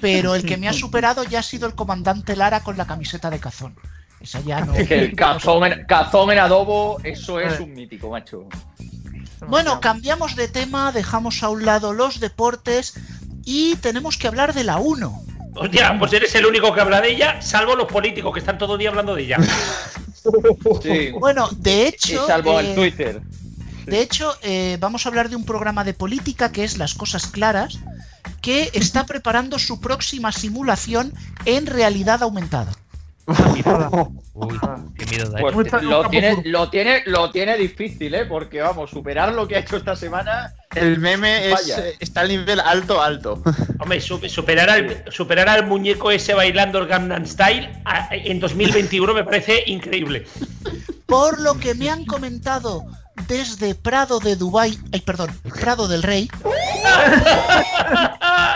Pero 0.00 0.34
el 0.34 0.44
que 0.44 0.56
me 0.56 0.68
ha 0.68 0.72
superado 0.72 1.22
ya 1.22 1.38
ha 1.38 1.44
sido 1.44 1.68
el 1.68 1.76
comandante 1.76 2.34
Lara 2.34 2.64
con 2.64 2.76
la 2.76 2.86
camiseta 2.88 3.30
de 3.30 3.38
cazón. 3.38 3.76
Esa 4.20 4.40
ya 4.40 4.60
no. 4.64 4.74
Es 4.74 4.88
que 4.88 4.98
el 4.98 5.16
cazón 5.16 5.64
en, 5.64 5.84
cazón 5.86 6.30
en 6.30 6.38
adobo, 6.38 7.00
eso 7.04 7.40
es 7.40 7.58
un 7.60 7.72
mítico, 7.72 8.10
macho. 8.10 8.46
Bueno, 9.48 9.80
cambiamos 9.80 10.36
de 10.36 10.48
tema, 10.48 10.92
dejamos 10.92 11.42
a 11.42 11.48
un 11.48 11.64
lado 11.64 11.92
los 11.92 12.20
deportes 12.20 12.94
y 13.44 13.76
tenemos 13.76 14.18
que 14.18 14.28
hablar 14.28 14.52
de 14.52 14.64
la 14.64 14.76
1. 14.78 15.22
Hostia, 15.54 15.96
pues 15.98 16.12
eres 16.12 16.34
el 16.34 16.46
único 16.46 16.72
que 16.72 16.80
habla 16.80 17.00
de 17.00 17.10
ella, 17.10 17.40
salvo 17.42 17.74
los 17.74 17.90
políticos 17.90 18.32
que 18.32 18.40
están 18.40 18.58
todo 18.58 18.74
el 18.74 18.80
día 18.80 18.90
hablando 18.90 19.14
de 19.14 19.22
ella. 19.22 19.38
Sí. 20.82 21.12
Bueno, 21.18 21.48
de 21.56 21.72
Y 21.72 21.86
hecho. 21.86 22.26
salvo 22.26 22.60
eh, 22.60 22.68
en 22.68 22.74
Twitter. 22.74 23.22
De 23.86 24.02
hecho, 24.02 24.36
eh, 24.42 24.76
vamos 24.78 25.06
a 25.06 25.08
hablar 25.08 25.30
de 25.30 25.36
un 25.36 25.46
programa 25.46 25.82
de 25.82 25.94
política 25.94 26.52
que 26.52 26.62
es 26.62 26.76
Las 26.76 26.92
Cosas 26.92 27.26
Claras, 27.26 27.78
que 28.42 28.70
está 28.74 29.06
preparando 29.06 29.58
su 29.58 29.80
próxima 29.80 30.30
simulación 30.30 31.14
en 31.46 31.64
realidad 31.64 32.22
aumentada. 32.22 32.72
Uy, 34.34 34.58
qué 34.98 35.06
miedo 35.06 35.30
da 35.30 35.40
Pues 35.40 35.66
eso. 35.66 35.80
lo 35.82 36.08
tiene, 36.08 36.42
lo, 36.44 36.70
tiene, 36.70 37.02
lo 37.06 37.30
tiene 37.30 37.56
difícil, 37.56 38.14
¿eh? 38.14 38.24
Porque 38.26 38.60
vamos, 38.60 38.90
superar 38.90 39.32
lo 39.34 39.46
que 39.46 39.56
ha 39.56 39.60
hecho 39.60 39.76
esta 39.76 39.94
semana. 39.96 40.52
El 40.74 40.98
meme 40.98 41.50
es, 41.52 41.68
eh, 41.68 41.96
está 42.00 42.20
al 42.22 42.28
nivel 42.28 42.60
alto, 42.60 43.02
alto. 43.02 43.42
Hombre, 43.78 44.00
su- 44.00 44.18
superar 44.28 44.70
al, 44.70 45.04
superar 45.10 45.48
al 45.48 45.66
muñeco 45.66 46.10
ese 46.10 46.34
bailando 46.34 46.78
el 46.78 46.86
Gangnam 46.86 47.26
Style 47.26 47.70
a- 47.84 48.08
en 48.12 48.40
2021 48.40 49.14
me 49.14 49.24
parece 49.24 49.64
increíble. 49.66 50.26
Por 51.06 51.40
lo 51.40 51.54
que 51.58 51.74
me 51.74 51.90
han 51.90 52.04
comentado 52.04 52.84
desde 53.28 53.74
Prado 53.74 54.20
de 54.20 54.36
Dubai, 54.36 54.78
ay, 54.92 55.00
perdón, 55.00 55.30
Prado 55.60 55.88
del 55.88 56.02
Rey, 56.02 56.28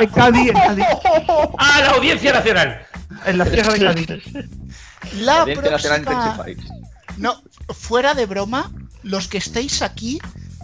En 0.00 0.10
Cádiz, 0.10 0.48
en 0.48 0.54
Cádiz. 0.54 0.84
¡A 1.58 1.80
la 1.80 1.90
Audiencia 1.92 2.32
Nacional! 2.32 2.86
En 3.26 3.38
la 3.38 3.46
Sierra 3.46 3.72
de 3.74 3.80
Cádiz. 3.80 4.08
la 5.20 5.40
Audiencia 5.42 5.70
Nacional 5.70 6.02
próxima, 6.02 6.32
Intensified. 6.50 6.58
no, 7.18 7.42
fuera 7.68 8.14
de 8.14 8.26
broma, 8.26 8.70
los 9.02 9.28
que 9.28 9.38
estéis 9.38 9.82
aquí, 9.82 10.18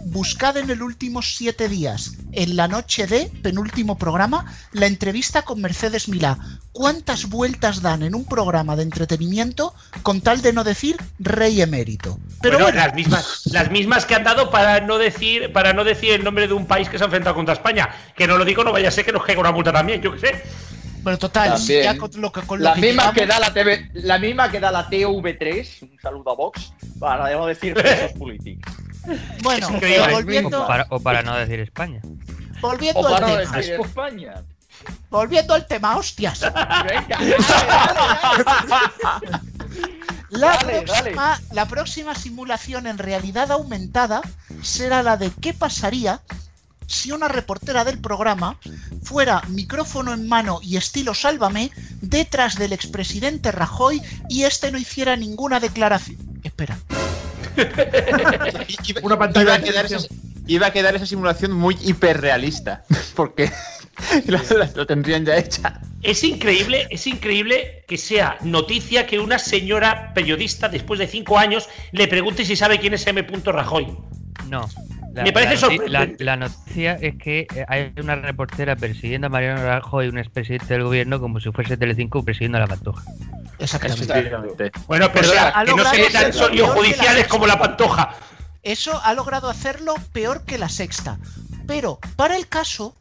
buscad 0.05 0.57
en 0.57 0.69
el 0.69 0.81
últimos 0.81 1.35
siete 1.35 1.69
días, 1.69 2.17
en 2.31 2.55
la 2.55 2.67
noche 2.67 3.07
de 3.07 3.31
penúltimo 3.41 3.97
programa, 3.97 4.45
la 4.71 4.87
entrevista 4.87 5.43
con 5.43 5.61
Mercedes 5.61 6.07
Milá. 6.07 6.37
¿Cuántas 6.71 7.29
vueltas 7.29 7.81
dan 7.81 8.03
en 8.03 8.15
un 8.15 8.25
programa 8.25 8.75
de 8.75 8.83
entretenimiento 8.83 9.73
con 10.03 10.21
tal 10.21 10.41
de 10.41 10.53
no 10.53 10.63
decir 10.63 10.97
rey 11.19 11.61
emérito? 11.61 12.17
Pero 12.41 12.57
Bueno, 12.57 12.65
bueno, 12.65 12.79
las 12.79 12.95
mismas, 12.95 13.41
las 13.45 13.71
mismas 13.71 14.05
que 14.05 14.15
han 14.15 14.23
dado 14.23 14.49
para 14.49 14.79
no 14.81 14.97
decir, 14.97 15.51
para 15.51 15.73
no 15.73 15.83
decir 15.83 16.13
el 16.13 16.23
nombre 16.23 16.47
de 16.47 16.53
un 16.53 16.65
país 16.65 16.89
que 16.89 16.97
se 16.97 17.03
ha 17.03 17.05
enfrentado 17.05 17.35
contra 17.35 17.53
España. 17.53 17.89
Que 18.15 18.27
no 18.27 18.37
lo 18.37 18.45
digo, 18.45 18.63
no 18.63 18.71
vaya 18.71 18.87
a 18.87 18.91
ser 18.91 19.05
que 19.05 19.11
nos 19.11 19.23
caiga 19.23 19.41
una 19.41 19.51
multa 19.51 19.71
también, 19.71 20.01
yo 20.01 20.13
qué 20.13 20.19
sé. 20.19 20.43
bueno, 21.03 21.19
total, 21.19 21.57
si 21.57 21.73
También. 21.73 21.83
ya 21.83 21.97
con 21.97 22.21
lo 22.21 22.31
que, 22.31 22.41
con 22.41 22.59
lo 22.59 22.65
La 22.65 22.73
que 22.73 22.81
misma 22.81 23.13
que 23.13 23.25
da 23.25 23.39
la 23.39 23.53
TV, 23.53 23.89
la 23.93 24.19
misma 24.19 24.49
que 24.49 24.59
da 24.59 24.71
la 24.71 24.89
TV3, 24.89 25.81
un 25.83 25.99
saludo 25.99 26.31
a 26.31 26.35
Vox, 26.35 26.73
para 26.99 27.31
no 27.33 27.45
decir 27.45 27.73
presos 27.75 28.11
políticos. 28.13 28.73
Bueno, 29.41 29.67
Es 29.69 29.73
increíble. 29.75 30.01
pero 30.05 30.15
volviendo, 30.15 30.63
O 30.63 30.67
para, 30.67 30.85
o 30.89 30.99
para 30.99 31.21
no 31.23 31.35
decir 31.35 31.59
España. 31.59 32.01
volviendo 32.61 32.99
O 33.01 33.07
al 33.07 33.13
para 33.21 33.27
no 33.27 33.37
tema. 33.39 33.57
decir 33.57 33.73
España. 33.81 34.33
Volviendo 35.09 35.53
al 35.53 35.67
tema, 35.67 35.97
hostias. 35.97 36.39
Venga, 36.41 37.17
La, 40.29 40.51
Dale, 40.57 40.81
próxima, 40.83 41.39
la 41.51 41.65
próxima 41.67 42.15
simulación 42.15 42.87
en 42.87 42.97
realidad 42.97 43.51
aumentada 43.51 44.21
será 44.61 45.03
la 45.03 45.17
de 45.17 45.29
qué 45.41 45.53
pasaría 45.53 46.21
si 46.87 47.11
una 47.11 47.27
reportera 47.27 47.83
del 47.83 47.99
programa 47.99 48.57
fuera 49.03 49.41
micrófono 49.49 50.13
en 50.13 50.27
mano 50.29 50.59
y 50.61 50.77
estilo 50.77 51.13
sálvame 51.13 51.71
detrás 52.01 52.55
del 52.57 52.71
expresidente 52.73 53.51
Rajoy 53.51 54.01
y 54.29 54.43
este 54.43 54.71
no 54.71 54.77
hiciera 54.77 55.15
ninguna 55.17 55.59
declaración. 55.59 56.17
Espera. 56.43 56.77
Una 59.03 59.17
pantalla 59.17 59.43
Iba 59.43 59.55
a, 59.55 59.61
quedar 59.61 59.85
esa, 59.85 59.97
iba 60.47 60.67
a 60.67 60.71
quedar 60.73 60.95
esa 60.95 61.05
simulación 61.05 61.53
muy 61.53 61.77
hiperrealista. 61.83 62.83
Porque 63.15 63.51
la- 64.27 64.41
la- 64.57 64.69
lo 64.75 64.85
tendrían 64.85 65.25
ya 65.25 65.37
hecha. 65.37 65.81
Es 66.01 66.23
increíble, 66.23 66.87
es 66.89 67.05
increíble 67.05 67.83
que 67.87 67.97
sea 67.97 68.37
noticia 68.41 69.05
que 69.05 69.19
una 69.19 69.37
señora 69.37 70.13
periodista, 70.15 70.67
después 70.69 70.99
de 70.99 71.07
cinco 71.07 71.37
años, 71.37 71.69
le 71.91 72.07
pregunte 72.07 72.43
si 72.45 72.55
sabe 72.55 72.79
quién 72.79 72.93
es 72.93 73.05
M. 73.05 73.21
Rajoy. 73.45 73.95
No. 74.49 74.67
Me 75.13 75.33
parece 75.33 75.57
sorprendente. 75.57 76.23
La, 76.23 76.37
la 76.37 76.47
noticia 76.47 76.93
es 76.93 77.15
que 77.17 77.41
eh, 77.53 77.65
hay 77.67 77.91
una 78.01 78.15
reportera 78.15 78.77
persiguiendo 78.77 79.27
a 79.27 79.29
Mariano 79.29 79.61
Rajoy, 79.61 80.07
un 80.07 80.17
expresidente 80.17 80.73
del 80.73 80.83
gobierno, 80.83 81.19
como 81.19 81.39
si 81.41 81.51
fuese 81.51 81.75
Telecinco 81.75 82.23
persiguiendo 82.23 82.57
a 82.57 82.61
la 82.61 82.67
pantoja. 82.67 83.03
Exactamente. 83.61 84.71
Bueno, 84.87 85.11
pero 85.13 85.29
O 85.29 85.31
sea, 85.31 85.43
la- 85.45 85.59
ha 85.59 85.65
que 85.65 85.75
no 85.75 85.89
se 85.89 85.97
metan 85.97 86.33
sonidos 86.33 86.69
la 86.69 86.75
judiciales 86.75 87.27
como 87.27 87.47
la 87.47 87.59
pantoja. 87.59 88.15
Eso 88.63 88.99
ha 89.03 89.13
logrado 89.13 89.49
hacerlo 89.49 89.95
peor 90.11 90.43
que 90.43 90.57
la 90.57 90.69
sexta. 90.69 91.17
Pero 91.67 91.99
para 92.15 92.35
el 92.35 92.47
caso, 92.47 92.95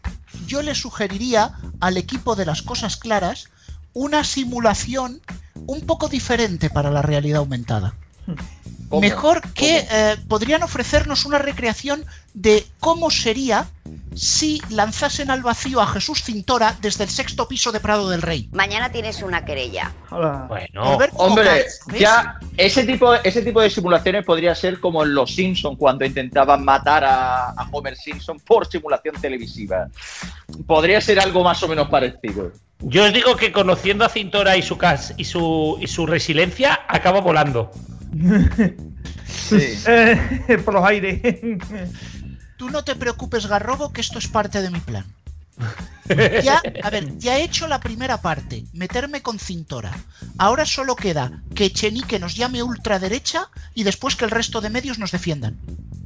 yo 0.47 0.63
le 0.63 0.75
sugeriría 0.75 1.53
al 1.81 1.97
equipo 1.97 2.37
de 2.37 2.47
las 2.47 2.63
cosas 2.63 2.97
claras 2.97 3.49
una 3.93 4.23
simulación 4.25 5.21
un 5.67 5.81
poco 5.87 6.09
diferente 6.09 6.71
para 6.71 6.91
la 6.91 7.03
realidad 7.03 7.39
aumentada. 7.39 7.95
¿Cómo? 8.89 9.01
Mejor 9.01 9.41
que 9.53 9.87
eh, 9.91 10.17
podrían 10.29 10.63
ofrecernos 10.63 11.25
una 11.25 11.39
recreación 11.39 12.05
de 12.35 12.65
cómo 12.79 13.11
sería 13.11 13.69
si 14.15 14.61
lanzasen 14.71 15.31
al 15.31 15.43
vacío 15.43 15.81
a 15.81 15.87
Jesús 15.87 16.23
Cintora 16.23 16.77
desde 16.81 17.05
el 17.05 17.11
sexto 17.11 17.49
piso 17.49 17.73
de 17.73 17.81
Prado 17.81 18.11
del 18.11 18.23
Rey. 18.23 18.49
Mañana 18.53 18.91
tienes 18.91 19.23
una 19.23 19.45
querella. 19.45 19.93
Bueno, 20.11 20.83
Albert 20.83 21.13
Hombre, 21.17 21.67
ya 21.99 22.39
ese 22.57 22.85
tipo, 22.85 23.15
ese 23.15 23.43
tipo 23.43 23.61
de 23.61 23.71
simulaciones 23.71 24.25
podría 24.25 24.55
ser 24.55 24.81
como 24.81 25.05
en 25.05 25.15
Los 25.15 25.35
Simpson 25.35 25.77
cuando 25.77 26.05
intentaban 26.05 26.65
matar 26.65 27.05
a, 27.05 27.51
a 27.51 27.69
Homer 27.71 27.97
Simpson 27.97 28.39
por 28.41 28.67
simulación 28.67 29.15
televisiva. 29.21 29.89
Podría 30.67 31.01
ser 31.01 31.21
algo 31.21 31.45
más 31.45 31.63
o 31.63 31.69
menos 31.69 31.89
parecido. 31.89 32.53
Yo 32.81 33.05
os 33.05 33.13
digo 33.13 33.37
que 33.37 33.53
conociendo 33.53 34.05
a 34.05 34.09
Cintora 34.09 34.57
y 34.57 34.63
su 34.63 34.79
cas 34.79 35.13
y 35.17 35.25
su, 35.25 35.79
y 35.81 35.87
su 35.87 36.07
resiliencia, 36.07 36.81
acaba 36.89 37.21
volando. 37.21 37.71
Eh, 39.53 40.59
por 40.65 40.75
los 40.75 40.85
aires. 40.85 41.21
Tú 42.61 42.69
no 42.69 42.85
te 42.85 42.95
preocupes, 42.95 43.47
Garrobo, 43.47 43.91
que 43.91 44.03
esto 44.03 44.19
es 44.19 44.29
parte 44.29 44.61
de 44.61 44.69
mi 44.71 44.81
plan. 44.81 45.07
Ya, 46.43 46.61
a 46.83 46.91
ver, 46.91 47.17
ya 47.19 47.39
he 47.39 47.45
hecho 47.45 47.69
la 47.69 47.79
primera 47.79 48.21
parte, 48.21 48.65
meterme 48.73 49.23
con 49.23 49.39
Cintora. 49.39 49.93
Ahora 50.39 50.67
solo 50.67 50.97
queda 50.97 51.41
que 51.55 51.67
Echenique 51.67 52.19
nos 52.19 52.35
llame 52.35 52.65
ultraderecha 52.65 53.49
y 53.75 53.85
después 53.85 54.17
que 54.17 54.25
el 54.25 54.33
resto 54.33 54.61
de 54.61 54.71
medios 54.71 54.99
nos 54.99 55.13
defiendan. 55.13 55.57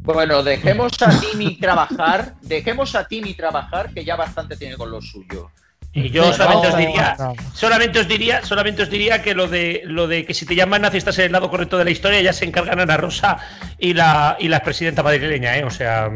Bueno, 0.03 0.43
dejemos 0.43 1.01
a 1.01 1.19
Tini 1.21 1.57
trabajar, 1.57 2.35
dejemos 2.43 2.95
a 2.95 3.07
Tini 3.07 3.33
trabajar, 3.33 3.95
que 3.95 4.05
ya 4.05 4.15
bastante 4.15 4.59
tiene 4.59 4.77
con 4.77 4.91
lo 4.91 5.01
suyo. 5.01 5.51
Y 5.95 6.11
yo 6.11 6.33
solamente 6.35 6.69
os 6.69 6.77
diría, 6.77 7.17
solamente 7.55 8.01
os 8.01 8.09
diría, 8.09 8.45
solamente 8.45 8.83
os 8.83 8.91
diría 8.91 9.23
que 9.23 9.35
lo 9.35 9.49
de 9.49 9.83
lo 9.87 10.07
de 10.07 10.27
que 10.27 10.35
si 10.35 10.45
te 10.45 10.55
llaman 10.55 10.83
nazi 10.83 10.99
estás 10.99 11.19
en 11.19 11.27
el 11.27 11.33
lado 11.33 11.49
correcto 11.49 11.79
de 11.79 11.85
la 11.85 11.91
historia, 11.91 12.21
ya 12.21 12.33
se 12.33 12.45
encargan 12.45 12.81
Ana 12.81 12.97
Rosa 12.97 13.39
y 13.79 13.95
la 13.95 14.37
y 14.39 14.49
la 14.49 14.61
presidenta 14.61 15.03
madrileña, 15.03 15.57
¿eh? 15.57 15.65
O 15.65 15.71
sea, 15.71 16.11